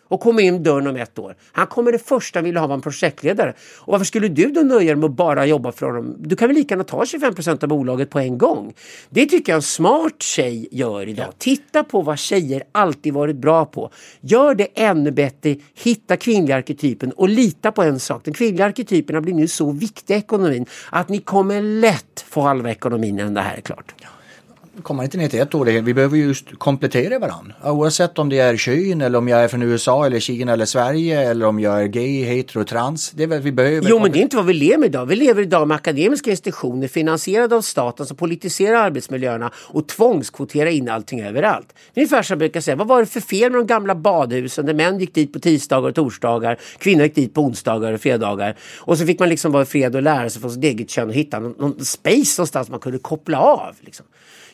och 0.09 0.21
kommer 0.21 0.43
in 0.43 0.63
dörren 0.63 0.87
om 0.87 0.97
ett 0.97 1.19
år. 1.19 1.37
Han 1.53 1.67
kommer 1.67 1.93
det 1.93 1.99
första 1.99 2.43
vilja 2.43 2.61
ha 2.61 2.75
en 2.75 2.81
projektledare. 2.81 3.55
Och 3.79 3.93
varför 3.93 4.05
skulle 4.05 4.29
du 4.29 4.47
då 4.47 4.61
nöja 4.61 4.87
dig 4.87 4.97
med 4.97 5.05
att 5.05 5.17
bara 5.17 5.47
jobba 5.47 5.73
för 5.73 5.87
honom? 5.87 6.15
Du 6.19 6.37
kan 6.37 6.49
väl 6.49 6.57
lika 6.57 6.73
gärna 6.75 6.85
ta 6.85 7.05
25% 7.05 7.63
av 7.63 7.69
bolaget 7.69 8.11
på 8.11 8.19
en 8.19 8.39
gång. 8.39 8.75
Det 9.11 9.27
tycker 9.27 9.53
jag 9.53 9.57
en 9.57 9.63
smart 9.63 10.23
tjej 10.23 10.69
gör 10.71 11.09
idag. 11.09 11.27
Ja. 11.29 11.33
Titta 11.39 11.85
på 11.85 12.03
vad 12.03 12.19
tjejer 12.19 12.63
alltid 12.73 13.15
varit 13.15 13.37
bra 13.37 13.65
på. 13.65 13.91
Gör 14.21 14.55
det 14.55 14.69
ännu 14.75 15.11
bättre, 15.11 15.57
hitta 15.75 16.17
kvinnliga 16.17 16.57
arketypen 16.57 17.11
och 17.11 17.29
lita 17.29 17.73
på 17.73 17.83
en 17.83 18.01
sak. 18.01 18.25
Den 18.25 18.35
kvinnliga 18.35 18.67
arketyperna 18.67 19.21
blir 19.21 19.35
nu 19.35 19.49
så 19.49 19.71
viktiga 19.71 20.17
i 20.17 20.21
ekonomin 20.21 20.67
att 20.91 21.09
ni 21.09 21.19
kommer 21.19 21.63
lätt 21.63 22.25
få 22.29 22.41
halva 22.41 22.71
ekonomin 22.71 23.17
när 23.17 23.31
det 23.31 23.41
här 23.41 23.57
är 23.57 23.61
klart. 23.61 23.95
Ja 24.77 24.83
kommer 24.83 25.05
inte 25.05 25.19
ner 25.19 25.29
till 25.29 25.41
ett 25.41 25.55
år. 25.55 25.65
Vi 25.65 25.95
behöver 25.95 26.17
just 26.17 26.59
komplettera 26.59 27.19
varandra. 27.19 27.55
Oavsett 27.65 28.19
om 28.19 28.29
det 28.29 28.39
är 28.39 28.57
kön 28.57 29.01
eller 29.01 29.19
om 29.19 29.29
jag 29.29 29.45
är 29.45 29.49
från 29.49 29.63
USA 29.63 30.07
eller 30.07 30.21
Kina 30.21 30.53
eller 30.53 30.65
Sverige 30.65 31.31
eller 31.31 31.47
om 31.47 31.61
jag 31.61 31.83
är 31.83 31.87
gay, 31.87 32.25
hetero, 32.25 32.65
trans. 32.65 33.11
Det 33.11 33.23
är 33.23 33.27
väl 33.27 33.41
vi 33.41 33.53
behöver. 33.53 33.89
Jo, 33.91 33.99
men 33.99 34.13
det 34.13 34.19
är 34.19 34.23
inte 34.23 34.37
vad 34.37 34.47
vi 34.47 34.53
lever 34.53 34.79
med 34.79 34.87
idag. 34.87 35.07
Vi 35.07 35.17
lever 35.17 35.43
idag 35.43 35.69
med 35.69 35.75
akademiska 35.75 36.31
institutioner 36.31 36.89
finansierade 36.89 37.57
av 37.57 37.61
staten 37.61 38.07
som 38.07 38.17
politiserar 38.17 38.77
arbetsmiljöerna 38.77 39.51
och 39.57 39.89
tvångskvoterar 39.89 40.71
in 40.71 40.89
allting 40.89 41.23
överallt. 41.23 41.75
Det 41.95 42.01
är 42.01 42.03
ungefär 42.03 42.23
som 42.23 42.35
jag 42.35 42.39
brukar 42.39 42.61
säga. 42.61 42.77
Vad 42.77 42.87
var 42.87 43.01
det 43.01 43.07
för 43.07 43.21
fel 43.21 43.53
med 43.53 43.61
de 43.61 43.67
gamla 43.67 43.95
badhusen 43.95 44.67
där 44.67 44.75
män 44.75 44.99
gick 44.99 45.15
dit 45.15 45.33
på 45.33 45.39
tisdagar 45.39 45.89
och 45.89 45.95
torsdagar, 45.95 46.59
kvinnor 46.79 47.03
gick 47.03 47.15
dit 47.15 47.35
på 47.35 47.41
onsdagar 47.41 47.93
och 47.93 48.01
fredagar. 48.01 48.57
Och 48.79 48.99
så 48.99 49.07
fick 49.07 49.21
man 49.21 49.29
liksom 49.29 49.53
vara 49.53 49.65
fred 49.65 49.97
och 49.97 50.03
lära 50.03 50.31
sig 50.31 50.41
från 50.41 50.51
sitt 50.51 50.65
eget 50.65 50.91
kön 50.91 51.09
och 51.09 51.15
hitta 51.15 51.39
någon, 51.39 51.55
någon 51.59 51.85
space 51.85 52.41
någonstans 52.41 52.71
man 52.71 52.81
kunde 52.81 52.99
koppla 52.99 53.39
av. 53.39 53.75
Liksom. 53.81 54.07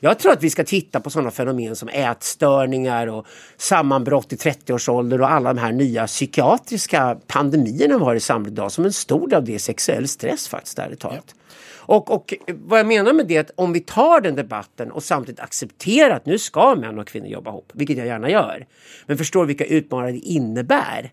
Jag 0.05 0.19
tror 0.19 0.33
att 0.33 0.43
vi 0.43 0.51
ska 0.51 0.65
titta 0.65 1.01
på 1.01 1.11
sådana 1.11 1.31
fenomen 1.31 1.77
som 1.77 1.89
ätstörningar 1.89 3.07
och 3.07 3.27
sammanbrott 3.57 4.33
i 4.33 4.37
30-årsåldern 4.37 5.21
och 5.21 5.31
alla 5.31 5.55
de 5.55 5.61
här 5.61 5.73
nya 5.73 6.07
psykiatriska 6.07 7.19
pandemierna 7.27 7.99
vi 7.99 8.05
har 8.05 8.15
i 8.15 8.21
samhället 8.21 8.53
idag 8.53 8.73
som 8.73 8.85
en 8.85 8.93
stor 8.93 9.29
del 9.29 9.37
av 9.37 9.45
det 9.45 9.55
är 9.55 9.59
sexuell 9.59 10.09
stress 10.09 10.49
faktiskt, 10.49 10.79
ärligt 10.79 11.01
talat. 11.01 11.25
Ja. 11.27 11.55
Och, 11.95 12.11
och 12.11 12.35
vad 12.49 12.79
jag 12.79 12.87
menar 12.87 13.13
med 13.13 13.27
det 13.27 13.37
är 13.37 13.41
att 13.41 13.51
om 13.55 13.73
vi 13.73 13.81
tar 13.81 14.21
den 14.21 14.35
debatten 14.35 14.93
och 14.93 15.03
samtidigt 15.03 15.41
accepterar 15.41 16.17
att 16.17 16.27
nu 16.27 16.39
ska 16.39 16.75
män 16.75 16.99
och 16.99 17.07
kvinnor 17.09 17.29
jobba 17.29 17.51
ihop, 17.51 17.71
vilket 17.75 17.97
jag 17.97 18.07
gärna 18.07 18.31
gör, 18.31 18.67
men 19.07 19.19
förstår 19.19 19.45
vilka 19.45 19.65
utmaningar 19.65 20.13
det 20.13 20.19
innebär 20.19 21.13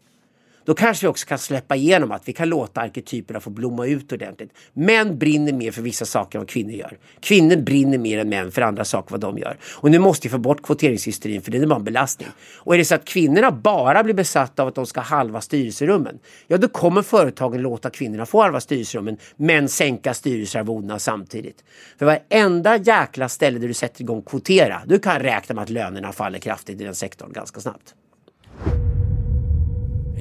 då 0.69 0.75
kanske 0.75 1.05
vi 1.05 1.08
också 1.08 1.27
kan 1.27 1.39
släppa 1.39 1.75
igenom 1.75 2.12
att 2.12 2.27
vi 2.27 2.34
kan 2.34 2.49
låta 2.49 2.82
arketyperna 2.82 3.39
få 3.39 3.49
blomma 3.49 3.86
ut 3.86 4.12
ordentligt. 4.12 4.51
Män 4.73 5.17
brinner 5.17 5.53
mer 5.53 5.71
för 5.71 5.82
vissa 5.82 6.05
saker 6.05 6.38
än 6.38 6.41
vad 6.41 6.49
kvinnor 6.49 6.71
gör. 6.71 6.97
Kvinnor 7.19 7.55
brinner 7.55 7.97
mer 7.97 8.19
än 8.19 8.29
män 8.29 8.51
för 8.51 8.62
andra 8.62 8.86
saker 8.86 9.12
vad 9.12 9.19
de 9.19 9.38
gör. 9.38 9.58
Och 9.63 9.91
nu 9.91 9.99
måste 9.99 10.27
vi 10.27 10.32
få 10.32 10.38
bort 10.38 10.63
kvoteringshysterin 10.63 11.41
för 11.41 11.51
det 11.51 11.58
är 11.58 11.65
bara 11.65 11.75
en 11.75 11.84
belastning. 11.84 12.27
Och 12.58 12.73
är 12.73 12.77
det 12.77 12.86
så 12.86 12.95
att 12.95 13.05
kvinnorna 13.05 13.51
bara 13.51 14.03
blir 14.03 14.13
besatta 14.13 14.62
av 14.62 14.67
att 14.67 14.75
de 14.75 14.86
ska 14.86 14.99
ha 14.99 15.05
halva 15.05 15.41
styrelserummen, 15.41 16.19
ja 16.47 16.58
då 16.58 16.67
kommer 16.67 17.01
företagen 17.01 17.62
låta 17.62 17.89
kvinnorna 17.89 18.25
få 18.25 18.41
halva 18.41 18.60
styrelserummen 18.60 19.17
men 19.36 19.69
sänka 19.69 20.13
styrelsearvodena 20.13 20.99
samtidigt. 20.99 21.63
För 21.99 22.05
varenda 22.05 22.77
jäkla 22.77 23.29
ställe 23.29 23.60
där 23.60 23.67
du 23.67 23.73
sätter 23.73 24.01
igång 24.01 24.21
kvotera, 24.21 24.82
du 24.86 24.99
kan 24.99 25.19
räkna 25.19 25.55
med 25.55 25.63
att 25.63 25.69
lönerna 25.69 26.12
faller 26.12 26.39
kraftigt 26.39 26.82
i 26.82 26.84
den 26.84 26.95
sektorn 26.95 27.34
ganska 27.34 27.60
snabbt. 27.60 27.95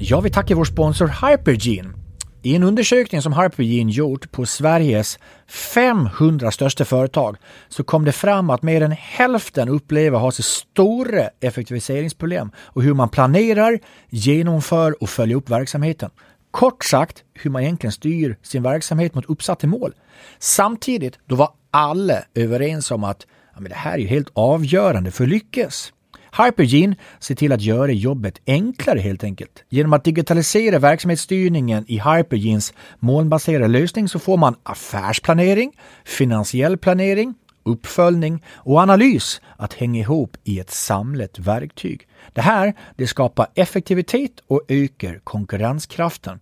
Jag 0.01 0.21
vill 0.21 0.31
tacka 0.31 0.55
vår 0.55 0.65
sponsor 0.65 1.07
Hypergene. 1.07 1.93
I 2.41 2.55
en 2.55 2.63
undersökning 2.63 3.21
som 3.21 3.33
Hypergene 3.33 3.91
gjort 3.91 4.31
på 4.31 4.45
Sveriges 4.45 5.19
500 5.47 6.51
största 6.51 6.85
företag 6.85 7.37
så 7.69 7.83
kom 7.83 8.05
det 8.05 8.11
fram 8.11 8.49
att 8.49 8.61
mer 8.61 8.81
än 8.81 8.91
hälften 8.91 9.69
upplever 9.69 10.17
att 10.17 10.21
ha 10.21 10.31
så 10.31 10.43
stora 10.43 11.29
effektiviseringsproblem 11.39 12.51
och 12.57 12.83
hur 12.83 12.93
man 12.93 13.09
planerar, 13.09 13.79
genomför 14.09 15.03
och 15.03 15.09
följer 15.09 15.37
upp 15.37 15.49
verksamheten. 15.49 16.09
Kort 16.51 16.83
sagt 16.83 17.23
hur 17.33 17.49
man 17.49 17.61
egentligen 17.61 17.91
styr 17.91 18.37
sin 18.41 18.63
verksamhet 18.63 19.15
mot 19.15 19.25
uppsatta 19.25 19.67
mål. 19.67 19.93
Samtidigt 20.39 21.19
då 21.25 21.35
var 21.35 21.49
alla 21.71 22.23
överens 22.35 22.91
om 22.91 23.03
att 23.03 23.27
ja, 23.53 23.59
men 23.59 23.69
det 23.69 23.77
här 23.77 23.97
är 23.97 24.07
helt 24.07 24.29
avgörande 24.33 25.11
för 25.11 25.23
att 25.23 25.29
lyckas. 25.29 25.93
Hypergene 26.37 26.95
ser 27.19 27.35
till 27.35 27.51
att 27.51 27.61
göra 27.61 27.91
jobbet 27.91 28.41
enklare 28.47 28.99
helt 28.99 29.23
enkelt. 29.23 29.63
Genom 29.69 29.93
att 29.93 30.03
digitalisera 30.03 30.79
verksamhetsstyrningen 30.79 31.85
i 31.87 31.99
Hypergenes 31.99 32.73
molnbaserade 32.99 33.67
lösning 33.67 34.07
så 34.07 34.19
får 34.19 34.37
man 34.37 34.55
affärsplanering, 34.63 35.71
finansiell 36.05 36.77
planering, 36.77 37.35
uppföljning 37.63 38.43
och 38.55 38.79
analys 38.79 39.41
att 39.57 39.73
hänga 39.73 39.99
ihop 39.99 40.37
i 40.43 40.59
ett 40.59 40.71
samlat 40.71 41.39
verktyg. 41.39 42.07
Det 42.33 42.41
här 42.41 42.73
det 42.95 43.07
skapar 43.07 43.47
effektivitet 43.55 44.31
och 44.47 44.61
ökar 44.67 45.19
konkurrenskraften. 45.23 46.39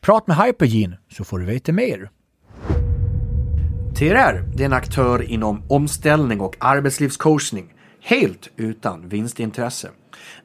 Prat 0.00 0.26
med 0.26 0.36
Hypergene 0.36 0.98
så 1.12 1.24
får 1.24 1.38
du 1.38 1.44
veta 1.44 1.72
mer. 1.72 2.10
TRR 3.96 4.44
är 4.58 4.62
en 4.62 4.72
aktör 4.72 5.22
inom 5.22 5.62
omställning 5.68 6.40
och 6.40 6.56
arbetslivscoachning 6.58 7.72
helt 8.06 8.48
utan 8.56 9.08
vinstintresse. 9.08 9.90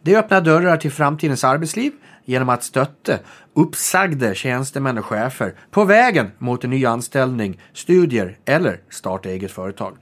Det 0.01 0.17
öppnar 0.17 0.41
dörrar 0.41 0.77
till 0.77 0.91
framtidens 0.91 1.43
arbetsliv 1.43 1.91
genom 2.25 2.49
att 2.49 2.63
stötta 2.63 3.17
uppsagda 3.53 4.33
tjänstemän 4.33 4.97
och 4.97 5.05
chefer 5.05 5.55
på 5.71 5.83
vägen 5.83 6.31
mot 6.37 6.63
en 6.63 6.69
ny 6.69 6.85
anställning, 6.85 7.61
studier 7.73 8.37
eller 8.45 8.79
starta 8.89 9.29
eget 9.29 9.51
företag. 9.51 9.97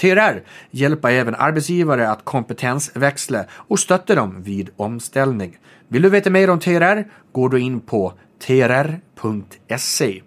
TRR 0.00 0.42
hjälper 0.70 1.10
även 1.10 1.34
arbetsgivare 1.34 2.10
att 2.10 2.24
kompetensväxla 2.24 3.44
och 3.50 3.78
stötta 3.80 4.14
dem 4.14 4.42
vid 4.42 4.70
omställning. 4.76 5.58
Vill 5.88 6.02
du 6.02 6.10
veta 6.10 6.30
mer 6.30 6.50
om 6.50 6.60
TRR 6.60 7.04
går 7.32 7.48
du 7.48 7.60
in 7.60 7.80
på 7.80 8.12
trr.se. 8.46 10.22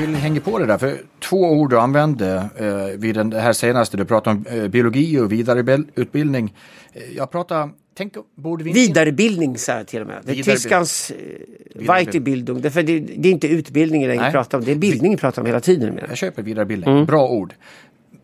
vill 0.00 0.14
hänga 0.14 0.40
på 0.40 0.58
det 0.58 0.66
där, 0.66 0.78
för 0.78 0.98
två 1.20 1.36
ord 1.36 1.70
du 1.70 1.78
använde 1.78 2.48
eh, 2.56 2.98
vid 2.98 3.14
den 3.14 3.32
här 3.32 3.52
senaste, 3.52 3.96
du 3.96 4.04
pratade 4.04 4.36
om 4.36 4.58
eh, 4.58 4.68
biologi 4.68 5.18
och 5.18 5.32
vidareutbildning. 5.32 6.54
Eh, 6.92 7.02
jag 7.16 7.30
pratar, 7.30 7.70
tänk, 7.96 8.14
borde 8.34 8.64
vi 8.64 8.70
inte... 8.70 8.80
Vidarebildning 8.80 9.58
sa 9.58 9.72
jag 9.72 9.86
till 9.86 10.00
och 10.00 10.06
med. 10.06 10.22
Det 10.24 10.38
är 10.38 10.42
tyskans 10.42 11.10
eh, 11.10 11.86
Weiterbildung. 11.94 12.60
Därför 12.60 12.82
det, 12.82 13.00
det 13.00 13.28
är 13.28 13.32
inte 13.32 13.48
utbildning 13.48 14.06
längre 14.06 14.24
vi 14.24 14.30
pratar 14.30 14.58
om, 14.58 14.64
det 14.64 14.72
är 14.72 14.76
bildning 14.76 15.12
vi 15.12 15.18
pratar 15.18 15.42
om 15.42 15.46
hela 15.46 15.60
tiden. 15.60 15.94
Med. 15.94 16.04
Jag 16.08 16.16
köper 16.16 16.42
vidareutbildning, 16.42 17.06
bra 17.06 17.28
ord. 17.28 17.54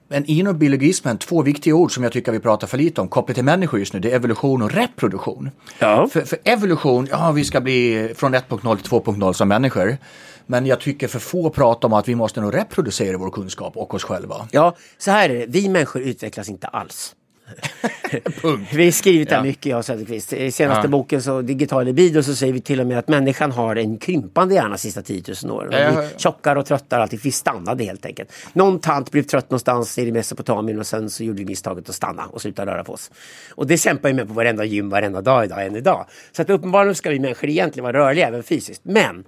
Men 0.09 0.25
inom 0.25 0.59
biologismen, 0.59 1.19
två 1.19 1.43
viktiga 1.43 1.75
ord 1.75 1.95
som 1.95 2.03
jag 2.03 2.13
tycker 2.13 2.33
vi 2.33 2.41
pratar 2.41 2.67
för 2.67 2.79
lite 2.79 3.01
om 3.01 3.09
kopplat 3.09 3.35
till 3.35 3.45
människor 3.45 3.79
just 3.79 3.93
nu, 3.93 4.01
det 4.01 4.11
är 4.11 4.17
evolution 4.17 4.63
och 4.63 4.73
reproduktion. 4.73 5.51
Ja. 5.79 6.09
För, 6.13 6.21
för 6.21 6.39
evolution, 6.45 7.09
ja 7.11 7.33
vi 7.33 7.45
ska 7.45 7.61
bli 7.61 8.13
från 8.17 8.35
1.0 8.35 8.77
till 8.77 8.91
2.0 8.91 9.33
som 9.33 9.49
människor. 9.49 9.97
Men 10.47 10.67
jag 10.67 10.81
tycker 10.81 11.09
för 11.09 11.19
få 11.19 11.51
pratar 11.51 11.89
om 11.89 11.93
att 11.93 12.09
vi 12.09 12.15
måste 12.15 12.41
nog 12.41 12.55
reproducera 12.55 13.19
vår 13.19 13.31
kunskap 13.31 13.77
och 13.77 13.95
oss 13.95 14.05
själva. 14.05 14.49
Ja, 14.53 14.77
så 14.99 15.11
här 15.11 15.31
är 15.31 15.35
det. 15.39 15.47
Vi 15.49 15.69
människor 15.69 16.03
utvecklas 16.03 16.49
inte 16.49 16.67
alls. 16.67 17.15
Vi 18.73 18.85
har 18.85 18.91
skrivit 18.91 19.29
det 19.29 19.35
Ja. 19.35 19.43
mycket 19.43 19.67
jag 19.67 19.79
och 19.79 19.85
Söderqvist. 19.85 20.33
I 20.33 20.51
senaste 20.51 20.87
Ja. 20.87 20.89
boken 20.89 21.23
så 21.23 21.43
Digital 21.43 21.85
libido 21.85 22.23
så 22.23 22.35
säger 22.35 22.53
vi 22.53 22.61
till 22.61 22.81
och 22.81 22.87
med 22.87 22.99
att 22.99 23.09
människan 23.09 23.53
har 23.53 23.77
en 23.77 23.99
krympande 23.99 24.55
hjärna 24.55 24.77
sista 24.79 25.03
10 25.03 25.23
000 25.45 25.53
åren. 25.57 25.69
Ja, 25.73 25.79
ja, 25.79 25.91
Vi 25.91 25.97
ja. 26.13 26.19
tjockare 26.19 26.59
och 26.59 26.67
tröttare 26.67 27.03
alltid. 27.03 27.21
Vi 27.23 27.33
stannade 27.33 27.85
helt 27.85 28.07
enkelt. 28.07 28.33
Någon 28.53 28.79
tant 28.81 29.11
blev 29.11 29.23
trött 29.23 29.51
någonstans 29.51 29.99
i 29.99 30.13
Mesopotamien 30.13 30.79
och 30.79 30.87
sen 30.87 31.11
så 31.11 31.25
gjorde 31.25 31.39
vi 31.39 31.45
misstaget 31.45 31.89
att 31.89 31.95
stanna 31.95 32.25
och 32.27 32.41
sluta 32.43 32.67
röra 32.67 32.85
på 32.85 32.93
oss. 32.93 33.11
Och 33.51 33.67
det 33.67 33.79
kämpar 33.79 34.09
vi 34.09 34.15
med 34.15 34.29
på 34.29 34.35
varenda 34.35 34.65
gym 34.65 34.89
varenda 34.91 35.21
dag 35.21 35.45
idag, 35.45 35.67
än 35.67 35.77
idag. 35.77 36.07
Så 36.33 36.43
att 36.43 36.51
uppenbarligen 36.51 36.95
ska 36.95 37.11
vi 37.11 37.19
människor 37.21 37.49
egentligen 37.51 37.85
vara 37.85 37.99
rörliga 37.99 38.29
även 38.29 38.43
fysiskt. 38.43 38.81
Men 38.85 39.25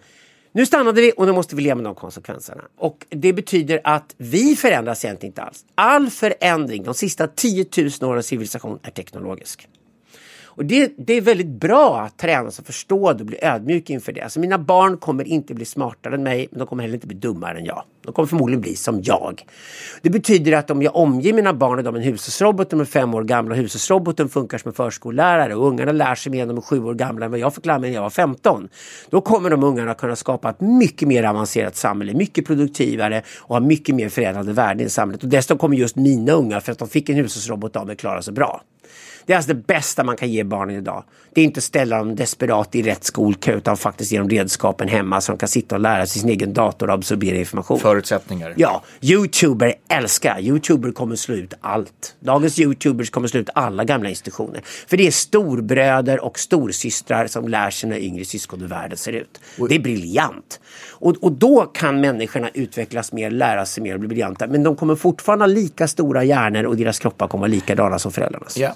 nu 0.52 0.66
stannade 0.66 1.00
vi 1.00 1.12
och 1.16 1.26
nu 1.26 1.32
måste 1.32 1.56
vi 1.56 1.62
leva 1.62 1.74
med 1.74 1.84
de 1.84 1.94
konsekvenserna. 1.94 2.64
Och 2.76 3.06
det 3.08 3.32
betyder 3.32 3.80
att 3.84 4.14
vi 4.16 4.56
förändras 4.56 5.04
egentligen 5.04 5.30
inte 5.30 5.42
alls. 5.42 5.64
All 5.74 6.10
förändring 6.10 6.82
de 6.82 6.94
sista 6.94 7.26
10 7.26 7.66
000 8.00 8.10
årens 8.10 8.26
civilisation 8.26 8.78
är 8.82 8.90
teknologisk. 8.90 9.68
Och 10.58 10.64
det, 10.64 10.92
det 10.96 11.12
är 11.12 11.20
väldigt 11.20 11.46
bra 11.46 12.00
att 12.00 12.18
tränas 12.18 12.58
och 12.58 12.66
förstå 12.66 13.12
det 13.12 13.20
och 13.20 13.26
bli 13.26 13.38
ödmjuk 13.42 13.90
inför 13.90 14.12
det. 14.12 14.20
Alltså 14.20 14.40
mina 14.40 14.58
barn 14.58 14.96
kommer 14.96 15.24
inte 15.24 15.54
bli 15.54 15.64
smartare 15.64 16.14
än 16.14 16.22
mig, 16.22 16.48
men 16.50 16.58
de 16.58 16.68
kommer 16.68 16.82
heller 16.82 16.94
inte 16.94 17.06
bli 17.06 17.16
dummare 17.16 17.58
än 17.58 17.64
jag. 17.64 17.82
De 18.04 18.12
kommer 18.12 18.26
förmodligen 18.26 18.60
bli 18.60 18.76
som 18.76 19.00
jag. 19.02 19.42
Det 20.02 20.10
betyder 20.10 20.52
att 20.52 20.70
om 20.70 20.82
jag 20.82 20.96
omger 20.96 21.32
mina 21.32 21.54
barn 21.54 21.78
idag 21.78 21.92
med 21.92 22.00
en 22.00 22.04
hushållsrobot, 22.04 22.70
de 22.70 22.80
är 22.80 22.84
fem 22.84 23.14
år 23.14 23.24
gamla, 23.24 23.54
och 23.54 23.56
hushållsroboten 23.56 24.28
funkar 24.28 24.58
som 24.58 24.68
en 24.68 24.74
förskollärare 24.74 25.54
och 25.54 25.66
ungarna 25.66 25.92
lär 25.92 26.14
sig 26.14 26.32
mer 26.32 26.46
när 26.46 26.54
de 26.54 26.56
är 26.56 26.62
sju 26.62 26.84
år 26.84 26.94
gamla 26.94 27.24
än 27.24 27.30
vad 27.30 27.40
jag 27.40 27.54
fick 27.54 27.66
lära 27.66 27.78
mig 27.78 27.90
när 27.90 27.96
jag 27.96 28.02
var 28.02 28.10
15. 28.10 28.68
Då 29.10 29.20
kommer 29.20 29.50
de 29.50 29.64
ungarna 29.64 29.94
kunna 29.94 30.16
skapa 30.16 30.50
ett 30.50 30.60
mycket 30.60 31.08
mer 31.08 31.24
avancerat 31.24 31.76
samhälle, 31.76 32.14
mycket 32.14 32.46
produktivare 32.46 33.22
och 33.38 33.54
ha 33.54 33.60
mycket 33.60 33.94
mer 33.94 34.08
förädlade 34.08 34.52
värden 34.52 34.86
i 34.86 34.90
samhället. 34.90 35.22
Och 35.22 35.28
dessutom 35.28 35.58
kommer 35.58 35.76
just 35.76 35.96
mina 35.96 36.32
ungar, 36.32 36.60
för 36.60 36.72
att 36.72 36.78
de 36.78 36.88
fick 36.88 37.08
en 37.08 37.16
hushållsrobot 37.16 37.76
av 37.76 37.86
mig, 37.86 37.96
klara 37.96 38.22
sig 38.22 38.34
bra. 38.34 38.62
Det 39.26 39.32
är 39.32 39.36
alltså 39.36 39.52
det 39.54 39.66
bästa 39.66 40.04
man 40.04 40.16
kan 40.16 40.30
ge 40.30 40.44
barnen 40.44 40.76
idag. 40.76 41.04
Det 41.34 41.40
är 41.40 41.44
inte 41.44 41.58
att 41.58 41.64
ställa 41.64 41.98
dem 41.98 42.16
desperat 42.16 42.74
i 42.74 42.82
rätt 42.82 43.04
skolkö 43.04 43.52
utan 43.52 43.76
faktiskt 43.76 44.12
ge 44.12 44.18
dem 44.18 44.28
redskapen 44.28 44.88
hemma 44.88 45.20
så 45.20 45.32
de 45.32 45.38
kan 45.38 45.48
sitta 45.48 45.74
och 45.74 45.80
lära 45.80 46.06
sig 46.06 46.20
sin 46.20 46.30
egen 46.30 46.52
dator 46.52 46.88
och 46.88 46.94
absorbera 46.94 47.36
information. 47.36 47.78
Förutsättningar. 47.78 48.54
Ja, 48.56 48.82
youtuber 49.00 49.74
älskar. 49.88 50.40
Youtuber 50.40 50.92
kommer 50.92 51.16
slå 51.16 51.34
ut 51.34 51.54
allt. 51.60 52.16
Dagens 52.20 52.58
youtubers 52.58 53.10
kommer 53.10 53.28
slå 53.28 53.40
ut 53.40 53.50
alla 53.54 53.84
gamla 53.84 54.08
institutioner. 54.08 54.62
För 54.86 54.96
det 54.96 55.06
är 55.06 55.10
storbröder 55.10 56.24
och 56.24 56.38
storsystrar 56.38 57.26
som 57.26 57.48
lär 57.48 57.70
sina 57.70 57.98
yngre 57.98 58.24
syskon 58.24 58.60
hur 58.60 58.68
världen 58.68 58.98
ser 58.98 59.12
ut. 59.12 59.40
Det 59.68 59.74
är 59.74 59.80
briljant. 59.80 60.60
Och, 60.90 61.16
och 61.20 61.32
då 61.32 61.62
kan 61.62 62.00
människorna 62.00 62.50
utvecklas 62.54 63.12
mer, 63.12 63.30
lära 63.30 63.66
sig 63.66 63.82
mer 63.82 63.94
och 63.94 64.00
bli 64.00 64.08
briljanta. 64.08 64.46
Men 64.46 64.62
de 64.62 64.76
kommer 64.76 64.94
fortfarande 64.94 65.42
ha 65.42 65.46
lika 65.46 65.88
stora 65.88 66.24
hjärnor 66.24 66.64
och 66.64 66.76
deras 66.76 66.98
kroppar 66.98 67.28
kommer 67.28 67.40
vara 67.40 67.50
likadana 67.50 67.98
som 67.98 68.12
föräldrarnas. 68.12 68.56
Ja. 68.56 68.74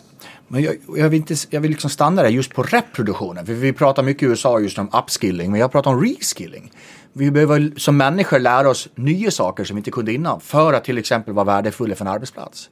Men 0.52 0.62
jag, 0.62 0.76
jag, 0.96 1.08
vill 1.08 1.16
inte, 1.16 1.34
jag 1.50 1.60
vill 1.60 1.70
liksom 1.70 1.90
stanna 1.90 2.22
där 2.22 2.28
just 2.28 2.54
på 2.54 2.62
reproduktionen. 2.62 3.46
För 3.46 3.52
vi 3.52 3.72
pratar 3.72 4.02
mycket 4.02 4.22
i 4.22 4.26
USA 4.26 4.60
just 4.60 4.78
om 4.78 4.90
upskilling, 4.92 5.50
men 5.50 5.60
jag 5.60 5.72
pratar 5.72 5.90
om 5.90 6.00
reskilling. 6.04 6.72
Vi 7.12 7.30
behöver 7.30 7.72
som 7.76 7.96
människor 7.96 8.38
lära 8.38 8.70
oss 8.70 8.88
nya 8.94 9.30
saker 9.30 9.64
som 9.64 9.76
vi 9.76 9.80
inte 9.80 9.90
kunde 9.90 10.12
innan 10.12 10.40
för 10.40 10.72
att 10.72 10.84
till 10.84 10.98
exempel 10.98 11.34
vara 11.34 11.44
värdefulla 11.44 11.94
för 11.94 12.04
en 12.04 12.10
arbetsplats. 12.10 12.70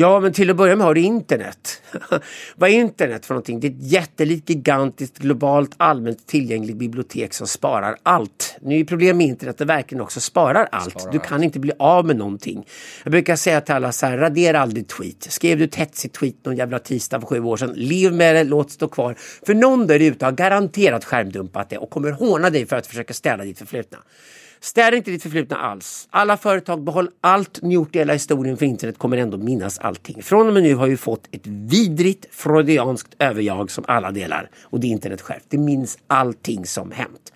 Ja, 0.00 0.20
men 0.20 0.32
till 0.32 0.50
att 0.50 0.56
börja 0.56 0.76
med 0.76 0.86
har 0.86 0.94
du 0.94 1.00
internet. 1.00 1.82
Vad 2.56 2.70
är 2.70 2.74
internet 2.74 3.26
för 3.26 3.34
någonting? 3.34 3.60
Det 3.60 3.66
är 3.66 3.70
ett 3.70 3.92
jättelikt, 3.92 4.50
gigantiskt, 4.50 5.18
globalt, 5.18 5.70
allmänt 5.76 6.26
tillgängligt 6.26 6.76
bibliotek 6.76 7.34
som 7.34 7.46
sparar 7.46 7.96
allt. 8.02 8.56
Nu 8.60 8.80
är 8.80 8.84
problemet 8.84 9.16
med 9.16 9.26
internet 9.26 9.54
att 9.54 9.58
det 9.58 9.64
verkligen 9.64 10.02
också 10.02 10.20
sparar 10.20 10.68
allt. 10.72 11.12
du 11.12 11.18
kan 11.18 11.44
inte 11.44 11.58
bli 11.58 11.72
av 11.78 12.06
med 12.06 12.16
någonting. 12.16 12.66
Jag 13.04 13.10
brukar 13.10 13.36
säga 13.36 13.60
till 13.60 13.74
alla 13.74 13.92
så 13.92 14.06
här, 14.06 14.18
radera 14.18 14.60
aldrig 14.60 14.88
tweet. 14.88 15.22
Skrev 15.22 15.58
du 15.58 15.64
ett 15.64 15.74
hetsigt 15.74 16.14
tweet 16.14 16.44
någon 16.44 16.56
jävla 16.56 16.78
tisdag 16.78 17.20
för 17.20 17.26
sju 17.26 17.40
år 17.40 17.56
sedan, 17.56 17.72
lev 17.76 18.12
med 18.12 18.34
det, 18.34 18.44
låt 18.44 18.70
stå 18.70 18.88
kvar. 18.88 19.14
För 19.46 19.54
någon 19.54 19.86
där 19.86 20.00
ute 20.00 20.24
har 20.24 20.32
garanterat 20.32 21.04
skärmdumpat 21.04 21.70
det 21.70 21.78
och 21.78 21.90
kommer 21.90 22.10
håna 22.10 22.50
dig 22.50 22.66
för 22.66 22.76
att 22.76 22.86
försöka 22.86 23.14
städa 23.14 23.44
ditt 23.44 23.58
förflutna. 23.58 23.98
Städa 24.60 24.96
inte 24.96 25.10
ditt 25.10 25.22
förflutna 25.22 25.56
alls. 25.56 26.08
Alla 26.10 26.36
företag, 26.36 26.82
behåll 26.82 27.10
allt 27.20 27.62
ni 27.62 27.74
gjort 27.74 27.96
i 27.96 27.98
hela 27.98 28.12
historien 28.12 28.56
för 28.56 28.66
internet 28.66 28.98
kommer 28.98 29.16
ändå 29.16 29.36
minnas 29.38 29.78
allting. 29.78 30.22
Från 30.22 30.46
och 30.46 30.54
med 30.54 30.62
nu 30.62 30.74
har 30.74 30.86
vi 30.86 30.96
fått 30.96 31.28
ett 31.30 31.46
vidrigt 31.46 32.26
freudianskt 32.30 33.14
överjag 33.18 33.70
som 33.70 33.84
alla 33.88 34.10
delar. 34.10 34.50
Och 34.62 34.80
det 34.80 34.86
är 34.86 34.88
internet 34.88 35.20
självt. 35.20 35.44
Det 35.48 35.58
minns 35.58 35.98
allting 36.06 36.66
som 36.66 36.90
hänt. 36.90 37.32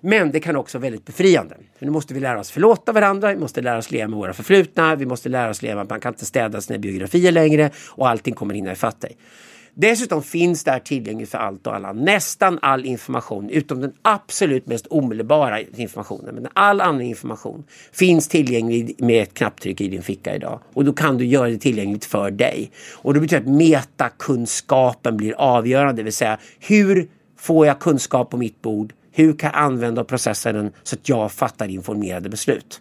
Men 0.00 0.32
det 0.32 0.40
kan 0.40 0.56
också 0.56 0.78
vara 0.78 0.82
väldigt 0.82 1.04
befriande. 1.04 1.56
För 1.78 1.86
nu 1.86 1.92
måste 1.92 2.14
vi 2.14 2.20
lära 2.20 2.40
oss 2.40 2.50
förlåta 2.50 2.92
varandra, 2.92 3.32
vi 3.32 3.40
måste 3.40 3.60
lära 3.60 3.78
oss 3.78 3.90
leva 3.90 4.08
med 4.08 4.18
våra 4.18 4.32
förflutna, 4.32 4.96
vi 4.96 5.06
måste 5.06 5.28
lära 5.28 5.50
oss 5.50 5.62
leva 5.62 5.82
att 5.82 5.90
man 5.90 6.00
kan 6.00 6.12
inte 6.12 6.26
städa 6.26 6.60
sina 6.60 6.78
biografier 6.78 7.32
längre 7.32 7.70
och 7.90 8.08
allting 8.08 8.34
kommer 8.34 8.54
hinna 8.54 8.72
ifatt 8.72 9.00
dig. 9.00 9.16
Dessutom 9.78 10.22
finns 10.22 10.64
där 10.64 10.78
tillgängligt 10.78 11.30
för 11.30 11.38
allt 11.38 11.66
och 11.66 11.74
alla 11.74 11.92
nästan 11.92 12.58
all 12.62 12.84
information 12.84 13.50
utom 13.50 13.80
den 13.80 13.92
absolut 14.02 14.66
mest 14.66 14.86
omedelbara 14.86 15.60
informationen. 15.60 16.34
Men 16.34 16.48
all 16.52 16.80
annan 16.80 17.00
information 17.00 17.64
finns 17.92 18.28
tillgänglig 18.28 18.94
med 18.98 19.22
ett 19.22 19.34
knapptryck 19.34 19.80
i 19.80 19.88
din 19.88 20.02
ficka 20.02 20.34
idag. 20.34 20.60
Och 20.72 20.84
då 20.84 20.92
kan 20.92 21.18
du 21.18 21.26
göra 21.26 21.48
det 21.48 21.58
tillgängligt 21.58 22.04
för 22.04 22.30
dig. 22.30 22.70
Och 22.92 23.14
det 23.14 23.20
betyder 23.20 23.42
att 23.42 23.56
metakunskapen 23.56 25.16
blir 25.16 25.32
avgörande. 25.32 25.92
Det 25.92 26.04
vill 26.04 26.12
säga 26.12 26.38
hur 26.60 27.08
får 27.38 27.66
jag 27.66 27.78
kunskap 27.78 28.30
på 28.30 28.36
mitt 28.36 28.62
bord? 28.62 28.92
Hur 29.12 29.32
kan 29.32 29.50
jag 29.54 29.62
använda 29.62 30.00
och 30.00 30.08
processa 30.08 30.52
den 30.52 30.72
så 30.82 30.96
att 30.96 31.08
jag 31.08 31.32
fattar 31.32 31.68
informerade 31.68 32.28
beslut? 32.28 32.80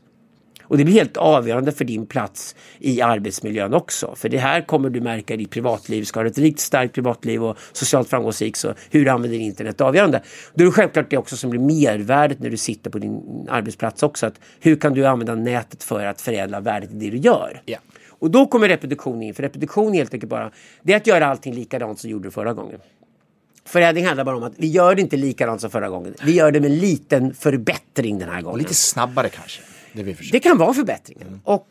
Och 0.68 0.78
det 0.78 0.84
blir 0.86 0.94
helt 0.94 1.18
avgörande 1.18 1.72
för 1.72 1.86
din 1.86 2.06
plats 2.06 2.56
i 2.80 3.02
arbetsmiljön 3.02 3.74
också. 3.74 4.16
För 4.16 4.30
det 4.30 4.38
här 4.38 4.62
kommer 4.62 4.90
du 4.90 5.02
märka 5.02 5.34
i 5.34 5.38
ditt 5.38 5.50
privatliv. 5.50 6.04
Ska 6.04 6.20
du 6.20 6.26
ha 6.26 6.32
ett 6.32 6.38
riktigt 6.38 6.60
starkt 6.62 6.94
privatliv 6.94 7.44
och 7.44 7.58
socialt 7.72 8.10
framgångsrikt 8.10 8.58
så 8.58 8.74
hur 8.90 9.06
du 9.06 9.12
använder 9.12 9.38
internet 9.38 9.82
är 9.82 9.86
avgörande. 9.86 10.22
Då 10.54 10.64
är 10.64 10.66
det 10.66 10.72
självklart 10.72 11.10
det 11.10 11.18
också 11.18 11.38
som 11.38 11.50
blir 11.50 11.62
mervärdet 11.62 12.40
när 12.40 12.50
du 12.50 12.58
sitter 12.58 12.90
på 12.90 13.00
din 13.00 13.48
arbetsplats 13.50 14.04
också. 14.04 14.26
Att 14.26 14.40
hur 14.60 14.76
kan 14.76 14.94
du 14.94 15.06
använda 15.06 15.36
nätet 15.36 15.84
för 15.84 16.06
att 16.06 16.22
förädla 16.22 16.60
värdet 16.60 16.92
i 16.92 16.96
det 16.96 17.10
du 17.10 17.18
gör? 17.18 17.62
Ja. 17.66 17.78
Och 18.20 18.32
då 18.32 18.46
kommer 18.46 18.68
reproduktion 18.68 19.24
in. 19.24 19.34
För 19.34 19.44
reproduktion 19.44 19.94
är 19.94 19.98
helt 19.98 20.14
enkelt 20.14 20.30
bara 20.30 20.52
det 20.82 20.94
är 20.94 20.98
att 20.98 21.08
göra 21.08 21.26
allting 21.28 21.54
likadant 21.54 22.00
som 22.00 22.08
du 22.08 22.12
gjorde 22.12 22.32
förra 22.32 22.54
gången. 22.54 22.80
Förädling 23.66 24.06
handlar 24.06 24.24
bara 24.24 24.38
om 24.38 24.44
att 24.44 24.54
vi 24.58 24.68
gör 24.68 24.96
det 24.96 25.02
inte 25.02 25.18
likadant 25.18 25.62
som 25.62 25.70
förra 25.70 25.90
gången. 25.90 26.14
Vi 26.24 26.32
gör 26.32 26.52
det 26.52 26.60
med 26.60 26.72
en 26.72 26.78
liten 26.78 27.34
förbättring 27.34 28.20
den 28.20 28.30
här 28.30 28.42
gången. 28.42 28.54
Och 28.54 28.58
lite 28.58 28.74
snabbare 28.74 29.30
kanske. 29.30 29.62
Det. 29.96 30.32
Det 30.32 30.40
kan 30.40 30.58
vara 30.58 30.74
förbättringen. 30.74 31.42
Och 31.44 31.68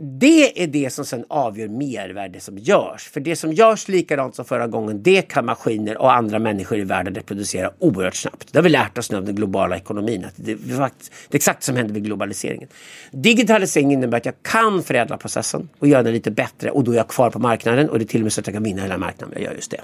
det 0.00 0.62
är 0.62 0.66
det 0.66 0.90
som 0.90 1.04
sen 1.04 1.24
avgör 1.28 1.68
mervärde 1.68 2.40
som 2.40 2.58
görs. 2.58 3.08
För 3.08 3.20
det 3.20 3.36
som 3.36 3.52
görs 3.52 3.88
likadant 3.88 4.34
som 4.34 4.44
förra 4.44 4.66
gången, 4.66 5.02
det 5.02 5.22
kan 5.22 5.44
maskiner 5.44 5.98
och 5.98 6.12
andra 6.12 6.38
människor 6.38 6.78
i 6.78 6.84
världen 6.84 7.14
reproducera 7.14 7.70
oerhört 7.78 8.14
snabbt. 8.14 8.52
Det 8.52 8.58
har 8.58 8.62
vi 8.62 8.68
lärt 8.68 8.98
oss 8.98 9.10
nu 9.10 9.16
av 9.16 9.24
den 9.24 9.34
globala 9.34 9.76
ekonomin. 9.76 10.24
Att 10.24 10.32
det, 10.36 10.52
är 10.52 10.76
faktiskt, 10.76 11.12
det 11.28 11.34
är 11.34 11.38
exakt 11.38 11.62
som 11.62 11.76
händer 11.76 11.94
vid 11.94 12.04
globaliseringen. 12.04 12.68
Digitalisering 13.10 13.92
innebär 13.92 14.18
att 14.18 14.26
jag 14.26 14.34
kan 14.42 14.82
förädla 14.82 15.16
processen 15.16 15.68
och 15.78 15.88
göra 15.88 16.02
den 16.02 16.12
lite 16.12 16.30
bättre 16.30 16.70
och 16.70 16.84
då 16.84 16.92
är 16.92 16.96
jag 16.96 17.08
kvar 17.08 17.30
på 17.30 17.38
marknaden 17.38 17.90
och 17.90 17.98
det 17.98 18.04
är 18.04 18.06
till 18.06 18.20
och 18.20 18.24
med 18.24 18.32
så 18.32 18.40
att 18.40 18.46
jag 18.46 18.54
kan 18.54 18.62
vinna 18.62 18.82
hela 18.82 18.98
marknaden 18.98 19.36
om 19.36 19.42
jag 19.42 19.50
gör 19.50 19.54
just 19.54 19.70
det. 19.70 19.80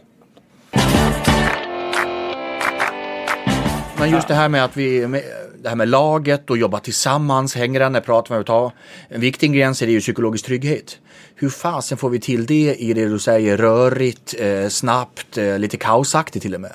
Men 3.98 4.10
just 4.10 4.28
det 4.28 4.34
här 4.34 4.48
med 4.48 4.64
att 4.64 4.76
vi, 4.76 5.06
med, 5.06 5.22
det 5.64 5.70
här 5.70 5.76
med 5.76 5.88
laget 5.88 6.50
och 6.50 6.58
jobba 6.58 6.80
tillsammans, 6.80 7.54
hänger 7.54 7.80
den, 7.80 8.02
pratar 8.02 8.34
man 8.34 8.38
om 8.38 8.44
ta. 8.44 8.72
En 9.08 9.20
viktig 9.20 9.46
ingrediens 9.46 9.82
är 9.82 9.86
det 9.86 9.92
ju 9.92 10.00
psykologisk 10.00 10.46
trygghet. 10.46 10.98
Hur 11.34 11.48
fasen 11.48 11.98
får 11.98 12.10
vi 12.10 12.20
till 12.20 12.46
det 12.46 12.74
i 12.78 12.92
det 12.92 13.08
du 13.08 13.18
säger 13.18 13.56
rörigt, 13.56 14.34
eh, 14.38 14.68
snabbt, 14.68 15.38
eh, 15.38 15.58
lite 15.58 15.76
kaosaktigt 15.76 16.42
till 16.42 16.54
och 16.54 16.60
med? 16.60 16.72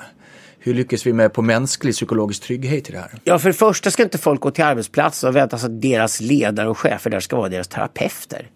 Hur 0.58 0.74
lyckas 0.74 1.06
vi 1.06 1.12
med 1.12 1.32
på 1.32 1.42
mänsklig 1.42 1.94
psykologisk 1.94 2.42
trygghet 2.42 2.88
i 2.88 2.92
det 2.92 2.98
här? 2.98 3.10
Ja, 3.24 3.38
för 3.38 3.48
det 3.48 3.54
första 3.54 3.90
ska 3.90 4.02
inte 4.02 4.18
folk 4.18 4.40
gå 4.40 4.50
till 4.50 4.64
arbetsplatsen 4.64 5.28
och 5.28 5.36
vänta 5.36 5.58
sig 5.58 5.66
att 5.66 5.82
deras 5.82 6.20
ledare 6.20 6.68
och 6.68 6.78
chefer 6.78 7.10
där 7.10 7.20
ska 7.20 7.36
vara 7.36 7.48
deras 7.48 7.68
terapeuter. 7.68 8.46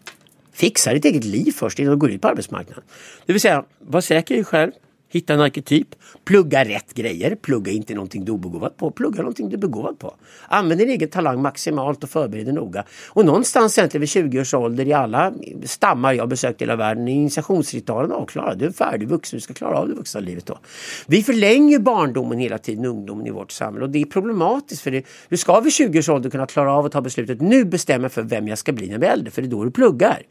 Fixa 0.52 0.92
ditt 0.92 1.04
eget 1.04 1.24
liv 1.24 1.52
först 1.52 1.78
innan 1.78 1.90
du 1.92 1.98
går 1.98 2.10
ut 2.10 2.22
på 2.22 2.28
arbetsmarknaden. 2.28 2.84
Det 3.26 3.32
vill 3.32 3.40
säga, 3.40 3.64
var 3.78 4.00
säker 4.00 4.34
i 4.34 4.38
dig 4.38 4.44
själv. 4.44 4.72
Hitta 5.14 5.34
en 5.34 5.40
arketyp. 5.40 5.88
Plugga 6.24 6.64
rätt 6.64 6.94
grejer. 6.94 7.34
Plugga 7.34 7.72
inte 7.72 7.94
någonting 7.94 8.24
du 8.24 8.32
är 8.32 8.34
obegåvad 8.34 8.76
på. 8.76 8.90
Plugga 8.90 9.18
någonting 9.18 9.48
du 9.48 9.56
är 9.56 9.60
begåvad 9.60 9.98
på. 9.98 10.14
Använd 10.48 10.80
din 10.80 10.90
egen 10.90 11.08
talang 11.08 11.42
maximalt 11.42 12.04
och 12.04 12.10
förbered 12.10 12.46
dig 12.46 12.54
noga. 12.54 12.84
Och 13.08 13.24
någonstans 13.24 13.78
egentligen 13.78 14.00
vid 14.00 14.08
20 14.08 14.40
års 14.40 14.54
ålder 14.54 14.86
i 14.86 14.92
alla 14.92 15.32
stammar 15.64 16.12
jag 16.12 16.28
besökt 16.28 16.62
i 16.62 16.64
hela 16.64 16.76
världen 16.76 17.08
är 17.08 17.12
initiationsritualen 17.12 18.12
avklarad. 18.12 18.58
Du 18.58 18.66
är 18.66 18.70
färdig 18.70 19.08
vuxen. 19.08 19.36
Du 19.36 19.40
ska 19.40 19.54
klara 19.54 19.78
av 19.78 19.88
det 19.88 19.94
vuxna 19.94 20.20
livet 20.20 20.46
då. 20.46 20.58
Vi 21.06 21.22
förlänger 21.22 21.78
barndomen 21.78 22.38
hela 22.38 22.58
tiden, 22.58 22.84
ungdomen 22.84 23.26
i 23.26 23.30
vårt 23.30 23.52
samhälle 23.52 23.84
och 23.84 23.90
det 23.90 24.02
är 24.02 24.06
problematiskt 24.06 24.82
för 24.82 24.90
det, 24.90 25.06
du 25.28 25.36
ska 25.36 25.60
vid 25.60 25.72
20 25.72 25.98
års 25.98 26.08
ålder 26.08 26.30
kunna 26.30 26.46
klara 26.46 26.72
av 26.72 26.86
att 26.86 26.92
ta 26.92 27.00
beslutet 27.00 27.40
nu 27.40 27.64
bestämma 27.64 28.08
för 28.08 28.22
vem 28.22 28.48
jag 28.48 28.58
ska 28.58 28.72
bli 28.72 28.86
när 28.86 28.92
jag 28.92 29.00
blir 29.00 29.10
äldre 29.10 29.30
för 29.30 29.42
det 29.42 29.48
är 29.48 29.50
då 29.50 29.64
du 29.64 29.70
pluggar. 29.70 30.22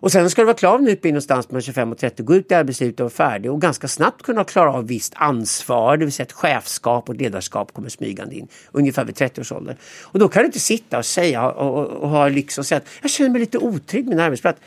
Och 0.00 0.12
sen 0.12 0.30
ska 0.30 0.42
du 0.42 0.46
vara 0.46 0.56
klar 0.56 0.78
med 0.78 0.92
utbildning 0.92 1.14
någonstans 1.14 1.50
mellan 1.50 1.62
25 1.62 1.92
och 1.92 1.98
30, 1.98 2.22
gå 2.22 2.34
ut 2.34 2.50
i 2.50 2.54
arbetslivet 2.54 3.00
och 3.00 3.04
vara 3.04 3.10
färdig 3.10 3.50
och 3.50 3.60
ganska 3.60 3.88
snabbt 3.88 4.22
kunna 4.22 4.44
klara 4.44 4.72
av 4.72 4.86
visst 4.86 5.12
ansvar, 5.16 5.96
det 5.96 6.04
vill 6.04 6.12
säga 6.12 6.24
att 6.24 6.32
chefskap 6.32 7.08
och 7.08 7.14
ledarskap 7.14 7.72
kommer 7.72 7.88
smygande 7.88 8.34
in 8.34 8.48
ungefär 8.72 9.04
vid 9.04 9.16
30 9.16 9.40
års 9.40 9.52
ålder. 9.52 9.76
Och 10.02 10.18
då 10.18 10.28
kan 10.28 10.42
du 10.42 10.46
inte 10.46 10.60
sitta 10.60 10.98
och 10.98 11.06
säga 11.06 11.50
och, 11.50 11.78
och, 11.78 11.86
och 11.86 12.08
ha 12.08 12.28
liksom 12.28 12.64
säga 12.64 12.78
att 12.78 12.86
jag 13.02 13.10
känner 13.10 13.30
mig 13.30 13.40
lite 13.40 13.58
otrygg 13.58 14.04
med 14.04 14.16
min 14.16 14.24
arbetsplats. 14.24 14.60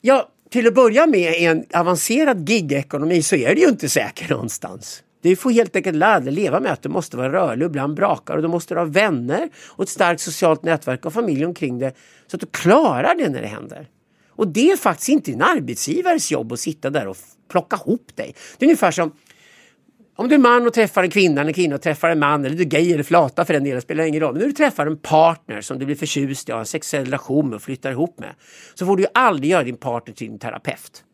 Ja, 0.00 0.28
till 0.50 0.66
att 0.66 0.74
börja 0.74 1.06
med 1.06 1.40
i 1.40 1.44
en 1.44 1.64
avancerad 1.74 2.48
gigekonomi 2.48 3.22
så 3.22 3.36
är 3.36 3.54
det 3.54 3.60
ju 3.60 3.68
inte 3.68 3.88
säkert 3.88 4.30
någonstans. 4.30 5.02
Du 5.22 5.36
får 5.36 5.50
helt 5.50 5.76
enkelt 5.76 5.96
lära 5.96 6.20
dig 6.20 6.32
leva 6.32 6.60
med 6.60 6.72
att 6.72 6.82
du 6.82 6.88
måste 6.88 7.16
vara 7.16 7.32
rörlig 7.32 7.66
och 7.66 7.70
ibland 7.70 7.94
brakar 7.94 8.36
och 8.36 8.42
du 8.42 8.48
måste 8.48 8.74
ha 8.74 8.84
vänner 8.84 9.48
och 9.68 9.82
ett 9.82 9.88
starkt 9.88 10.20
socialt 10.20 10.62
nätverk 10.62 11.06
och 11.06 11.12
familj 11.12 11.44
omkring 11.44 11.78
dig 11.78 11.94
så 12.26 12.36
att 12.36 12.40
du 12.40 12.46
klarar 12.46 13.14
det 13.14 13.28
när 13.28 13.42
det 13.42 13.48
händer. 13.48 13.88
Och 14.38 14.48
det 14.48 14.70
är 14.70 14.76
faktiskt 14.76 15.08
inte 15.08 15.32
en 15.32 15.42
arbetsgivares 15.42 16.30
jobb 16.30 16.52
att 16.52 16.60
sitta 16.60 16.90
där 16.90 17.08
och 17.08 17.16
plocka 17.50 17.76
ihop 17.76 18.16
dig. 18.16 18.34
Det 18.58 18.64
är 18.64 18.66
ungefär 18.66 18.90
som 18.90 19.12
om 20.16 20.28
du 20.28 20.34
är 20.34 20.38
man 20.38 20.66
och 20.66 20.72
träffar 20.72 21.02
en 21.02 21.10
kvinna, 21.10 21.40
en 21.40 21.52
kvinna 21.52 21.74
och 21.74 21.82
träffar 21.82 22.10
en 22.10 22.18
man, 22.18 22.44
eller 22.44 22.56
du 22.56 22.62
är 22.62 22.66
gay 22.66 22.92
eller 22.92 23.02
flata 23.02 23.44
för 23.44 23.54
den 23.54 23.64
delen, 23.64 23.82
spelar 23.82 24.04
ingen 24.04 24.20
roll. 24.20 24.32
Men 24.32 24.40
när 24.40 24.46
du 24.46 24.52
träffar 24.52 24.86
en 24.86 24.98
partner 24.98 25.60
som 25.60 25.78
du 25.78 25.86
blir 25.86 25.96
förtjust 25.96 26.48
i, 26.48 26.52
har 26.52 26.58
en 26.58 26.66
sexuell 26.66 27.04
relation 27.04 27.48
med 27.48 27.56
och 27.56 27.62
flyttar 27.62 27.90
ihop 27.90 28.18
med, 28.18 28.34
så 28.74 28.86
får 28.86 28.96
du 28.96 29.02
ju 29.02 29.08
aldrig 29.14 29.50
göra 29.50 29.64
din 29.64 29.76
partner 29.76 30.14
till 30.14 30.28
din 30.28 30.38
terapeut. 30.38 31.04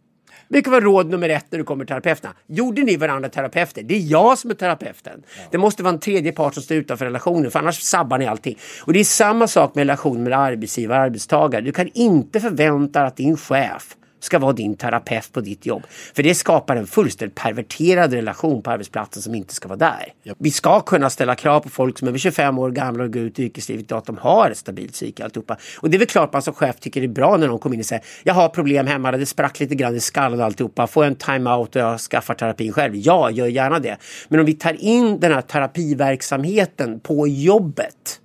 Brukar 0.54 0.70
vara 0.70 0.80
råd 0.80 1.10
nummer 1.10 1.28
ett 1.28 1.46
när 1.50 1.58
du 1.58 1.64
kommer 1.64 1.84
till 1.84 1.88
terapeuterna. 1.88 2.34
Gjorde 2.46 2.82
ni 2.82 2.96
varandra 2.96 3.28
terapeuter? 3.28 3.82
Det 3.82 3.94
är 3.94 4.10
jag 4.10 4.38
som 4.38 4.50
är 4.50 4.54
terapeuten. 4.54 5.22
Ja. 5.36 5.42
Det 5.50 5.58
måste 5.58 5.82
vara 5.82 5.94
en 5.94 6.00
tredje 6.00 6.32
part 6.32 6.54
som 6.54 6.62
står 6.62 6.76
utanför 6.76 7.04
relationen 7.04 7.50
för 7.50 7.58
annars 7.58 7.80
sabbar 7.80 8.18
ni 8.18 8.26
allting. 8.26 8.58
Och 8.80 8.92
det 8.92 9.00
är 9.00 9.04
samma 9.04 9.46
sak 9.46 9.74
med 9.74 9.82
relationen 9.82 10.22
med 10.22 10.38
arbetsgivare 10.38 10.98
och 10.98 11.04
arbetstagare. 11.04 11.62
Du 11.62 11.72
kan 11.72 11.90
inte 11.94 12.40
förvänta 12.40 12.98
dig 12.98 13.08
att 13.08 13.16
din 13.16 13.36
chef 13.36 13.96
ska 14.24 14.38
vara 14.38 14.52
din 14.52 14.76
terapeut 14.76 15.32
på 15.32 15.40
ditt 15.40 15.66
jobb. 15.66 15.82
För 16.14 16.22
det 16.22 16.34
skapar 16.34 16.76
en 16.76 16.86
fullständigt 16.86 17.34
perverterad 17.34 18.12
relation 18.12 18.62
på 18.62 18.70
arbetsplatsen 18.70 19.22
som 19.22 19.34
inte 19.34 19.54
ska 19.54 19.68
vara 19.68 19.78
där. 19.78 20.12
Yep. 20.24 20.36
Vi 20.40 20.50
ska 20.50 20.80
kunna 20.80 21.10
ställa 21.10 21.34
krav 21.34 21.60
på 21.60 21.68
folk 21.68 21.98
som 21.98 22.08
är 22.08 22.10
över 22.10 22.18
25 22.18 22.58
år 22.58 22.70
gamla 22.70 23.04
och 23.04 23.12
går 23.12 23.22
ut 23.22 23.38
i 23.38 23.42
yrkeslivet 23.42 23.92
att 23.92 24.06
de 24.06 24.18
har 24.18 24.50
ett 24.50 24.58
stabilt 24.58 24.92
psyke 24.92 25.24
alltihopa. 25.24 25.56
Och 25.80 25.90
det 25.90 25.96
är 25.96 25.98
väl 25.98 26.08
klart 26.08 26.32
man 26.32 26.42
som 26.42 26.54
chef 26.54 26.76
tycker 26.80 27.00
det 27.00 27.06
är 27.06 27.08
bra 27.08 27.36
när 27.36 27.48
någon 27.48 27.58
kommer 27.58 27.74
in 27.74 27.80
och 27.80 27.86
säger 27.86 28.04
jag 28.22 28.34
har 28.34 28.48
problem 28.48 28.86
hemma, 28.86 29.12
det 29.12 29.26
sprack 29.26 29.60
lite 29.60 29.74
grann 29.74 29.96
i 29.96 30.00
skallen 30.00 30.40
och 30.40 30.46
alltihopa. 30.46 30.86
Får 30.86 31.04
jag 31.04 31.10
en 31.10 31.16
time-out 31.16 31.76
och 31.76 31.82
jag 31.82 32.00
skaffar 32.00 32.34
terapin 32.34 32.72
själv? 32.72 32.96
Ja, 32.96 33.30
gör 33.30 33.46
gärna 33.46 33.78
det. 33.78 33.96
Men 34.28 34.40
om 34.40 34.46
vi 34.46 34.54
tar 34.54 34.82
in 34.84 35.20
den 35.20 35.32
här 35.32 35.40
terapiverksamheten 35.40 37.00
på 37.00 37.28
jobbet 37.28 38.20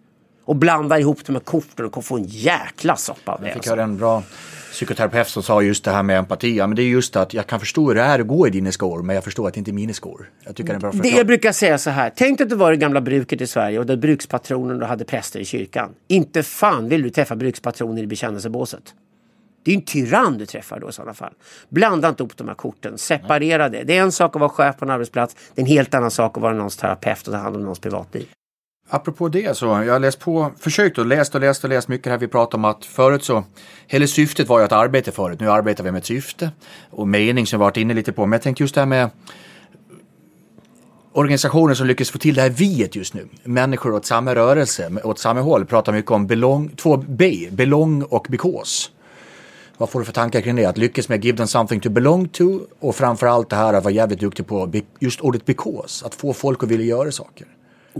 och 0.46 0.56
blandar 0.56 1.00
ihop 1.00 1.26
det 1.26 1.34
med 1.34 1.46
korten 1.46 1.86
och 1.86 2.06
får 2.06 2.18
en 2.18 2.26
jäkla 2.28 2.96
soppa 2.96 3.32
av 3.32 3.42
det. 3.42 3.48
Jag 3.48 3.54
fick 3.54 3.68
höra 3.68 3.84
en 3.84 3.98
bra 3.98 4.24
psykoterapeut 4.80 5.28
som 5.28 5.44
sa 5.44 5.62
just 5.62 5.84
det 5.84 5.92
här 5.92 6.04
med 6.04 6.18
empati. 6.18 6.56
Ja, 6.56 6.68
men 6.68 6.76
det 6.76 6.82
är 6.82 6.88
just 6.88 7.16
att 7.16 7.34
jag 7.34 7.48
kan 7.48 7.60
förstå 7.60 7.88
hur 7.88 7.96
det 7.96 8.02
är 8.02 8.20
att 8.20 8.28
gå 8.28 8.48
i 8.48 8.50
dina 8.50 8.72
skor, 8.72 9.02
men 9.04 9.16
jag 9.16 9.24
förstår 9.24 9.48
att 9.48 9.54
det 9.54 9.58
inte 9.58 9.72
är 9.72 9.74
mina 9.74 9.94
skor. 9.94 10.30
Jag 10.44 10.56
tycker 10.56 10.70
det 10.70 10.78
är 10.78 10.80
bra 10.80 10.92
det 10.92 11.10
Jag 11.10 11.28
brukar 11.28 11.52
säga 11.52 11.78
så 11.78 11.90
här. 11.90 12.12
Tänk 12.16 12.42
att 12.42 12.50
du 12.50 12.56
var 12.56 12.72
det 12.72 12.78
gamla 12.78 13.02
bruket 13.02 13.42
i 13.42 13.48
Sverige 13.48 13.80
och 13.80 13.86
där 13.86 13.98
brukspatronen 13.98 14.82
hade 14.82 15.06
präster 15.06 15.40
i 15.40 15.46
kyrkan. 15.46 15.90
Inte 16.08 16.44
fan 16.44 16.90
vill 16.90 17.02
du 17.02 17.10
träffa 17.10 17.36
brukspatroner 17.36 18.04
i 18.04 18.08
bekännelsebåset. 18.08 18.84
Det 19.64 19.72
är 19.72 19.76
en 19.76 19.82
tyrann 19.82 20.38
du 20.38 20.46
träffar 20.46 20.80
då 20.80 20.90
i 20.90 20.92
sådana 20.92 21.14
fall. 21.14 21.34
Blanda 21.70 22.10
inte 22.10 22.24
ihop 22.24 22.38
de 22.38 22.48
här 22.48 22.56
korten, 22.56 22.98
separera 22.98 23.70
det. 23.70 23.84
Det 23.84 23.98
är 23.98 24.02
en 24.02 24.12
sak 24.12 24.36
att 24.36 24.40
vara 24.40 24.50
chef 24.50 24.78
på 24.78 24.86
en 24.86 24.92
arbetsplats, 24.92 25.36
det 25.56 25.62
är 25.62 25.64
en 25.64 25.72
helt 25.72 25.94
annan 25.94 26.12
sak 26.12 26.38
att 26.38 26.44
vara 26.44 26.54
någons 26.54 26.78
terapeut 26.78 27.28
och 27.28 27.34
ta 27.34 27.40
hand 27.40 27.56
om 27.56 27.62
någons 27.62 27.80
privatliv. 27.80 28.28
Apropå 28.92 29.30
det 29.30 29.58
så, 29.58 29.66
jag 29.66 29.94
har 29.94 30.00
läst 30.00 30.20
på, 30.20 30.52
försökt 30.60 30.98
och 30.98 31.06
läst 31.06 31.36
och 31.36 31.42
läst 31.42 31.64
och 31.64 31.70
läst 31.70 31.88
mycket 31.88 32.12
här. 32.12 32.18
Vi 32.18 32.28
pratar 32.28 32.58
om 32.58 32.66
att 32.66 32.86
förut 32.86 33.24
så, 33.24 33.44
hela 33.88 34.08
syftet 34.08 34.48
var 34.48 34.60
ju 34.60 34.66
att 34.66 34.72
arbeta 34.72 35.12
förut. 35.12 35.40
Nu 35.40 35.52
arbetar 35.52 35.84
vi 35.84 35.92
med 35.92 36.00
ett 36.00 36.06
syfte 36.06 36.52
och 36.90 37.08
mening 37.08 37.48
som 37.48 37.60
vi 37.60 37.62
varit 37.62 37.78
inne 37.78 37.94
lite 37.94 38.12
på. 38.12 38.26
Men 38.26 38.32
jag 38.32 38.42
tänkte 38.42 38.64
just 38.64 38.76
det 38.76 38.82
här 38.82 38.86
med 38.86 39.10
organisationer 41.14 41.74
som 41.74 41.88
lyckas 41.88 42.10
få 42.10 42.18
till 42.18 42.36
det 42.36 42.42
här 42.42 42.50
viet 42.50 42.96
just 42.96 43.14
nu. 43.14 43.28
Människor 43.44 43.94
åt 43.94 44.06
samma 44.06 44.36
rörelse, 44.36 44.92
åt 45.04 45.20
samma 45.20 45.42
håll. 45.42 45.66
Pratar 45.66 45.94
mycket 45.94 46.12
om 46.12 46.28
belong, 46.28 46.70
två 46.70 46.98
B, 46.98 47.48
belong 47.52 48.04
och 48.04 48.28
because. 48.30 48.90
Vad 49.78 49.90
får 49.90 50.00
du 50.00 50.06
för 50.06 50.14
tankar 50.14 50.42
kring 50.42 50.56
det? 50.56 50.66
Att 50.66 50.78
lyckas 50.78 51.10
med 51.10 51.26
give 51.26 51.38
them 51.38 51.48
something 51.48 51.82
to 51.82 51.90
belong 51.90 52.28
to 52.28 52.60
och 52.80 52.96
framförallt 52.96 53.50
det 53.50 53.56
här 53.56 53.74
att 53.74 53.84
vara 53.84 53.94
jävligt 53.94 54.20
duktig 54.20 54.48
på 54.48 54.72
just 55.00 55.22
ordet 55.22 55.46
because. 55.46 56.06
Att 56.06 56.16
få 56.16 56.34
folk 56.34 56.64
att 56.64 56.70
vilja 56.70 56.86
göra 56.86 57.12
saker. 57.12 57.48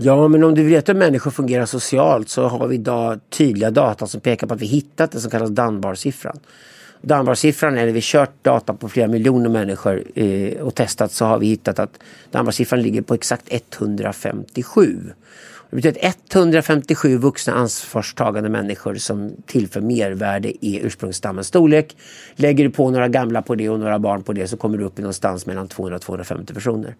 Ja, 0.02 0.28
men 0.28 0.44
om 0.44 0.54
du 0.54 0.62
vet 0.62 0.88
hur 0.88 0.94
människor 0.94 1.30
fungerar 1.30 1.66
socialt 1.66 2.28
så 2.28 2.48
har 2.48 2.66
vi 2.66 2.74
idag 2.74 3.20
tydliga 3.30 3.70
data 3.70 4.06
som 4.06 4.20
pekar 4.20 4.46
på 4.46 4.54
att 4.54 4.60
vi 4.60 4.66
hittat 4.66 5.12
det 5.12 5.20
som 5.20 5.30
kallas 5.30 5.50
Dunbar-siffran. 5.50 6.38
Dunbar-siffran 7.02 7.78
är 7.78 7.86
när 7.86 7.92
vi 7.92 8.00
kört 8.02 8.44
data 8.44 8.74
på 8.74 8.88
flera 8.88 9.08
miljoner 9.08 9.48
människor 9.48 10.02
eh, 10.14 10.60
och 10.60 10.74
testat 10.74 11.12
så 11.12 11.24
har 11.24 11.38
vi 11.38 11.46
hittat 11.46 11.78
att 11.78 11.98
Dunbar-siffran 12.30 12.82
ligger 12.82 13.02
på 13.02 13.14
exakt 13.14 13.44
157. 13.48 14.98
Det 15.70 15.76
betyder 15.76 16.08
att 16.08 16.34
157 16.34 17.18
vuxna 17.18 17.52
ansvarstagande 17.52 18.48
människor 18.50 18.94
som 18.94 19.32
tillför 19.46 19.80
mervärde 19.80 20.66
i 20.66 20.80
ursprungsstammens 20.82 21.46
storlek. 21.46 21.96
Lägger 22.36 22.64
du 22.64 22.70
på 22.70 22.90
några 22.90 23.08
gamla 23.08 23.42
på 23.42 23.54
det 23.54 23.68
och 23.68 23.80
några 23.80 23.98
barn 23.98 24.22
på 24.22 24.32
det 24.32 24.48
så 24.48 24.56
kommer 24.56 24.78
du 24.78 24.84
upp 24.84 24.98
i 24.98 25.02
någonstans 25.02 25.46
mellan 25.46 25.68
200 25.68 25.96
och 25.96 26.02
250 26.02 26.54
personer. 26.54 26.96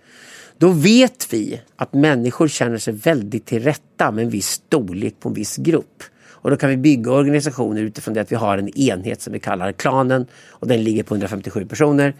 Då 0.58 0.68
vet 0.68 1.32
vi 1.32 1.60
att 1.76 1.92
människor 1.92 2.48
känner 2.48 2.78
sig 2.78 2.94
väldigt 2.94 3.46
till 3.46 3.62
rätta 3.62 4.10
med 4.10 4.24
en 4.24 4.30
viss 4.30 4.48
storlek 4.48 5.20
på 5.20 5.28
en 5.28 5.34
viss 5.34 5.56
grupp. 5.56 6.02
Och 6.42 6.50
då 6.50 6.56
kan 6.56 6.70
vi 6.70 6.76
bygga 6.76 7.12
organisationer 7.12 7.82
utifrån 7.82 8.14
det 8.14 8.20
att 8.20 8.32
vi 8.32 8.36
har 8.36 8.58
en 8.58 8.78
enhet 8.78 9.22
som 9.22 9.32
vi 9.32 9.40
kallar 9.40 9.72
klanen 9.72 10.26
och 10.50 10.66
den 10.66 10.84
ligger 10.84 11.02
på 11.02 11.14
157 11.14 11.66
personer. 11.66 12.14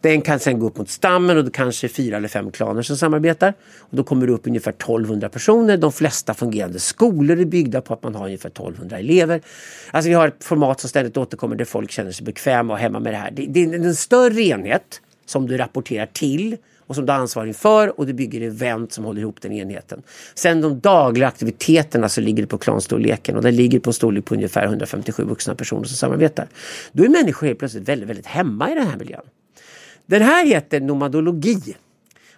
Den 0.00 0.20
kan 0.20 0.40
sen 0.40 0.58
gå 0.58 0.66
upp 0.66 0.76
mot 0.76 0.88
stammen 0.88 1.36
och 1.36 1.44
det 1.44 1.50
kanske 1.50 1.86
är 1.86 1.88
fyra 1.88 2.16
eller 2.16 2.28
fem 2.28 2.50
klaner 2.50 2.82
som 2.82 2.96
samarbetar. 2.96 3.54
Och 3.78 3.96
då 3.96 4.04
kommer 4.04 4.26
det 4.26 4.32
upp 4.32 4.46
ungefär 4.46 4.70
1200 4.70 5.28
personer. 5.28 5.76
De 5.76 5.92
flesta 5.92 6.34
fungerande 6.34 6.78
skolor 6.78 7.40
är 7.40 7.44
byggda 7.44 7.80
på 7.80 7.94
att 7.94 8.02
man 8.02 8.14
har 8.14 8.26
ungefär 8.26 8.48
1200 8.48 8.98
elever. 8.98 9.40
Alltså 9.90 10.08
vi 10.08 10.14
har 10.14 10.28
ett 10.28 10.44
format 10.44 10.80
som 10.80 10.90
ständigt 10.90 11.16
återkommer 11.16 11.56
där 11.56 11.64
folk 11.64 11.90
känner 11.90 12.12
sig 12.12 12.24
bekväma 12.24 12.72
och 12.72 12.78
hemma 12.78 13.00
med 13.00 13.12
det 13.12 13.16
här. 13.16 13.30
Det, 13.30 13.46
det 13.46 13.64
är 13.64 13.74
en 13.74 13.94
större 13.94 14.42
enhet 14.42 15.00
som 15.26 15.46
du 15.46 15.56
rapporterar 15.56 16.06
till 16.06 16.56
och 16.86 16.94
som 16.94 17.06
du 17.06 17.12
har 17.12 17.20
ansvar 17.20 17.52
för 17.52 18.00
och 18.00 18.06
du 18.06 18.12
bygger 18.12 18.40
event 18.40 18.92
som 18.92 19.04
håller 19.04 19.20
ihop 19.20 19.40
den 19.40 19.52
enheten. 19.52 20.02
Sen 20.34 20.60
de 20.60 20.80
dagliga 20.80 21.28
aktiviteterna 21.28 22.08
så 22.08 22.20
ligger 22.20 22.42
det 22.42 22.46
på 22.46 22.58
klanstorleken 22.58 23.36
och 23.36 23.42
den 23.42 23.56
ligger 23.56 23.78
på 23.78 23.90
en 23.90 23.94
storlek 23.94 24.24
på 24.24 24.34
ungefär 24.34 24.64
157 24.64 25.24
vuxna 25.24 25.54
personer 25.54 25.84
som 25.84 25.96
samarbetar. 25.96 26.46
Då 26.92 27.04
är 27.04 27.08
människor 27.08 27.46
helt 27.46 27.58
plötsligt 27.58 27.88
väldigt, 27.88 28.08
väldigt 28.08 28.26
hemma 28.26 28.70
i 28.70 28.74
den 28.74 28.86
här 28.86 28.96
miljön. 28.96 29.24
Den 30.06 30.22
här 30.22 30.46
heter 30.46 30.80
nomadologi. 30.80 31.76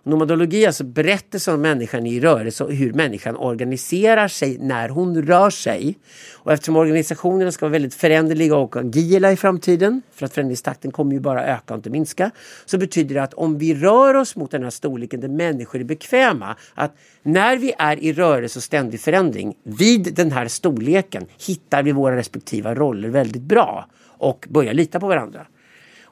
Nomadologi 0.03 0.63
är 0.63 0.67
alltså 0.67 0.85
berättelsen 0.85 1.55
om 1.55 1.61
människan 1.61 2.07
i 2.07 2.21
rörelse 2.21 2.65
och 2.65 2.73
hur 2.73 2.93
människan 2.93 3.37
organiserar 3.37 4.29
sig 4.29 4.59
när 4.59 4.89
hon 4.89 5.23
rör 5.23 5.51
sig. 5.51 5.99
Och 6.35 6.53
eftersom 6.53 6.77
organisationerna 6.77 7.53
ska 7.53 7.67
vara 7.67 7.73
väldigt 7.73 7.95
föränderliga 7.95 8.57
och 8.57 8.77
agila 8.77 9.33
i 9.33 9.37
framtiden, 9.37 10.03
för 10.13 10.27
att 10.27 10.33
förändringstakten 10.33 10.91
kommer 10.91 11.13
ju 11.13 11.21
bara 11.21 11.47
öka 11.47 11.75
och 11.75 11.79
inte 11.79 11.91
minska, 11.91 12.31
så 12.67 12.79
betyder 12.79 13.15
det 13.15 13.23
att 13.23 13.35
om 13.35 13.59
vi 13.59 13.75
rör 13.75 14.15
oss 14.15 14.37
mot 14.37 14.51
den 14.51 14.63
här 14.63 14.71
storleken 14.71 15.21
där 15.21 15.29
människor 15.29 15.81
är 15.81 15.85
bekväma, 15.85 16.57
att 16.75 16.97
när 17.23 17.57
vi 17.57 17.73
är 17.79 17.97
i 17.97 18.13
rörelse 18.13 18.59
och 18.59 18.63
ständig 18.63 19.01
förändring, 19.01 19.55
vid 19.63 20.15
den 20.15 20.33
här 20.33 20.49
storleken 20.49 21.27
hittar 21.47 21.83
vi 21.83 21.93
våra 21.93 22.17
respektiva 22.17 22.75
roller 22.75 23.09
väldigt 23.09 23.43
bra 23.43 23.89
och 24.07 24.47
börjar 24.51 24.75
lita 24.75 25.01
på 25.01 25.07
varandra. 25.07 25.47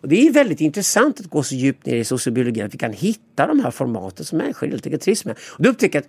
Och 0.00 0.08
det 0.08 0.26
är 0.26 0.32
väldigt 0.32 0.60
intressant 0.60 1.20
att 1.20 1.26
gå 1.26 1.42
så 1.42 1.54
djupt 1.54 1.86
ner 1.86 1.96
i 1.96 2.04
sociobiologin 2.04 2.66
att 2.66 2.74
vi 2.74 2.78
kan 2.78 2.92
hitta 2.92 3.46
de 3.46 3.60
här 3.60 3.70
formaten 3.70 4.24
som 4.24 4.38
människor 4.38 4.66
helt 4.66 4.86
enkelt 4.86 5.02
trivs 5.02 5.24
med. 5.24 5.36
Och 5.48 5.62
då 5.62 5.70
upptäcker 5.70 5.98
att 5.98 6.08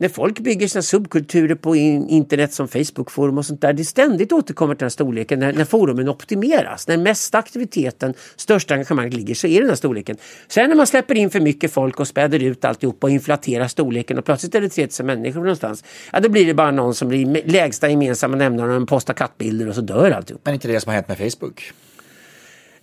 när 0.00 0.08
folk 0.08 0.40
bygger 0.40 0.68
sina 0.68 0.82
subkulturer 0.82 1.54
på 1.54 1.76
internet 1.76 2.52
som 2.52 2.68
Facebookforum 2.68 3.38
och 3.38 3.46
sånt 3.46 3.60
där, 3.60 3.72
det 3.72 3.84
ständigt 3.84 4.32
återkommer 4.32 4.74
till 4.74 4.78
den 4.78 4.84
här 4.84 4.90
storleken 4.90 5.38
när, 5.38 5.52
när 5.52 5.64
forumen 5.64 6.08
optimeras. 6.08 6.88
När 6.88 6.96
mesta 6.96 7.38
aktiviteten, 7.38 8.14
största 8.36 8.74
engagemanget 8.74 9.14
ligger 9.14 9.34
så 9.34 9.46
är 9.46 9.60
den 9.60 9.68
här 9.68 9.76
storleken. 9.76 10.16
Sen 10.48 10.68
när 10.68 10.76
man 10.76 10.86
släpper 10.86 11.14
in 11.14 11.30
för 11.30 11.40
mycket 11.40 11.72
folk 11.72 12.00
och 12.00 12.08
späder 12.08 12.42
ut 12.42 12.64
alltihop 12.64 13.04
och 13.04 13.10
inflaterar 13.10 13.68
storleken 13.68 14.18
och 14.18 14.24
plötsligt 14.24 14.54
är 14.54 14.60
det 14.60 14.68
3000 14.68 15.06
människor 15.06 15.40
någonstans. 15.40 15.84
Ja, 16.12 16.20
då 16.20 16.28
blir 16.28 16.46
det 16.46 16.54
bara 16.54 16.70
någon 16.70 16.94
som 16.94 17.08
blir 17.08 17.42
lägsta 17.50 17.88
gemensamma 17.88 18.36
nämnaren 18.36 18.82
och 18.82 18.88
postar 18.88 19.14
kattbilder 19.14 19.68
och 19.68 19.74
så 19.74 19.80
dör 19.80 20.10
alltihop. 20.10 20.40
Men 20.44 20.54
inte 20.54 20.68
det 20.68 20.80
som 20.80 20.90
har 20.90 20.94
hänt 20.94 21.08
med 21.08 21.18
Facebook? 21.18 21.72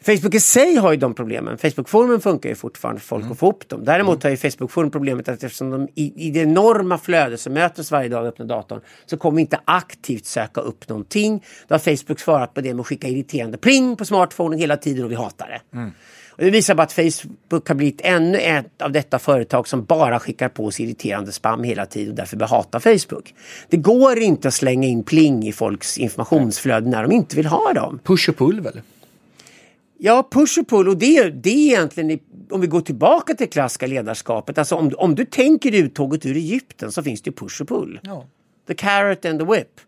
Facebook 0.01 0.33
i 0.33 0.39
sig 0.39 0.75
har 0.75 0.91
ju 0.91 0.97
de 0.97 1.13
problemen. 1.13 1.57
Facebook-forumen 1.57 2.19
funkar 2.19 2.49
ju 2.49 2.55
fortfarande 2.55 3.01
för 3.01 3.07
folk 3.07 3.21
Mm. 3.21 3.31
att 3.31 3.39
få 3.39 3.45
ihop 3.45 3.69
dem. 3.69 3.85
Däremot 3.85 4.23
har 4.23 4.29
ju 4.29 4.35
Facebook-forum 4.37 4.91
problemet 4.91 5.29
att 5.29 5.43
eftersom 5.43 5.69
de 5.69 5.87
i, 5.95 6.27
i 6.27 6.31
det 6.31 6.39
enorma 6.39 6.97
flödet 6.97 7.39
som 7.39 7.53
möter 7.53 7.81
oss 7.81 7.91
varje 7.91 8.09
dag 8.09 8.21
och 8.21 8.27
öppnar 8.27 8.45
datorn 8.45 8.81
så 9.05 9.17
kommer 9.17 9.35
vi 9.35 9.41
inte 9.41 9.59
aktivt 9.65 10.25
söka 10.25 10.61
upp 10.61 10.89
någonting. 10.89 11.43
Då 11.67 11.73
har 11.75 11.79
Facebook 11.79 12.19
svarat 12.19 12.53
på 12.53 12.61
det 12.61 12.73
med 12.73 12.81
att 12.81 12.87
skicka 12.87 13.07
irriterande 13.07 13.57
pling 13.57 13.95
på 13.95 14.05
smartphonen 14.05 14.59
hela 14.59 14.77
tiden 14.77 15.05
och 15.05 15.11
vi 15.11 15.15
hatar 15.15 15.47
det. 15.47 15.77
Mm. 15.77 15.91
Och 16.29 16.43
det 16.43 16.49
visar 16.49 16.75
bara 16.75 16.83
att 16.83 16.93
Facebook 16.93 17.67
har 17.67 17.75
blivit 17.75 18.01
ännu 18.03 18.37
ett 18.37 18.81
av 18.81 18.91
detta 18.91 19.19
företag 19.19 19.67
som 19.67 19.83
bara 19.83 20.19
skickar 20.19 20.49
på 20.49 20.71
sig 20.71 20.85
irriterande 20.85 21.31
spam 21.31 21.63
hela 21.63 21.85
tiden 21.85 22.09
och 22.09 22.15
därför 22.15 22.37
bör 22.37 22.47
hata 22.47 22.79
Facebook. 22.79 23.33
Det 23.69 23.77
går 23.77 24.17
inte 24.19 24.47
att 24.47 24.53
slänga 24.53 24.87
in 24.87 25.03
pling 25.03 25.47
i 25.47 25.51
folks 25.53 25.97
informationsflöden 25.97 26.89
när 26.89 27.03
de 27.03 27.11
inte 27.11 27.35
vill 27.35 27.45
ha 27.45 27.73
dem. 27.73 27.99
Push 28.03 28.29
och 28.29 28.37
pull 28.37 28.61
väl? 28.61 28.81
Ja, 29.99 30.27
push 30.31 30.59
och 30.59 30.67
pull 30.67 30.87
och 30.87 30.97
det, 30.97 31.29
det 31.29 31.49
är 31.49 31.67
egentligen 31.67 32.19
om 32.49 32.61
vi 32.61 32.67
går 32.67 32.81
tillbaka 32.81 33.33
till 33.33 33.45
det 33.45 33.51
klassiska 33.51 33.87
ledarskapet. 33.87 34.57
Alltså 34.57 34.75
om, 34.75 34.91
om 34.97 35.15
du 35.15 35.25
tänker 35.25 35.75
uttåget 35.75 36.25
ur 36.25 36.35
Egypten 36.35 36.91
så 36.91 37.03
finns 37.03 37.21
det 37.21 37.31
push 37.31 37.61
och 37.61 37.67
pull. 37.67 37.99
Ja. 38.03 38.25
The 38.67 38.73
carrot 38.73 39.25
and 39.25 39.39
the 39.39 39.45
whip. 39.45 39.81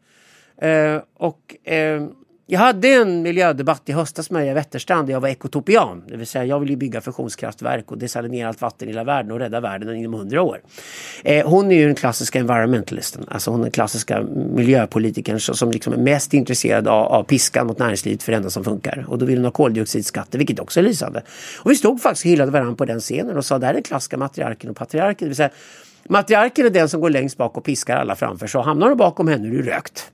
Eh, 0.62 1.02
och 1.14 1.68
eh, 1.72 2.08
jag 2.52 2.60
hade 2.60 2.88
en 2.88 3.22
miljödebatt 3.22 3.82
i 3.86 3.92
höstas 3.92 4.32
med 4.32 4.42
Maria 4.42 4.54
Wetterstrand 4.54 5.08
där 5.08 5.14
jag 5.14 5.22
var 5.22 5.30
ekotopian. 5.30 6.04
Det 6.08 6.18
vill 6.18 6.28
säga 6.28 6.46
jag 6.46 6.60
vill 6.60 6.70
ju 6.70 6.76
bygga 6.76 7.02
fusionskraftverk 7.02 7.92
och 7.92 7.98
desalinera 7.98 8.48
allt 8.48 8.62
vatten 8.62 8.88
i 8.88 8.92
hela 8.92 9.04
världen 9.04 9.32
och 9.32 9.40
rädda 9.40 9.60
världen 9.60 9.96
inom 9.96 10.14
hundra 10.14 10.42
år. 10.42 10.62
Eh, 11.24 11.50
hon 11.50 11.72
är 11.72 11.76
ju 11.76 11.86
den 11.86 11.96
klassiska 11.96 12.40
environmentalisten. 12.40 13.26
Alltså 13.28 13.52
hon 13.52 13.60
är 13.60 13.64
den 13.64 13.72
klassiska 13.72 14.22
miljöpolitikern 14.56 15.40
som, 15.40 15.72
liksom 15.72 15.94
är 15.94 15.98
mest 15.98 16.34
intresserad 16.34 16.88
av, 16.88 17.06
av 17.06 17.24
piskan 17.24 17.68
mot 17.68 17.80
näringslivet 17.80 18.24
för 18.24 18.32
det 18.32 18.36
enda 18.36 18.50
som 18.50 18.64
funkar. 18.64 19.06
Och 19.08 19.18
då 19.18 19.26
vill 19.26 19.38
hon 19.38 19.46
ha 19.46 19.52
koldioxidskatter 19.52 20.38
vilket 20.38 20.60
också 20.60 20.80
är 20.80 20.84
lysande. 20.84 21.22
Och 21.60 21.72
vi 21.72 21.76
stod 21.76 22.02
faktiskt 22.02 22.26
och 22.26 22.30
hyllade 22.30 22.52
varandra 22.52 22.76
på 22.76 22.86
den 22.86 23.00
scenen 23.00 23.38
och 23.38 23.46
sa 23.46 23.60
det 23.60 23.66
här 23.66 23.74
är 23.74 23.76
den 23.76 23.84
klassiska 23.84 24.18
matriarken 24.18 24.70
och 24.70 24.78
patriarken. 24.78 25.26
Det 25.26 25.30
vill 25.30 25.36
säga 25.36 25.50
Matriarken 26.10 26.66
är 26.66 26.70
den 26.70 26.90
som 26.90 27.02
går 27.02 27.10
längst 27.10 27.38
bak 27.38 27.58
och 27.58 27.64
piskar 27.64 27.98
alla 27.98 28.16
framför 28.16 28.48
sig. 28.48 28.60
Och 28.60 28.66
hamnar 28.66 28.90
du 28.90 28.96
bakom 28.96 29.28
henne 29.28 29.48
är 29.48 29.52
du 29.52 29.62
rökt. 29.62 30.12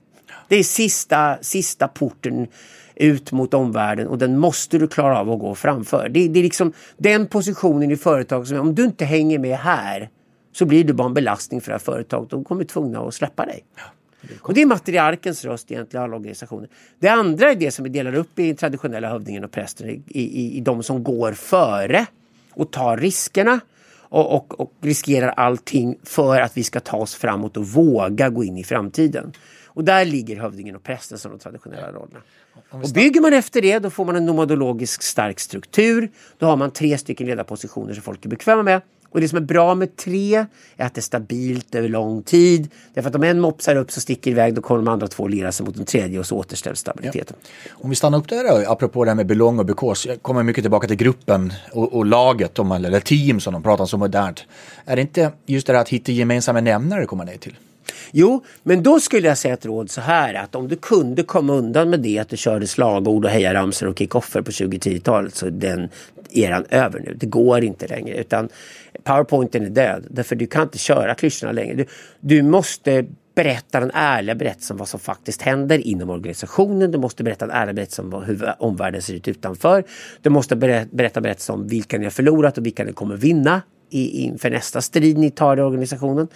Det 0.48 0.56
är 0.56 0.62
sista, 0.62 1.38
sista 1.40 1.88
porten 1.88 2.46
ut 2.94 3.32
mot 3.32 3.54
omvärlden 3.54 4.08
och 4.08 4.18
den 4.18 4.38
måste 4.38 4.78
du 4.78 4.88
klara 4.88 5.20
av 5.20 5.30
att 5.30 5.38
gå 5.38 5.54
framför. 5.54 6.08
Det, 6.08 6.28
det 6.28 6.40
är 6.40 6.42
liksom 6.42 6.72
den 6.96 7.26
positionen 7.26 7.90
i 7.90 7.96
företaget 7.96 8.48
som 8.48 8.58
om 8.58 8.74
du 8.74 8.84
inte 8.84 9.04
hänger 9.04 9.38
med 9.38 9.58
här 9.58 10.10
så 10.52 10.64
blir 10.64 10.84
du 10.84 10.92
bara 10.92 11.06
en 11.06 11.14
belastning 11.14 11.60
för 11.60 11.70
det 11.70 11.74
här 11.74 11.78
företaget. 11.78 12.30
De 12.30 12.44
kommer 12.44 12.64
tvungna 12.64 13.00
att 13.00 13.14
släppa 13.14 13.46
dig. 13.46 13.64
Och 14.40 14.54
det 14.54 14.62
är 14.62 14.66
matriarkens 14.66 15.44
röst 15.44 15.70
egentligen 15.70 16.02
i 16.02 16.04
alla 16.04 16.16
organisationer. 16.16 16.68
Det 16.98 17.08
andra 17.08 17.50
är 17.50 17.54
det 17.54 17.70
som 17.70 17.82
vi 17.82 17.90
delar 17.90 18.14
upp 18.14 18.38
i 18.38 18.54
traditionella 18.54 19.08
hövdingen 19.08 19.44
och 19.44 19.50
prästen 19.50 19.88
i, 19.88 20.02
i, 20.06 20.56
i 20.56 20.60
de 20.60 20.82
som 20.82 21.04
går 21.04 21.32
före 21.32 22.06
och 22.52 22.70
tar 22.70 22.96
riskerna 22.96 23.60
och, 24.08 24.34
och, 24.34 24.60
och 24.60 24.72
riskerar 24.80 25.28
allting 25.28 25.98
för 26.02 26.40
att 26.40 26.56
vi 26.56 26.64
ska 26.64 26.80
ta 26.80 26.96
oss 26.96 27.14
framåt 27.14 27.56
och 27.56 27.66
våga 27.66 28.28
gå 28.28 28.44
in 28.44 28.58
i 28.58 28.64
framtiden. 28.64 29.32
Och 29.66 29.84
där 29.84 30.04
ligger 30.04 30.36
hövdingen 30.36 30.76
och 30.76 30.82
prästen 30.82 31.18
som 31.18 31.30
de 31.30 31.38
traditionella 31.38 31.92
rollerna. 31.92 32.20
Och 32.70 32.90
bygger 32.94 33.20
man 33.20 33.32
efter 33.32 33.62
det 33.62 33.78
då 33.78 33.90
får 33.90 34.04
man 34.04 34.16
en 34.16 34.26
nomadologisk 34.26 35.02
stark 35.02 35.40
struktur. 35.40 36.10
Då 36.38 36.46
har 36.46 36.56
man 36.56 36.70
tre 36.70 36.98
stycken 36.98 37.26
ledarpositioner 37.26 37.94
som 37.94 38.02
folk 38.02 38.24
är 38.24 38.28
bekväma 38.28 38.62
med. 38.62 38.80
Och 39.16 39.22
det 39.22 39.28
som 39.28 39.36
är 39.36 39.42
bra 39.42 39.74
med 39.74 39.96
tre 39.96 40.46
är 40.76 40.86
att 40.86 40.94
det 40.94 40.98
är 40.98 41.02
stabilt 41.02 41.74
över 41.74 41.88
lång 41.88 42.22
tid. 42.22 42.70
Därför 42.94 43.08
att 43.08 43.14
om 43.16 43.22
en 43.22 43.40
mopsar 43.40 43.76
upp 43.76 43.90
så 43.92 44.00
sticker 44.00 44.30
iväg 44.30 44.54
då 44.54 44.62
kommer 44.62 44.78
de 44.84 44.88
andra 44.88 45.08
två 45.08 45.28
lira 45.28 45.52
sig 45.52 45.66
mot 45.66 45.74
den 45.76 45.84
tredje 45.84 46.18
och 46.18 46.26
så 46.26 46.36
återställs 46.36 46.80
stabiliteten. 46.80 47.36
Om 47.70 47.90
vi 47.90 47.96
stannar 47.96 48.18
upp 48.18 48.28
där 48.28 48.44
då, 48.64 48.70
apropå 48.70 49.04
det 49.04 49.10
här 49.10 49.14
med 49.16 49.26
belong 49.26 49.58
och 49.58 49.66
because. 49.66 50.08
Jag 50.08 50.22
kommer 50.22 50.42
mycket 50.42 50.64
tillbaka 50.64 50.88
till 50.88 50.96
gruppen 50.96 51.52
och, 51.72 51.92
och 51.92 52.06
laget, 52.06 52.58
om 52.58 52.66
man- 52.66 52.84
eller 52.84 53.00
team 53.00 53.40
som 53.40 53.52
de 53.52 53.62
pratar 53.62 53.84
om 53.84 53.88
så 53.88 53.96
modernt. 53.98 54.44
Är 54.84 54.96
det 54.96 55.02
inte 55.02 55.32
just 55.46 55.66
det 55.66 55.72
här 55.72 55.80
att 55.80 55.88
hitta 55.88 56.12
gemensamma 56.12 56.60
nämnare 56.60 57.00
det 57.00 57.06
kommer 57.06 57.24
ner 57.24 57.36
till? 57.36 57.54
Jo, 58.10 58.44
men 58.62 58.82
då 58.82 59.00
skulle 59.00 59.28
jag 59.28 59.38
säga 59.38 59.54
ett 59.54 59.66
råd 59.66 59.90
så 59.90 60.00
här 60.00 60.34
att 60.34 60.54
om 60.54 60.68
du 60.68 60.76
kunde 60.76 61.22
komma 61.22 61.52
undan 61.52 61.90
med 61.90 62.00
det 62.00 62.18
att 62.18 62.28
du 62.28 62.36
körde 62.36 62.66
slagord 62.66 63.24
och 63.24 63.30
hejaramsor 63.30 63.88
och 63.88 63.98
kickoffer 63.98 64.42
på 64.42 64.50
2010-talet 64.50 65.34
så 65.34 65.46
är 65.46 65.50
den 65.50 65.88
eran 66.30 66.64
över 66.70 67.00
nu. 67.00 67.14
Det 67.20 67.26
går 67.26 67.64
inte 67.64 67.86
längre 67.86 68.16
utan 68.16 68.48
powerpointen 69.04 69.64
är 69.64 69.70
död. 69.70 70.04
Därför 70.10 70.36
du 70.36 70.46
kan 70.46 70.62
inte 70.62 70.78
köra 70.78 71.14
klyschorna 71.14 71.52
längre. 71.52 71.74
Du, 71.74 71.86
du 72.20 72.42
måste 72.42 73.06
berätta 73.34 73.80
den 73.80 73.90
ärliga 73.94 74.34
berättelsen 74.34 74.74
om 74.74 74.78
vad 74.78 74.88
som 74.88 75.00
faktiskt 75.00 75.42
händer 75.42 75.86
inom 75.86 76.10
organisationen. 76.10 76.90
Du 76.90 76.98
måste 76.98 77.24
berätta 77.24 77.44
en 77.44 77.50
ärlig 77.50 77.74
berättelse 77.74 78.02
om 78.02 78.12
hur 78.12 78.54
omvärlden 78.58 79.02
ser 79.02 79.14
ut 79.14 79.28
utanför. 79.28 79.84
Du 80.22 80.30
måste 80.30 80.56
berätta 80.56 81.20
berättelsen 81.20 81.54
om 81.54 81.68
vilka 81.68 81.98
ni 81.98 82.04
har 82.04 82.10
förlorat 82.10 82.58
och 82.58 82.66
vilka 82.66 82.84
ni 82.84 82.92
kommer 82.92 83.16
vinna 83.16 83.62
inför 83.90 84.50
nästa 84.50 84.80
strid 84.80 85.18
ni 85.18 85.30
tar 85.30 85.56
i 85.56 85.60
organisationen. 85.60 86.28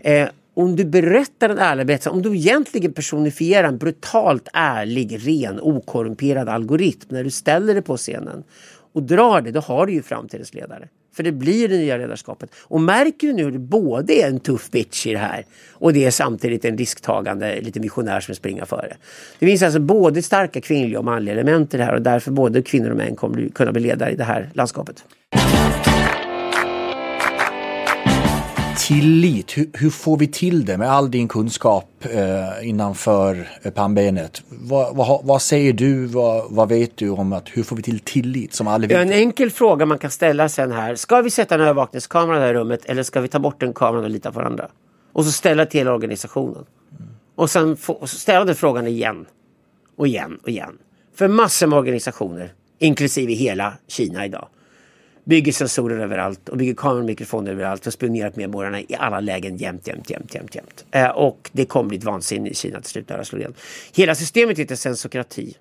Eh, 0.00 0.28
om 0.62 0.76
du 0.76 0.84
berättar 0.84 1.48
en 1.48 1.58
ärlig 1.58 1.86
berättelse, 1.86 2.10
om 2.10 2.22
du 2.22 2.36
egentligen 2.36 2.92
personifierar 2.92 3.68
en 3.68 3.78
brutalt 3.78 4.48
ärlig, 4.52 5.20
ren, 5.26 5.60
okorrumperad 5.60 6.48
algoritm 6.48 7.08
när 7.08 7.24
du 7.24 7.30
ställer 7.30 7.74
dig 7.74 7.82
på 7.82 7.96
scenen 7.96 8.44
och 8.92 9.02
drar 9.02 9.40
det, 9.40 9.50
då 9.50 9.60
har 9.60 9.86
du 9.86 9.92
ju 9.92 10.02
framtidens 10.02 10.54
ledare. 10.54 10.88
För 11.16 11.22
det 11.22 11.32
blir 11.32 11.68
det 11.68 11.76
nya 11.76 11.96
ledarskapet. 11.96 12.50
Och 12.60 12.80
märker 12.80 13.26
du 13.26 13.32
nu 13.32 13.44
hur 13.44 13.50
det 13.50 13.58
både 13.58 14.12
är 14.12 14.28
en 14.28 14.40
tuff 14.40 14.70
bitch 14.70 15.06
i 15.06 15.12
det 15.12 15.18
här 15.18 15.44
och 15.72 15.92
det 15.92 16.04
är 16.04 16.10
samtidigt 16.10 16.64
en 16.64 16.78
risktagande 16.78 17.60
lite 17.60 17.80
missionär 17.80 18.20
som 18.20 18.34
springer 18.34 18.64
före. 18.64 18.96
Det 19.38 19.46
finns 19.46 19.62
alltså 19.62 19.80
både 19.80 20.22
starka 20.22 20.60
kvinnliga 20.60 20.98
och 20.98 21.04
manliga 21.04 21.34
element 21.34 21.74
i 21.74 21.76
det 21.76 21.84
här 21.84 21.94
och 21.94 22.02
därför 22.02 22.30
både 22.30 22.62
kvinnor 22.62 22.90
och 22.90 22.96
män 22.96 23.16
kommer 23.16 23.48
kunna 23.48 23.72
bli 23.72 23.82
ledare 23.82 24.10
i 24.10 24.16
det 24.16 24.24
här 24.24 24.50
landskapet. 24.54 25.04
Tillit, 28.78 29.58
hur, 29.58 29.70
hur 29.72 29.90
får 29.90 30.16
vi 30.16 30.26
till 30.26 30.64
det 30.64 30.78
med 30.78 30.90
all 30.90 31.10
din 31.10 31.28
kunskap 31.28 32.04
eh, 32.10 32.68
innanför 32.68 33.48
eh, 33.62 33.72
pannbenet? 33.72 34.42
Vad, 34.48 34.96
vad, 34.96 35.24
vad 35.24 35.42
säger 35.42 35.72
du, 35.72 36.06
vad, 36.06 36.44
vad 36.50 36.68
vet 36.68 36.96
du 36.96 37.10
om 37.10 37.32
att 37.32 37.48
hur 37.48 37.62
får 37.62 37.76
vi 37.76 37.82
till 37.82 38.00
tillit 38.00 38.54
som 38.54 38.66
aldrig 38.68 38.92
Ja, 38.92 38.98
en 39.00 39.08
vet? 39.08 39.16
enkel 39.16 39.50
fråga 39.50 39.86
man 39.86 39.98
kan 39.98 40.10
ställa 40.10 40.48
sen 40.48 40.72
här. 40.72 40.94
Ska 40.94 41.20
vi 41.20 41.30
sätta 41.30 41.54
en 41.54 41.60
övervakningskamera 41.60 42.36
i 42.36 42.40
det 42.40 42.46
här 42.46 42.54
rummet 42.54 42.84
eller 42.84 43.02
ska 43.02 43.20
vi 43.20 43.28
ta 43.28 43.38
bort 43.38 43.60
den 43.60 43.72
kameran 43.72 44.04
och 44.04 44.10
lita 44.10 44.32
på 44.32 44.38
varandra? 44.38 44.68
Och 45.12 45.24
så 45.24 45.32
ställa 45.32 45.66
till 45.66 45.80
hela 45.80 45.92
organisationen. 45.94 46.64
Och 47.34 47.50
sen 47.50 47.76
få, 47.76 47.92
och 47.92 48.10
ställa 48.10 48.44
den 48.44 48.54
frågan 48.54 48.86
igen. 48.86 49.26
Och 49.96 50.06
igen 50.06 50.38
och 50.42 50.48
igen. 50.48 50.78
För 51.14 51.28
massor 51.28 51.66
med 51.66 51.78
organisationer, 51.78 52.52
inklusive 52.78 53.32
hela 53.32 53.72
Kina 53.88 54.24
idag, 54.26 54.48
bygger 55.28 55.52
sensorer 55.52 55.98
överallt 55.98 56.48
och 56.48 56.56
bygger 56.56 56.74
kameror 56.74 57.00
och 57.00 57.06
mikrofoner 57.06 57.52
överallt 57.52 57.86
och 57.86 57.92
spionerar 57.92 58.30
på 58.30 58.40
medborgarna 58.40 58.80
i 58.80 58.96
alla 58.98 59.20
lägen 59.20 59.56
jämt, 59.56 59.86
jämt, 59.86 60.10
jämt, 60.10 60.34
jämt, 60.34 60.54
jämt. 60.54 60.84
Eh, 60.90 61.08
och 61.08 61.50
det 61.52 61.64
kommer 61.64 61.88
bli 61.88 61.98
ett 61.98 62.04
vansinne 62.04 62.48
i 62.48 62.54
Kina 62.54 62.80
till 62.80 62.90
slut 62.90 63.08
när 63.08 63.18
det 63.18 63.24
slår 63.24 63.40
igen. 63.40 63.54
Hela 63.92 64.14
systemet 64.14 64.58
heter 64.58 64.76
sensokrati. 64.76 65.56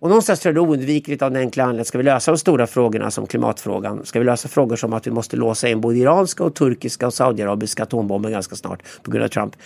Och 0.00 0.08
någonstans 0.08 0.40
tror 0.40 0.56
jag 0.56 0.64
det 0.64 0.66
är 0.66 0.70
oundvikligt 0.70 1.22
av 1.22 1.30
den 1.30 1.40
enkla 1.42 1.64
anledningen. 1.64 1.84
Ska 1.84 1.98
vi 1.98 2.04
lösa 2.04 2.30
de 2.30 2.38
stora 2.38 2.66
frågorna 2.66 3.10
som 3.10 3.26
klimatfrågan? 3.26 4.06
Ska 4.06 4.18
vi 4.18 4.24
lösa 4.24 4.48
frågor 4.48 4.76
som 4.76 4.92
att 4.92 5.06
vi 5.06 5.10
måste 5.10 5.36
låsa 5.36 5.68
in 5.68 5.80
både 5.80 5.98
iranska 5.98 6.44
och 6.44 6.54
turkiska 6.54 7.06
och 7.06 7.14
saudiarabiska 7.14 7.82
atombomber 7.82 8.30
ganska 8.30 8.56
snart 8.56 8.82
på 9.02 9.10
grund 9.10 9.24
av 9.24 9.28
Trump? 9.28 9.56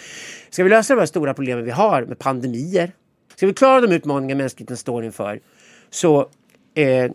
Ska 0.51 0.65
vi 0.65 0.71
lösa 0.71 0.95
de 0.95 1.01
här 1.01 1.07
stora 1.07 1.35
problemen 1.35 1.65
vi 1.65 1.71
har 1.71 2.03
med 2.03 2.19
pandemier? 2.19 2.93
Ska 3.37 3.47
vi 3.47 3.55
klara 3.55 3.81
de 3.81 3.95
utmaningar 3.95 4.37
mänskligheten 4.37 4.77
står 4.77 5.05
inför? 5.05 5.41
Så 5.91 6.29
eh, 6.75 7.11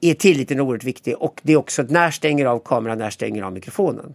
är 0.00 0.14
tilliten 0.14 0.60
oerhört 0.60 0.84
viktig 0.84 1.16
och 1.16 1.40
det 1.42 1.52
är 1.52 1.56
också 1.56 1.82
att 1.82 1.90
när 1.90 2.10
stänger 2.10 2.46
av 2.46 2.58
kameran, 2.58 2.98
när 2.98 3.10
stänger 3.10 3.42
av 3.42 3.52
mikrofonen? 3.52 4.14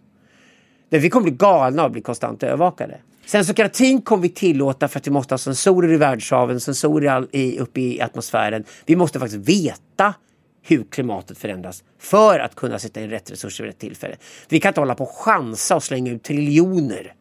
Där 0.89 0.99
vi 0.99 1.09
kommer 1.09 1.23
bli 1.23 1.37
galna 1.37 1.85
och 1.85 1.91
bli 1.91 2.01
konstant 2.01 2.43
övervakade. 2.43 2.97
Sensokratin 3.25 4.01
kommer 4.01 4.23
vi 4.23 4.29
tillåta 4.29 4.87
för 4.87 4.99
att 4.99 5.07
vi 5.07 5.11
måste 5.11 5.33
ha 5.33 5.37
sensorer 5.37 5.93
i 5.93 5.97
världshaven, 5.97 6.59
sensorer 6.59 7.27
i 7.31 7.59
uppe 7.59 7.81
i 7.81 8.01
atmosfären. 8.01 8.63
Vi 8.85 8.95
måste 8.95 9.19
faktiskt 9.19 9.49
veta 9.49 10.13
hur 10.61 10.83
klimatet 10.83 11.37
förändras 11.37 11.83
för 11.99 12.39
att 12.39 12.55
kunna 12.55 12.79
sätta 12.79 13.01
in 13.01 13.09
rätt 13.09 13.31
resurser 13.31 13.63
vid 13.63 13.73
rätt 13.73 13.79
tillfälle. 13.79 14.15
Vi 14.49 14.59
kan 14.59 14.69
inte 14.69 14.81
hålla 14.81 14.95
på 14.95 15.03
och 15.03 15.15
chansa 15.15 15.75
och 15.75 15.83
slänga 15.83 16.11
ut 16.11 16.23
triljoner 16.23 17.13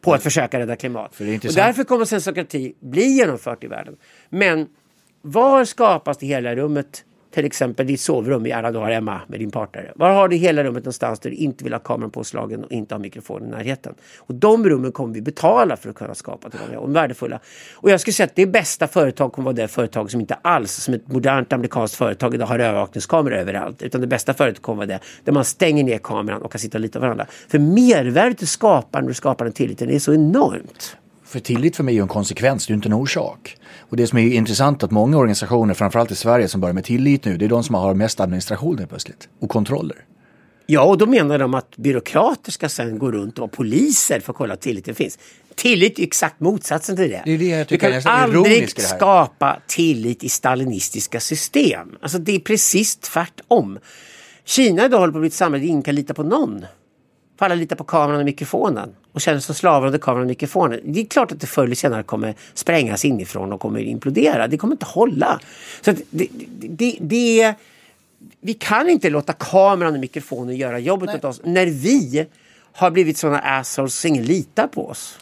på 0.00 0.14
att 0.14 0.22
försöka 0.22 0.58
rädda 0.58 0.76
klimat. 0.76 1.14
För 1.14 1.34
och 1.34 1.54
därför 1.54 1.84
kommer 1.84 2.04
sensokrati 2.04 2.74
bli 2.80 3.04
genomfört 3.04 3.64
i 3.64 3.66
världen. 3.66 3.96
Men 4.28 4.66
var 5.22 5.64
skapas 5.64 6.18
det 6.18 6.26
hela 6.26 6.54
rummet? 6.56 7.04
Till 7.30 7.44
exempel 7.44 7.86
ditt 7.86 8.00
sovrum 8.00 8.46
i 8.46 8.52
alla 8.52 8.72
dagar 8.72 8.90
hemma 8.90 9.20
med 9.26 9.40
din 9.40 9.50
partner. 9.50 9.92
Var 9.96 10.10
har 10.10 10.28
du 10.28 10.36
hela 10.36 10.64
rummet 10.64 10.84
någonstans 10.84 11.20
där 11.20 11.30
du 11.30 11.36
inte 11.36 11.64
vill 11.64 11.72
ha 11.72 11.80
kameran 11.80 12.10
påslagen 12.10 12.64
och 12.64 12.72
inte 12.72 12.94
ha 12.94 12.98
mikrofonen 12.98 13.48
i 13.48 13.50
närheten? 13.50 13.94
Och 14.18 14.34
de 14.34 14.68
rummen 14.68 14.92
kommer 14.92 15.14
vi 15.14 15.22
betala 15.22 15.76
för 15.76 15.90
att 15.90 15.96
kunna 15.96 16.14
skapa 16.14 16.50
till 16.50 16.60
de 16.70 16.76
Och 16.76 16.96
värdefulla. 16.96 17.40
Och 17.74 17.90
jag 17.90 18.00
skulle 18.00 18.14
säga 18.14 18.24
att 18.24 18.36
det 18.36 18.46
bästa 18.46 18.88
företag 18.88 19.32
kommer 19.32 19.44
vara 19.44 19.56
det 19.56 19.68
företag 19.68 20.10
som 20.10 20.20
inte 20.20 20.34
alls, 20.34 20.72
som 20.72 20.94
ett 20.94 21.08
modernt 21.08 21.52
amerikanskt 21.52 21.96
företag 21.96 22.34
idag 22.34 22.46
har 22.46 22.58
övervakningskameror 22.58 23.36
överallt. 23.36 23.82
Utan 23.82 24.00
det 24.00 24.06
bästa 24.06 24.34
företaget 24.34 24.62
kommer 24.62 24.76
vara 24.76 24.86
det 24.86 25.00
där 25.24 25.32
man 25.32 25.44
stänger 25.44 25.84
ner 25.84 25.98
kameran 25.98 26.42
och 26.42 26.52
kan 26.52 26.58
sitta 26.58 26.78
och 26.78 26.82
lita 26.82 26.98
på 26.98 27.04
varandra. 27.04 27.26
För 27.48 27.58
mervärdet 27.58 28.38
du 28.38 28.46
skapar 28.46 29.00
när 29.00 29.08
du 29.08 29.14
skapar 29.14 29.44
den 29.44 29.54
tilliten 29.54 29.90
är 29.90 29.98
så 29.98 30.14
enormt. 30.14 30.96
För 31.30 31.40
tillit 31.40 31.76
för 31.76 31.84
mig 31.84 31.98
är 31.98 32.02
en 32.02 32.08
konsekvens, 32.08 32.66
det 32.66 32.72
är 32.72 32.74
inte 32.74 32.88
en 32.88 32.92
orsak. 32.92 33.56
Och 33.78 33.96
det 33.96 34.06
som 34.06 34.18
är 34.18 34.22
intressant 34.22 34.82
att 34.82 34.90
många 34.90 35.16
organisationer, 35.16 35.74
framförallt 35.74 36.10
i 36.10 36.14
Sverige, 36.14 36.48
som 36.48 36.60
börjar 36.60 36.74
med 36.74 36.84
tillit 36.84 37.24
nu, 37.24 37.36
det 37.36 37.44
är 37.44 37.48
de 37.48 37.64
som 37.64 37.74
har 37.74 37.94
mest 37.94 38.20
administration 38.20 38.86
plötsligt. 38.88 39.28
Och 39.40 39.50
kontroller. 39.50 39.96
Ja, 40.66 40.82
och 40.82 40.98
då 40.98 41.06
menar 41.06 41.38
de 41.38 41.54
att 41.54 41.76
byråkrater 41.76 42.52
ska 42.52 42.68
sen 42.68 42.98
gå 42.98 43.12
runt 43.12 43.34
och 43.34 43.40
vara 43.40 43.50
poliser 43.50 44.20
för 44.20 44.32
att 44.32 44.36
kolla 44.36 44.54
att 44.54 44.60
tilliten 44.60 44.94
finns. 44.94 45.18
Tillit 45.54 45.98
är 45.98 46.02
exakt 46.02 46.40
motsatsen 46.40 46.96
till 46.96 47.10
det. 47.10 47.22
Det 47.24 47.32
är 47.34 47.38
det 47.38 47.68
du 47.68 47.74
är 47.74 48.00
kan 48.02 48.12
aldrig 48.12 48.80
skapa 48.80 49.60
tillit 49.66 50.24
i 50.24 50.28
stalinistiska 50.28 51.20
system. 51.20 51.96
Alltså 52.02 52.18
det 52.18 52.34
är 52.34 52.40
precis 52.40 52.96
tvärtom. 52.96 53.78
Kina 54.44 54.84
idag 54.84 54.98
håller 54.98 55.12
på 55.12 55.18
att 55.18 55.22
bli 55.22 55.28
ett 55.28 55.34
samhälle 55.34 55.64
där 55.64 55.68
ingen 55.68 55.82
kan 55.82 55.94
lita 55.94 56.14
på 56.14 56.22
någon. 56.22 56.64
För 57.40 57.44
alla 57.44 57.54
litar 57.54 57.76
på 57.76 57.84
kameran 57.84 58.18
och 58.18 58.24
mikrofonen 58.24 58.94
och 59.12 59.20
känner 59.20 59.38
sig 59.38 59.46
som 59.46 59.54
slavar 59.54 59.86
under 59.86 59.98
kameran 59.98 60.22
och 60.22 60.28
mikrofonen. 60.28 60.80
Det 60.84 61.00
är 61.00 61.04
klart 61.04 61.32
att 61.32 61.40
det 61.40 61.46
förr 61.46 61.64
eller 61.64 61.74
senare 61.74 62.02
kommer 62.02 62.34
sprängas 62.54 63.04
inifrån 63.04 63.52
och 63.52 63.60
kommer 63.60 63.80
implodera. 63.80 64.46
Det 64.46 64.56
kommer 64.56 64.74
inte 64.74 64.86
hålla. 64.86 65.40
Så 65.80 65.90
att 65.90 65.96
det, 66.10 66.26
det, 66.60 66.96
det, 67.00 67.54
vi 68.40 68.54
kan 68.54 68.88
inte 68.88 69.10
låta 69.10 69.32
kameran 69.32 69.94
och 69.94 70.00
mikrofonen 70.00 70.56
göra 70.56 70.78
jobbet 70.78 71.14
åt 71.14 71.24
oss 71.24 71.40
när 71.44 71.66
vi 71.66 72.26
har 72.72 72.90
blivit 72.90 73.18
sådana 73.18 73.38
assholes 73.38 73.94
så 73.94 74.08
ingen 74.08 74.24
litar 74.24 74.66
på 74.66 74.88
oss. 74.88 75.18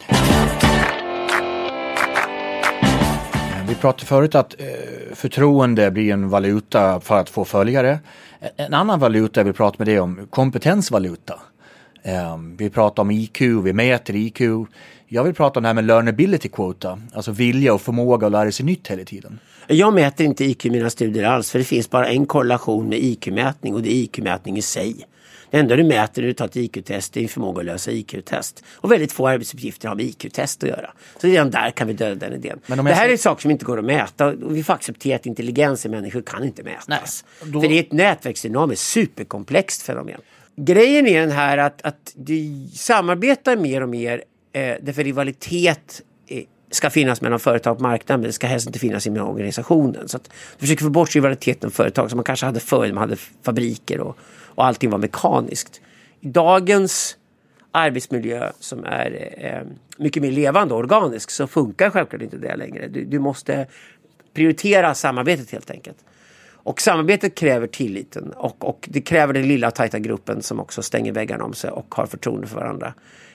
Vi 3.69 3.75
pratade 3.75 4.07
förut 4.07 4.35
att 4.35 4.61
eh, 4.61 4.67
förtroende 5.15 5.91
blir 5.91 6.13
en 6.13 6.29
valuta 6.29 7.01
för 7.01 7.19
att 7.19 7.31
få 7.31 7.45
följare. 7.45 7.99
En 8.57 8.75
annan 8.75 9.01
valuta 9.01 9.43
vi 9.43 9.53
pratar 9.53 9.79
med 9.79 9.87
det 9.87 10.01
om 10.01 10.27
kompetensvaluta. 10.31 11.41
Eh, 12.03 12.37
vi 12.59 12.71
pratar 12.71 13.03
om 13.03 13.11
IQ, 13.11 13.41
vi 13.41 13.73
mäter 13.73 14.17
IQ. 14.17 14.41
Jag 15.11 15.25
vill 15.25 15.35
prata 15.35 15.59
om 15.61 15.63
det 15.63 15.69
här 15.69 15.75
med 15.75 15.85
learnability 15.85 16.49
quota, 16.49 17.01
alltså 17.13 17.33
vilja 17.33 17.75
och 17.75 17.81
förmåga 17.83 18.27
att 18.27 18.33
lära 18.33 18.53
sig 18.53 18.67
nytt 18.67 18.89
hela 18.89 19.05
tiden. 19.05 19.39
Jag 19.67 19.93
mäter 19.95 20.27
inte 20.27 20.45
IQ 20.45 20.67
i 20.67 20.71
mina 20.71 20.91
studier 20.91 21.25
alls 21.25 21.51
för 21.51 21.59
det 21.59 21.65
finns 21.65 21.91
bara 21.91 22.09
en 22.09 22.27
korrelation 22.27 22.89
med 22.89 22.99
IQ-mätning 22.99 23.75
och 23.75 23.83
det 23.83 23.93
är 23.93 23.95
IQ-mätning 24.05 24.57
i 24.59 24.63
sig. 24.63 25.07
Det 25.51 25.59
enda 25.59 25.77
du 25.77 25.85
mäter 25.85 26.23
när 26.23 26.27
du 26.29 26.35
tar 26.35 26.45
ett 26.45 26.57
IQ-test 26.57 27.17
är 27.17 27.21
din 27.21 27.29
förmåga 27.29 27.61
att 27.61 27.67
lösa 27.67 27.91
IQ-test. 27.91 28.65
Och 28.75 28.93
väldigt 28.93 29.13
få 29.13 29.29
arbetsuppgifter 29.29 29.89
har 29.89 29.95
med 29.97 30.05
IQ-test 30.05 30.63
att 30.63 30.69
göra. 30.69 30.91
Så 31.21 31.27
redan 31.27 31.51
där 31.51 31.71
kan 31.71 31.87
vi 31.87 31.93
döda 31.93 32.15
den 32.29 32.33
idén. 32.39 32.59
Men 32.67 32.85
det 32.85 32.95
här 32.95 33.09
är 33.09 33.17
saker 33.17 33.43
som 33.43 33.51
inte 33.51 33.65
går 33.65 33.79
att 33.79 33.85
mäta 33.85 34.27
och 34.27 34.57
vi 34.57 34.63
får 34.65 34.73
acceptera 34.75 35.17
att 35.17 35.27
intelligens 35.27 35.87
i 35.87 35.89
människor 35.89 36.23
kan 36.23 36.45
inte 36.45 36.63
mätas. 36.63 36.89
Nej, 36.89 37.53
då- 37.53 37.61
För 37.61 37.69
det 37.69 37.75
är 37.79 37.81
ett 37.81 37.93
nätverksdynamiskt 37.93 38.83
superkomplext 38.87 39.83
fenomen. 39.83 40.21
Grejen 40.61 41.07
är 41.07 41.21
den 41.21 41.31
här 41.31 41.59
att, 41.59 41.83
att 41.83 42.13
du 42.17 42.69
samarbetar 42.75 43.57
mer 43.57 43.83
och 43.83 43.89
mer 43.89 44.25
eh, 44.53 44.75
därför 44.81 45.05
rivalitet 45.05 46.03
eh, 46.27 46.45
ska 46.71 46.91
finnas 46.91 47.21
mellan 47.21 47.41
företag 47.41 47.77
och 47.77 47.81
marknad 47.81 48.21
men 48.21 48.27
det 48.27 48.33
ska 48.33 48.47
helst 48.47 48.67
inte 48.67 48.79
finnas 48.79 49.07
inom 49.07 49.29
organisationen. 49.29 50.09
Så 50.09 50.17
att 50.17 50.25
du 50.59 50.61
försöker 50.61 50.85
få 50.85 50.91
bort 50.91 51.15
rivaliteten 51.15 51.71
företag 51.71 52.11
som 52.11 52.17
man 52.17 52.25
kanske 52.25 52.47
hade 52.47 52.61
förr, 52.61 52.93
man 52.93 52.99
hade 52.99 53.17
fabriker 53.43 54.01
och, 54.01 54.19
och 54.45 54.67
allting 54.67 54.91
var 54.91 54.99
mekaniskt. 54.99 55.81
I 56.21 56.29
dagens 56.29 57.17
arbetsmiljö 57.71 58.53
som 58.61 58.85
är 58.85 59.35
eh, 59.39 59.67
mycket 59.99 60.23
mer 60.23 60.31
levande 60.31 60.75
och 60.75 60.81
organisk 60.81 61.31
så 61.31 61.47
funkar 61.47 61.91
självklart 61.91 62.23
inte 62.23 62.37
det 62.37 62.57
längre. 62.57 62.89
Du, 62.89 63.05
du 63.05 63.19
måste 63.19 63.67
prioritera 64.35 64.95
samarbetet 64.95 65.51
helt 65.51 65.71
enkelt. 65.71 65.97
Och 66.69 66.81
samarbetet 66.81 67.35
kräver 67.35 67.67
tilliten 67.67 68.33
och, 68.37 68.69
och 68.69 68.89
det 68.91 69.01
kräver 69.01 69.35
den 69.35 69.49
lilla 69.49 69.71
tajta 69.71 69.99
gruppen 69.99 70.43
som 70.43 70.61
också 70.61 70.83
stänger 70.83 71.13
väggarna 71.13 71.45
om 71.45 71.55
sig 71.55 71.71
och 71.71 71.95
har 71.95 72.07
förtroende 72.07 72.47
för 72.47 72.57
varandra. 72.57 72.95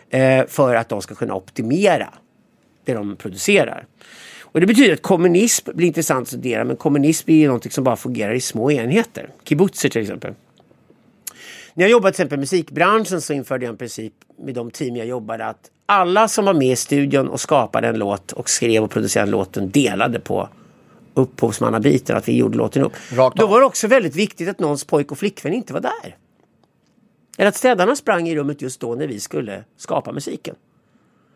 Eh, 0.10 0.46
för 0.48 0.76
att 0.76 0.90
de 0.90 1.02
ska 1.02 1.16
kunna 1.16 1.36
optimera 1.36 2.10
det 2.86 2.94
de 2.94 3.16
producerar. 3.16 3.86
Och 4.42 4.60
det 4.60 4.68
betyder 4.68 4.94
att 4.94 5.02
kommunism 5.02 5.70
blir 5.74 5.88
intressant 5.88 6.22
att 6.22 6.28
studera 6.28 6.64
men 6.64 6.76
kommunism 6.76 7.32
är 7.32 7.36
ju 7.36 7.46
någonting 7.46 7.72
som 7.72 7.84
bara 7.84 7.96
fungerar 7.96 8.34
i 8.34 8.42
små 8.42 8.72
enheter. 8.72 9.30
Kibbutzer 9.44 9.90
till 9.90 10.02
exempel. 10.02 10.34
När 11.74 11.84
jag 11.84 11.92
jobbade 11.92 12.14
till 12.14 12.22
exempel 12.22 12.40
i 12.40 12.40
musikbranschen 12.40 13.22
så 13.22 13.34
införde 13.34 13.66
jag 13.66 13.72
en 13.72 13.78
princip 13.78 14.14
med 14.38 14.56
de 14.56 14.72
team 14.72 14.96
jag 14.96 15.08
jobbade 15.08 15.46
att 15.46 15.70
alla 15.86 16.28
som 16.28 16.46
var 16.46 16.54
med 16.54 16.72
i 16.72 16.76
studion 16.76 17.28
och 17.28 17.40
skapade 17.40 17.88
en 17.88 17.98
låt 17.98 18.32
och 18.32 18.50
skrev 18.50 18.84
och 18.84 18.92
producerade 18.92 19.32
låten 19.32 19.70
delade 19.70 20.20
på 20.20 20.50
upphovsmannabiten, 21.14 22.18
att 22.18 22.28
vi 22.28 22.38
gjorde 22.38 22.58
låten. 22.58 22.90
Rakt 23.12 23.38
Då 23.38 23.48
var 23.48 23.60
det 23.60 23.66
också 23.66 23.88
väldigt 23.88 24.16
viktigt 24.16 24.50
att 24.50 24.60
någons 24.60 24.86
pojk 24.86 25.12
och 25.12 25.18
flickvän 25.18 25.54
inte 25.54 25.74
var 25.74 25.82
där. 25.82 26.18
Eller 27.38 27.50
att 27.50 27.56
städarna 27.56 27.96
sprang 27.96 28.28
i 28.28 28.36
rummet 28.36 28.62
just 28.62 28.80
då 28.80 28.96
när 28.96 29.08
vi 29.08 29.20
skulle 29.20 29.64
skapa 29.78 30.12
musiken. 30.12 30.56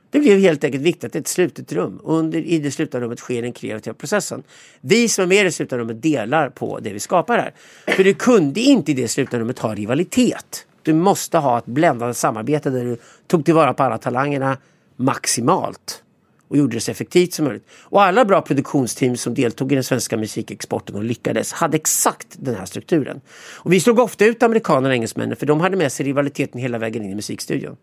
Det 0.09 0.19
blev 0.19 0.39
helt 0.39 0.63
enkelt 0.63 0.83
viktigt 0.83 1.03
att 1.03 1.13
det 1.13 1.19
är 1.19 1.21
ett 1.21 1.27
slutet 1.27 1.73
rum. 1.73 1.99
Under, 2.03 2.39
I 2.39 2.59
det 2.59 2.71
slutna 2.71 2.99
rummet 2.99 3.19
sker 3.19 3.41
den 3.41 3.53
kreativa 3.53 3.93
processen. 3.93 4.43
Vi 4.81 5.09
som 5.09 5.23
är 5.23 5.27
med 5.27 5.37
i 5.37 5.43
det 5.43 5.51
slutna 5.51 5.77
rummet 5.77 6.01
delar 6.01 6.49
på 6.49 6.79
det 6.79 6.93
vi 6.93 6.99
skapar 6.99 7.37
här. 7.37 7.53
För 7.95 8.03
du 8.03 8.13
kunde 8.13 8.59
inte 8.59 8.91
i 8.91 8.93
det 8.93 9.07
slutna 9.07 9.39
rummet 9.39 9.59
ha 9.59 9.75
rivalitet. 9.75 10.65
Du 10.81 10.93
måste 10.93 11.37
ha 11.37 11.57
ett 11.57 11.65
bländande 11.65 12.13
samarbete 12.13 12.69
där 12.69 12.85
du 12.85 12.97
tog 13.27 13.45
tillvara 13.45 13.73
på 13.73 13.83
alla 13.83 13.97
talangerna 13.97 14.57
maximalt. 14.95 16.03
Och 16.47 16.57
gjorde 16.57 16.77
det 16.77 16.81
så 16.81 16.91
effektivt 16.91 17.33
som 17.33 17.45
möjligt. 17.45 17.67
Och 17.83 18.03
alla 18.03 18.25
bra 18.25 18.41
produktionsteam 18.41 19.17
som 19.17 19.33
deltog 19.33 19.71
i 19.71 19.75
den 19.75 19.83
svenska 19.83 20.17
musikexporten 20.17 20.95
och 20.95 21.03
lyckades 21.03 21.51
hade 21.51 21.77
exakt 21.77 22.27
den 22.39 22.55
här 22.55 22.65
strukturen. 22.65 23.21
Och 23.55 23.73
vi 23.73 23.79
slog 23.79 23.99
ofta 23.99 24.25
ut 24.25 24.43
amerikanerna 24.43 24.87
och 24.87 24.93
engelsmännen 24.93 25.35
för 25.35 25.45
de 25.45 25.59
hade 25.59 25.77
med 25.77 25.91
sig 25.91 26.05
rivaliteten 26.05 26.61
hela 26.61 26.77
vägen 26.77 27.03
in 27.03 27.11
i 27.11 27.15
musikstudion. 27.15 27.77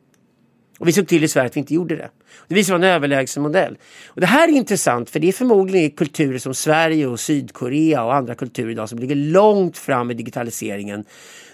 Och 0.79 0.89
vi 0.89 0.93
såg 0.93 1.09
till 1.09 1.25
i 1.25 1.29
Sverige 1.29 1.47
att 1.47 1.57
vi 1.57 1.61
inte 1.61 1.75
gjorde 1.75 1.97
det. 1.97 2.11
Det 2.49 2.55
visade 2.55 2.65
sig 2.65 2.73
vara 2.81 2.91
en 2.91 2.97
överlägsen 2.97 3.43
modell. 3.43 3.79
Och 4.07 4.21
det 4.21 4.27
här 4.27 4.49
är 4.49 4.53
intressant 4.53 5.11
för 5.11 5.21
det 5.21 5.29
är 5.29 5.33
förmodligen 5.33 5.91
kulturer 5.91 6.39
som 6.39 6.55
Sverige 6.55 7.07
och 7.07 7.21
Sydkorea 7.21 8.05
och 8.05 8.15
andra 8.15 8.35
kulturer 8.35 8.71
idag 8.71 8.89
som 8.89 8.99
ligger 8.99 9.15
långt 9.15 9.79
fram 9.79 10.11
i 10.11 10.15
digitaliseringen. 10.15 11.05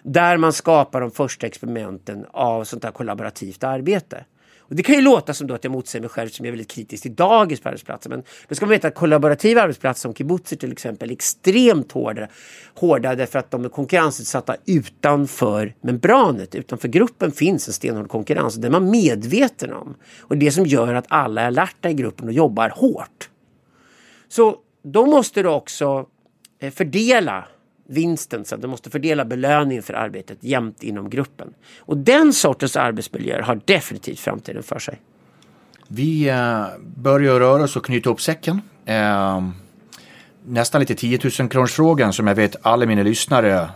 Där 0.02 0.36
man 0.36 0.52
skapar 0.52 1.00
de 1.00 1.10
första 1.10 1.46
experimenten 1.46 2.26
av 2.30 2.64
sånt 2.64 2.84
här 2.84 2.90
kollaborativt 2.90 3.64
arbete. 3.64 4.24
Och 4.70 4.76
det 4.76 4.82
kan 4.82 4.94
ju 4.94 5.00
låta 5.00 5.34
som 5.34 5.46
då 5.46 5.54
att 5.54 5.64
jag 5.64 5.70
motsäger 5.70 6.00
mig 6.00 6.10
själv 6.10 6.28
som 6.28 6.46
är 6.46 6.50
väldigt 6.50 6.70
kritisk 6.70 7.02
till 7.02 7.14
dagens 7.14 7.60
på 7.60 7.68
arbetsplatser. 7.68 8.10
Men 8.10 8.22
då 8.48 8.54
ska 8.54 8.66
man 8.66 8.70
veta 8.70 8.88
att 8.88 8.94
kollaborativa 8.94 9.62
arbetsplatser 9.62 10.00
som 10.00 10.14
kibbutzer 10.14 10.56
till 10.56 10.72
exempel 10.72 11.10
är 11.10 11.12
extremt 11.12 11.92
hårda, 11.92 12.28
hårda 12.74 13.14
därför 13.14 13.38
att 13.38 13.50
de 13.50 13.64
är 13.64 13.68
konkurrensutsatta 13.68 14.56
utanför 14.66 15.74
membranet. 15.80 16.54
Utanför 16.54 16.88
gruppen 16.88 17.32
finns 17.32 17.68
en 17.68 17.74
stenhård 17.74 18.08
konkurrens. 18.08 18.54
och 18.54 18.60
Det 18.60 18.68
är 18.68 18.72
man 18.72 18.90
medveten 18.90 19.72
om. 19.72 19.94
Och 20.20 20.36
det 20.36 20.50
som 20.50 20.66
gör 20.66 20.94
att 20.94 21.06
alla 21.08 21.42
är 21.42 21.46
alerta 21.46 21.90
i 21.90 21.94
gruppen 21.94 22.28
och 22.28 22.32
jobbar 22.32 22.72
hårt. 22.76 23.30
Så 24.28 24.56
då 24.82 25.06
måste 25.06 25.42
du 25.42 25.48
också 25.48 26.06
eh, 26.60 26.72
fördela 26.72 27.44
vinsten, 27.90 28.44
så 28.44 28.54
att 28.54 28.60
du 28.60 28.68
måste 28.68 28.90
fördela 28.90 29.24
belöningen 29.24 29.82
för 29.82 29.94
arbetet 29.94 30.38
jämnt 30.40 30.82
inom 30.82 31.10
gruppen. 31.10 31.54
Och 31.78 31.96
den 31.96 32.32
sortens 32.32 32.76
arbetsmiljöer 32.76 33.42
har 33.42 33.60
definitivt 33.64 34.18
framtiden 34.18 34.62
för 34.62 34.78
sig. 34.78 35.00
Vi 35.88 36.28
eh, 36.28 36.64
börjar 36.96 37.40
röra 37.40 37.62
oss 37.62 37.76
och 37.76 37.84
knyta 37.84 38.10
upp 38.10 38.20
säcken. 38.20 38.60
Eh, 38.84 39.48
nästan 40.46 40.80
lite 40.80 40.94
10 40.94 41.18
000 41.38 41.48
kronors 41.48 41.72
frågan 41.72 42.12
som 42.12 42.26
jag 42.26 42.34
vet 42.34 42.56
alla 42.62 42.86
mina 42.86 43.02
lyssnare 43.02 43.70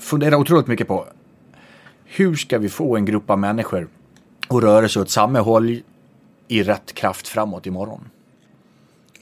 funderar 0.00 0.36
otroligt 0.36 0.66
mycket 0.66 0.88
på. 0.88 1.06
Hur 2.04 2.34
ska 2.34 2.58
vi 2.58 2.68
få 2.68 2.96
en 2.96 3.04
grupp 3.04 3.30
av 3.30 3.38
människor 3.38 3.88
att 4.48 4.62
röra 4.62 4.88
sig 4.88 5.02
åt 5.02 5.10
samma 5.10 5.40
håll 5.40 5.80
i 6.48 6.62
rätt 6.62 6.94
kraft 6.94 7.28
framåt 7.28 7.66
imorgon? 7.66 8.08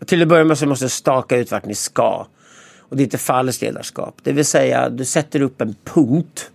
Till 0.06 0.22
att 0.22 0.28
börja 0.28 0.44
med 0.44 0.58
så 0.58 0.66
måste 0.66 0.88
staka 0.88 1.36
ut 1.36 1.50
vart 1.50 1.64
ni 1.64 1.74
ska. 1.74 2.26
Och 2.90 2.96
det 2.96 3.02
är 3.02 3.04
inte 3.04 3.18
falskt 3.18 3.62
ledarskap. 3.62 4.14
Det 4.22 4.32
vill 4.32 4.44
säga 4.44 4.88
du 4.88 5.04
sätter 5.04 5.42
upp 5.42 5.60
en 5.60 5.74
punkt 5.84 6.50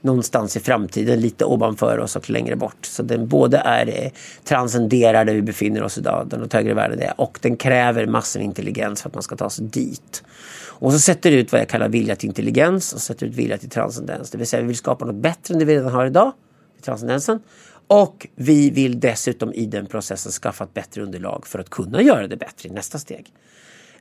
någonstans 0.00 0.56
i 0.56 0.60
framtiden, 0.60 1.20
lite 1.20 1.44
ovanför 1.44 1.98
oss 1.98 2.16
och 2.16 2.30
längre 2.30 2.56
bort. 2.56 2.86
Så 2.86 3.02
den 3.02 3.28
både 3.28 3.58
är 3.58 4.04
eh, 4.04 4.10
transcenderar 4.44 5.24
där 5.24 5.34
vi 5.34 5.42
befinner 5.42 5.82
oss 5.82 5.98
idag, 5.98 6.26
den 6.28 6.40
något 6.40 6.52
högre 6.52 6.74
värde 6.74 6.96
det, 6.96 7.12
och 7.16 7.38
den 7.42 7.56
kräver 7.56 8.06
massor 8.06 8.40
av 8.40 8.44
intelligens 8.44 9.02
för 9.02 9.08
att 9.08 9.14
man 9.14 9.22
ska 9.22 9.36
ta 9.36 9.50
sig 9.50 9.64
dit. 9.64 10.22
Och 10.66 10.92
så 10.92 10.98
sätter 10.98 11.30
du 11.30 11.36
ut 11.36 11.52
vad 11.52 11.60
jag 11.60 11.68
kallar 11.68 11.88
vilja 11.88 12.16
till 12.16 12.28
intelligens 12.28 12.92
och 12.92 13.00
sätter 13.00 13.26
ut 13.26 13.34
vilja 13.34 13.58
till 13.58 13.70
transcendens. 13.70 14.30
Det 14.30 14.38
vill 14.38 14.46
säga 14.46 14.62
vi 14.62 14.66
vill 14.66 14.76
skapa 14.76 15.04
något 15.04 15.22
bättre 15.22 15.54
än 15.54 15.58
det 15.58 15.64
vi 15.64 15.74
redan 15.74 15.92
har 15.92 16.06
idag, 16.06 16.32
i 16.78 16.82
transcendensen. 16.82 17.40
Och 17.86 18.26
vi 18.34 18.70
vill 18.70 19.00
dessutom 19.00 19.52
i 19.52 19.66
den 19.66 19.86
processen 19.86 20.32
skaffa 20.32 20.64
ett 20.64 20.74
bättre 20.74 21.02
underlag 21.02 21.46
för 21.46 21.58
att 21.58 21.70
kunna 21.70 22.02
göra 22.02 22.26
det 22.26 22.36
bättre 22.36 22.68
i 22.68 22.72
nästa 22.72 22.98
steg. 22.98 23.32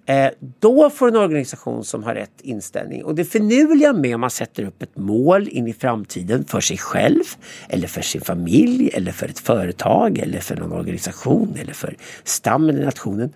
Eh, 0.10 0.30
då 0.60 0.90
får 0.90 1.08
en 1.08 1.16
organisation 1.16 1.84
som 1.84 2.04
har 2.04 2.16
rätt 2.16 2.42
inställning. 2.42 3.04
Och 3.04 3.16
det 3.16 3.26
finurliga 3.26 3.94
med 3.94 4.16
om 4.16 4.22
man 4.22 4.30
sätter 4.30 4.64
upp 4.64 4.82
ett 4.82 4.98
mål 4.98 5.48
in 5.48 5.68
i 5.68 5.74
framtiden 5.74 6.46
för 6.46 6.62
sig 6.62 6.78
själv 6.78 7.24
eller 7.70 7.88
för 7.88 8.02
sin 8.02 8.22
familj 8.22 8.90
eller 8.94 9.12
för 9.12 9.28
ett 9.28 9.40
företag 9.40 10.18
eller 10.18 10.40
för 10.40 10.56
någon 10.56 10.72
organisation 10.72 11.56
eller 11.62 11.74
för 11.74 11.96
stammen 12.24 12.76
eller 12.76 12.86
nationen. 12.86 13.34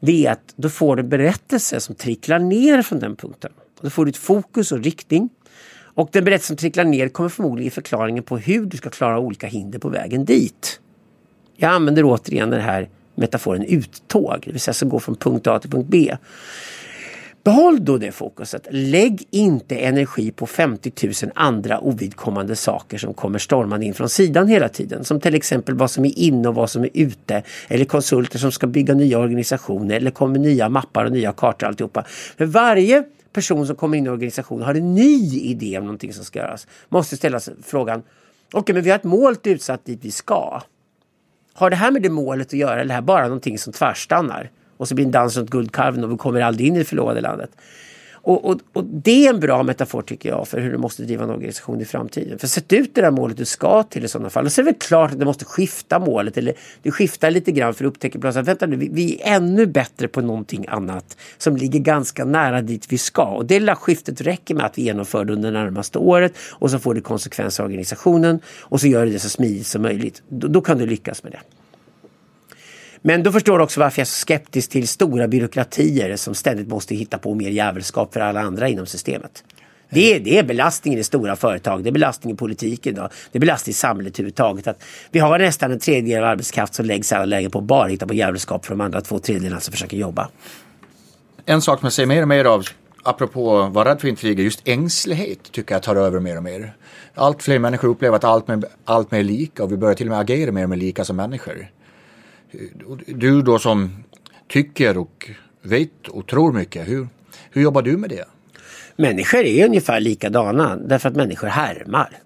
Det 0.00 0.26
är 0.26 0.32
att 0.32 0.54
då 0.56 0.68
får 0.68 0.96
du 0.96 1.02
en 1.02 1.08
berättelse 1.08 1.80
som 1.80 1.94
tricklar 1.94 2.38
ner 2.38 2.82
från 2.82 2.98
den 2.98 3.16
punkten. 3.16 3.52
Då 3.80 3.90
får 3.90 4.04
du 4.04 4.08
ett 4.08 4.16
fokus 4.16 4.72
och 4.72 4.78
riktning. 4.84 5.28
Och 5.94 6.08
den 6.12 6.24
berättelse 6.24 6.46
som 6.46 6.56
tricklar 6.56 6.84
ner 6.84 7.08
kommer 7.08 7.28
förmodligen 7.28 7.64
ge 7.64 7.70
förklaringen 7.70 8.22
på 8.22 8.38
hur 8.38 8.66
du 8.66 8.76
ska 8.76 8.90
klara 8.90 9.18
olika 9.18 9.46
hinder 9.46 9.78
på 9.78 9.88
vägen 9.88 10.24
dit. 10.24 10.80
Jag 11.56 11.70
använder 11.72 12.02
återigen 12.04 12.50
den 12.50 12.60
här 12.60 12.88
metaforen 13.14 13.64
uttåg, 13.64 14.42
det 14.44 14.50
vill 14.50 14.60
säga 14.60 14.74
som 14.74 14.88
går 14.88 14.98
från 14.98 15.16
punkt 15.16 15.46
A 15.46 15.58
till 15.58 15.70
punkt 15.70 15.86
B. 15.90 16.16
Behåll 17.44 17.84
då 17.84 17.98
det 17.98 18.12
fokuset. 18.12 18.66
Lägg 18.70 19.22
inte 19.30 19.76
energi 19.76 20.30
på 20.30 20.46
50 20.46 20.92
000 21.06 21.32
andra 21.34 21.80
ovidkommande 21.80 22.56
saker 22.56 22.98
som 22.98 23.14
kommer 23.14 23.38
stormande 23.38 23.86
in 23.86 23.94
från 23.94 24.08
sidan 24.08 24.48
hela 24.48 24.68
tiden. 24.68 25.04
Som 25.04 25.20
till 25.20 25.34
exempel 25.34 25.74
vad 25.74 25.90
som 25.90 26.04
är 26.04 26.18
inne 26.18 26.48
och 26.48 26.54
vad 26.54 26.70
som 26.70 26.84
är 26.84 26.90
ute. 26.94 27.42
Eller 27.68 27.84
konsulter 27.84 28.38
som 28.38 28.52
ska 28.52 28.66
bygga 28.66 28.94
nya 28.94 29.18
organisationer 29.18 29.96
eller 29.96 30.10
kommer 30.10 30.38
nya 30.38 30.68
mappar 30.68 31.04
och 31.04 31.12
nya 31.12 31.32
kartor 31.32 31.66
alltihopa. 31.66 32.04
För 32.38 32.46
varje 32.46 33.04
person 33.32 33.66
som 33.66 33.76
kommer 33.76 33.98
in 33.98 34.06
i 34.06 34.08
organisationen 34.08 34.64
har 34.64 34.74
en 34.74 34.94
ny 34.94 35.40
idé 35.40 35.78
om 35.78 35.84
någonting 35.84 36.12
som 36.12 36.24
ska 36.24 36.38
göras. 36.38 36.66
Måste 36.88 37.16
ställa 37.16 37.40
sig 37.40 37.54
frågan, 37.62 38.00
okej 38.00 38.60
okay, 38.60 38.74
men 38.74 38.82
vi 38.82 38.90
har 38.90 38.98
ett 38.98 39.04
mål 39.04 39.36
utsatt 39.44 39.84
dit 39.84 39.98
vi 40.02 40.10
ska. 40.10 40.62
Har 41.56 41.70
det 41.70 41.76
här 41.76 41.90
med 41.90 42.02
det 42.02 42.10
målet 42.10 42.46
att 42.46 42.52
göra 42.52 42.72
eller 42.72 42.82
är 42.82 42.88
det 42.88 42.94
här 42.94 43.00
bara 43.00 43.22
någonting 43.22 43.58
som 43.58 43.72
tvärstannar? 43.72 44.50
Och 44.76 44.88
så 44.88 44.94
blir 44.94 45.04
det 45.04 45.08
en 45.08 45.12
dans 45.12 45.36
runt 45.36 45.50
guldkarven 45.50 46.04
och 46.04 46.12
vi 46.12 46.16
kommer 46.16 46.40
aldrig 46.40 46.68
in 46.68 46.76
i 46.76 46.78
det 46.78 46.84
förlovade 46.84 47.20
landet. 47.20 47.50
Och, 48.24 48.44
och, 48.44 48.60
och, 48.72 48.84
det 48.84 49.26
är 49.26 49.34
en 49.34 49.40
bra 49.40 49.62
metafor 49.62 50.02
tycker 50.02 50.28
jag 50.28 50.48
för 50.48 50.60
hur 50.60 50.72
du 50.72 50.78
måste 50.78 51.02
driva 51.02 51.24
en 51.24 51.30
organisation 51.30 51.80
i 51.80 51.84
framtiden. 51.84 52.38
För 52.38 52.46
sätt 52.46 52.72
ut 52.72 52.94
det 52.94 53.00
där 53.00 53.10
målet 53.10 53.36
du 53.36 53.44
ska 53.44 53.82
till 53.82 54.04
i 54.04 54.08
sådana 54.08 54.30
fall. 54.30 54.44
Och 54.44 54.52
så 54.52 54.60
är 54.60 54.64
det 54.64 54.70
väl 54.70 54.80
klart 54.80 55.12
att 55.12 55.18
du 55.18 55.24
måste 55.24 55.44
skifta 55.44 55.98
målet 55.98 56.36
eller 56.36 56.54
du 56.82 56.90
skiftar 56.90 57.30
lite 57.30 57.52
grann 57.52 57.74
för 57.74 57.84
att 57.84 57.88
upptäcka 57.88 58.18
plötsligt 58.18 58.40
att 58.42 58.48
vänta 58.48 58.66
nu, 58.66 58.76
vi, 58.76 58.88
vi, 58.92 59.20
är 59.22 59.36
ännu 59.36 59.66
bättre 59.66 60.08
på 60.08 60.20
någonting 60.20 60.66
annat 60.68 61.16
som 61.38 61.56
ligger 61.56 61.80
ganska 61.80 62.24
nära 62.24 62.62
dit 62.62 62.86
vi 62.88 62.98
ska. 62.98 63.24
Och 63.24 63.46
det 63.46 63.60
lilla 63.60 63.76
skiftet 63.76 64.20
räcker 64.20 64.54
med 64.54 64.66
att 64.66 64.78
vi 64.78 64.82
genomför 64.82 65.24
det 65.24 65.32
under 65.32 65.52
det 65.52 65.58
närmaste 65.58 65.98
året 65.98 66.32
och 66.50 66.70
så 66.70 66.78
får 66.78 66.94
det 66.94 67.00
konsekvenser 67.00 67.62
i 67.62 67.66
organisationen 67.66 68.40
och 68.60 68.80
så 68.80 68.86
gör 68.86 69.06
du 69.06 69.12
det 69.12 69.18
så 69.18 69.28
smidigt 69.28 69.66
som 69.66 69.82
möjligt. 69.82 70.22
Då, 70.28 70.48
då 70.48 70.60
kan 70.60 70.78
du 70.78 70.86
lyckas 70.86 71.22
med 71.22 71.32
det. 71.32 71.40
Men 73.06 73.22
då 73.22 73.32
förstår 73.32 73.58
du 73.58 73.64
också 73.64 73.80
varför 73.80 74.00
jag 74.00 74.04
är 74.04 74.08
så 74.08 74.20
skeptisk 74.20 74.70
till 74.70 74.88
stora 74.88 75.28
byråkratier 75.28 76.16
som 76.16 76.34
ständigt 76.34 76.68
måste 76.68 76.94
hitta 76.94 77.18
på 77.18 77.34
mer 77.34 77.50
jävelskap 77.50 78.12
för 78.12 78.20
alla 78.20 78.40
andra 78.40 78.68
inom 78.68 78.86
systemet. 78.86 79.44
Det 79.90 80.14
är, 80.14 80.20
det 80.20 80.38
är 80.38 80.42
belastningen 80.42 81.00
i 81.00 81.04
stora 81.04 81.36
företag, 81.36 81.82
det 81.82 81.90
är 81.90 81.92
belastningen 81.92 82.34
i 82.34 82.38
politiken 82.38 82.94
då. 82.94 83.08
det 83.32 83.38
är 83.38 83.40
belastningen 83.40 83.70
i 83.70 83.74
samhället 83.74 84.14
överhuvudtaget. 84.14 84.66
Att 84.66 84.84
vi 85.10 85.18
har 85.18 85.38
nästan 85.38 85.72
en 85.72 85.78
tredjedel 85.78 86.24
av 86.24 86.30
arbetskraft 86.30 86.74
som 86.74 86.86
läggs 86.86 87.12
alla 87.12 87.24
lägen 87.24 87.50
på 87.50 87.58
att 87.58 87.64
bara 87.64 87.88
hitta 87.88 88.06
på 88.06 88.14
jävelskap 88.14 88.64
för 88.64 88.72
de 88.72 88.80
andra 88.80 89.00
två 89.00 89.18
tredjedelarna 89.18 89.60
som 89.60 89.72
försöker 89.72 89.96
jobba. 89.96 90.28
En 91.46 91.62
sak 91.62 91.82
man 91.82 91.90
ser 91.90 92.06
mer 92.06 92.22
och 92.22 92.28
mer 92.28 92.44
av, 92.44 92.64
apropå 93.02 93.58
att 93.58 93.72
vara 93.72 93.90
rädd 93.90 94.00
för 94.00 94.08
intriger, 94.08 94.44
just 94.44 94.68
ängslighet 94.68 95.52
tycker 95.52 95.74
jag 95.74 95.82
tar 95.82 95.96
över 95.96 96.20
mer 96.20 96.36
och 96.36 96.42
mer. 96.42 96.72
Allt 97.14 97.42
fler 97.42 97.58
människor 97.58 97.88
upplever 97.88 98.16
att 98.16 98.24
allt, 98.24 98.48
med, 98.48 98.64
allt 98.84 99.10
mer 99.10 99.22
lika 99.22 99.64
och 99.64 99.72
vi 99.72 99.76
börjar 99.76 99.94
till 99.94 100.06
och 100.06 100.10
med 100.10 100.20
agera 100.20 100.52
mer 100.52 100.62
och 100.62 100.70
mer 100.70 100.76
lika 100.76 101.04
som 101.04 101.16
människor 101.16 101.68
du 103.06 103.42
då 103.42 103.58
som 103.58 104.04
tycker 104.48 104.98
och 104.98 105.30
vet 105.62 106.08
och 106.08 106.26
tror 106.26 106.52
mycket, 106.52 106.88
hur, 106.88 107.08
hur 107.50 107.62
jobbar 107.62 107.82
du 107.82 107.96
med 107.96 108.10
det? 108.10 108.24
Människor 108.96 109.40
är 109.40 109.66
ungefär 109.66 110.00
likadana 110.00 110.76
därför 110.76 111.08
att 111.08 111.16
människor 111.16 111.48
härmar. 111.48 112.18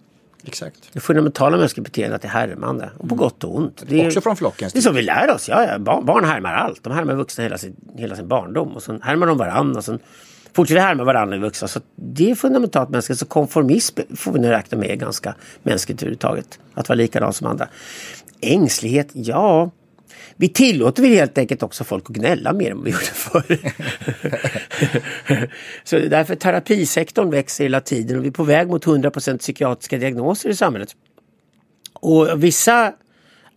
Exakt. 0.45 0.91
Det 0.93 1.01
fundamentala 1.01 1.57
mänskliga 1.57 1.83
beteendet 1.83 2.25
är 2.25 2.29
härmande. 2.29 2.91
Och 2.99 3.09
på 3.09 3.15
mm. 3.15 3.17
gott 3.17 3.45
och 3.45 3.57
ont. 3.57 3.85
Det 3.89 4.01
är, 4.01 4.07
Också 4.07 4.21
från 4.21 4.37
flocken? 4.37 4.71
Det 4.73 4.79
är 4.79 4.83
så 4.83 4.93
vi 4.93 5.03
lär 5.03 5.35
oss. 5.35 5.49
Ja, 5.49 5.65
ja. 5.65 5.79
Barn, 5.79 6.05
barn 6.05 6.25
härmar 6.25 6.55
allt. 6.55 6.83
De 6.85 6.93
härmar 6.93 7.15
vuxna 7.15 7.45
hela 7.45 7.59
sin, 7.59 7.77
hela 7.97 8.17
sin 8.17 8.29
barndom. 8.29 8.69
Och 8.69 8.83
sen 8.83 9.03
härmar 9.03 9.27
de 9.27 9.39
varandra. 9.39 9.79
Och 9.79 9.85
sen 9.85 9.99
fortsätter 10.53 10.81
härma 10.81 11.05
varandra 11.05 11.37
i 11.37 11.41
vuxna. 11.41 11.69
Så 11.69 11.81
det 11.97 12.31
är 12.31 12.35
fundamentalt 12.35 12.91
mänskligt. 12.91 13.21
Så 13.21 13.27
konformism 13.27 14.01
får 14.17 14.33
vi 14.33 14.39
nu 14.39 14.49
räkna 14.49 14.79
med 14.79 14.91
är 14.91 14.97
ganska 14.97 15.35
mänskligt 15.63 16.03
överhuvudtaget. 16.03 16.59
Att 16.75 16.89
vara 16.89 16.97
likadan 16.97 17.33
som 17.33 17.47
andra. 17.47 17.69
Ängslighet, 18.41 19.09
ja. 19.13 19.71
Vi 20.37 20.49
tillåter 20.49 21.03
vi 21.03 21.17
helt 21.17 21.39
enkelt 21.39 21.63
också 21.63 21.85
folk 21.85 22.11
att 22.11 22.17
gnälla 22.17 22.53
mer 22.53 22.71
än 22.71 22.85
vi 22.85 22.91
gjorde 22.91 23.05
förr. 23.05 23.59
så 25.85 25.99
därför 25.99 26.35
terapisektorn 26.35 27.31
växer 27.31 27.65
hela 27.65 27.81
tiden 27.81 28.19
och 28.19 28.25
vi 28.25 28.29
är 28.29 28.33
på 28.33 28.45
väg 28.45 28.69
mot 28.69 28.87
100% 28.87 29.39
psykiatriska 29.39 29.99
diagnoser 29.99 30.49
i 30.49 30.55
samhället. 30.55 30.97
Och 31.93 32.45
vissa 32.45 32.93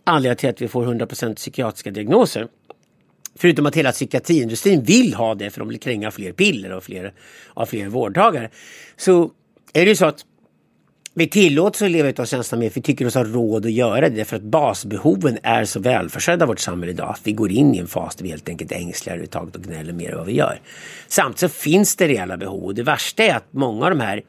anledningar 0.04 0.34
till 0.34 0.50
att 0.50 0.62
vi 0.62 0.68
får 0.68 0.86
100% 0.86 1.34
psykiatriska 1.34 1.90
diagnoser 1.90 2.48
Förutom 3.34 3.66
att 3.66 3.76
hela 3.76 3.92
psykiatriindustrin 3.92 4.82
vill 4.82 5.14
ha 5.14 5.34
det 5.34 5.50
för 5.50 5.58
de 5.58 5.68
vill 5.68 5.80
kränga 5.80 6.10
fler 6.10 6.32
piller 6.32 6.72
och 6.72 6.84
fler, 6.84 7.12
av 7.54 7.66
fler 7.66 7.88
vårdtagare. 7.88 8.50
Så 8.96 9.30
är 9.72 9.84
det 9.84 9.88
ju 9.88 9.96
så 9.96 10.06
att 10.06 10.24
vi 11.14 11.28
tillåts 11.28 11.82
att 11.82 11.90
leva 11.90 12.08
utav 12.08 12.24
känslan 12.24 12.60
mer 12.60 12.70
för 12.70 12.74
vi 12.74 12.82
tycker 12.82 13.06
oss 13.06 13.14
ha 13.14 13.24
råd 13.24 13.66
att 13.66 13.72
göra 13.72 14.08
det 14.08 14.24
för 14.24 14.36
att 14.36 14.42
basbehoven 14.42 15.38
är 15.42 15.64
så 15.64 15.80
välförsedda 15.80 16.44
i 16.44 16.48
vårt 16.48 16.60
samhälle 16.60 16.92
idag 16.92 17.10
att 17.10 17.20
vi 17.24 17.32
går 17.32 17.50
in 17.50 17.74
i 17.74 17.78
en 17.78 17.86
fas 17.86 18.16
där 18.16 18.24
vi 18.24 18.30
helt 18.30 18.48
enkelt 18.48 18.72
är 18.72 18.76
ängsligare 18.76 19.16
överhuvudtaget 19.16 19.56
och 19.56 19.62
gnäller 19.62 19.92
mer 19.92 20.10
än 20.10 20.18
vad 20.18 20.26
vi 20.26 20.32
gör. 20.32 20.60
Samtidigt 21.08 21.40
så 21.40 21.48
finns 21.48 21.96
det 21.96 22.08
reella 22.08 22.36
behov 22.36 22.64
och 22.64 22.74
det 22.74 22.82
värsta 22.82 23.22
är 23.22 23.34
att 23.34 23.46
många 23.50 23.84
av 23.84 23.90
de 23.90 24.00
här 24.00 24.22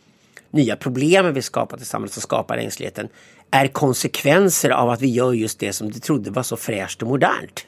nya 0.51 0.75
problemen 0.75 1.33
vi 1.33 1.41
skapat 1.41 1.81
i 1.81 1.85
samhället 1.85 2.13
som 2.13 2.21
skapar 2.21 2.57
ängsligheten 2.57 3.07
är 3.51 3.67
konsekvenser 3.67 4.69
av 4.69 4.89
att 4.89 5.01
vi 5.01 5.07
gör 5.07 5.33
just 5.33 5.59
det 5.59 5.73
som 5.73 5.91
du 5.91 5.99
trodde 5.99 6.31
var 6.31 6.43
så 6.43 6.57
fräscht 6.57 7.01
och 7.01 7.07
modernt. 7.07 7.65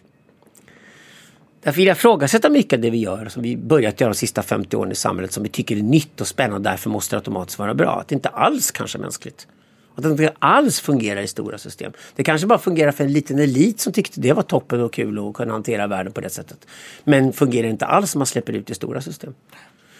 Därför 1.66 1.78
vill 1.78 1.88
jag 1.88 1.97
ifrågasätta 1.97 2.49
mycket 2.49 2.74
av 2.74 2.80
det 2.82 2.89
vi 2.89 2.97
gör, 2.97 3.26
som 3.30 3.43
vi 3.43 3.57
börjat 3.57 4.01
göra 4.01 4.11
de 4.11 4.18
sista 4.18 4.43
50 4.43 4.76
åren 4.76 4.91
i 4.91 4.95
samhället, 4.95 5.32
som 5.32 5.43
vi 5.43 5.49
tycker 5.49 5.78
är 5.78 5.82
nytt 5.82 6.22
och 6.22 6.28
spännande 6.28 6.55
och 6.55 6.61
därför 6.61 6.89
måste 6.89 7.16
det 7.16 7.18
automatiskt 7.18 7.59
vara 7.59 7.74
bra. 7.74 7.99
Att 7.99 8.07
det 8.07 8.16
inte 8.16 8.30
alls 8.30 8.72
kanske 8.72 8.97
är 8.97 8.99
mänskligt. 8.99 9.47
Att 9.95 10.03
det 10.03 10.09
inte 10.09 10.34
alls 10.39 10.80
fungerar 10.80 11.22
i 11.22 11.28
stora 11.28 11.57
system. 11.57 11.91
Det 12.16 12.24
kanske 12.24 12.47
bara 12.47 12.59
fungerar 12.59 12.91
för 12.91 13.03
en 13.03 13.13
liten 13.13 13.39
elit 13.39 13.80
som 13.80 13.93
tyckte 13.93 14.22
det 14.22 14.34
var 14.34 14.43
toppen 14.43 14.82
och 14.82 14.93
kul 14.93 15.28
att 15.28 15.34
kunna 15.34 15.53
hantera 15.53 15.88
världen 15.88 16.13
på 16.13 16.22
det 16.22 16.30
sättet. 16.30 16.68
Men 17.03 17.34
fungerar 17.34 17.68
inte 17.68 17.86
alls 17.86 18.16
om 18.16 18.20
man 18.20 18.26
släpper 18.26 18.53
ut 18.53 18.70
i 18.70 18.74
stora 18.74 19.01
system. 19.01 19.34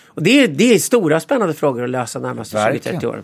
Och 0.06 0.24
det 0.24 0.44
är, 0.44 0.48
det 0.48 0.74
är 0.74 0.80
stora 0.80 1.20
spännande 1.20 1.54
frågor 1.54 1.84
att 1.84 1.90
lösa 1.90 2.20
närmaste 2.20 2.58
20-30 2.58 3.06
åren. 3.06 3.24